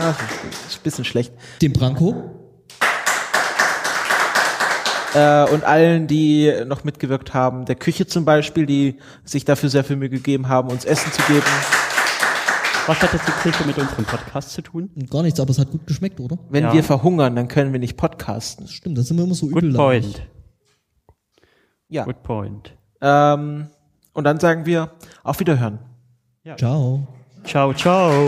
Ah, 0.00 0.14
ist 0.68 0.78
ein 0.78 0.82
bisschen 0.84 1.04
schlecht. 1.04 1.34
Dem 1.60 1.74
Branko. 1.74 2.30
Äh, 5.14 5.44
und 5.50 5.64
allen, 5.64 6.06
die 6.06 6.50
noch 6.64 6.84
mitgewirkt 6.84 7.34
haben, 7.34 7.66
der 7.66 7.74
Küche 7.74 8.06
zum 8.06 8.24
Beispiel, 8.24 8.64
die 8.64 8.98
sich 9.24 9.44
dafür 9.44 9.68
sehr 9.68 9.84
viel 9.84 9.96
Mühe 9.96 10.08
gegeben 10.08 10.48
haben, 10.48 10.70
uns 10.70 10.86
Essen 10.86 11.12
zu 11.12 11.20
geben. 11.24 11.44
Was 12.86 13.00
hat 13.00 13.12
jetzt 13.12 13.26
die 13.28 13.48
mit 13.66 13.78
unserem 13.78 14.04
Podcast 14.04 14.50
zu 14.50 14.62
tun? 14.62 14.90
Gar 15.08 15.22
nichts, 15.22 15.38
aber 15.38 15.50
es 15.50 15.58
hat 15.58 15.70
gut 15.70 15.86
geschmeckt, 15.86 16.18
oder? 16.18 16.36
Wenn 16.50 16.64
Ja. 16.64 16.72
wir 16.72 16.82
verhungern, 16.82 17.36
dann 17.36 17.46
können 17.48 17.72
wir 17.72 17.78
nicht 17.78 17.96
podcasten. 17.96 18.66
Stimmt, 18.66 18.98
da 18.98 19.02
sind 19.02 19.16
wir 19.18 19.24
immer 19.24 19.34
so 19.34 19.46
Good 19.46 19.62
übel. 19.62 19.74
point. 19.76 20.22
Ja. 21.88 22.04
Good 22.04 22.22
point. 22.22 22.76
Ähm, 23.00 23.68
und 24.14 24.24
dann 24.24 24.40
sagen 24.40 24.66
wir 24.66 24.90
auf 25.22 25.38
Wiederhören. 25.38 25.78
Ciao. 26.56 27.06
Ciao, 27.44 27.72
ciao. 27.72 28.26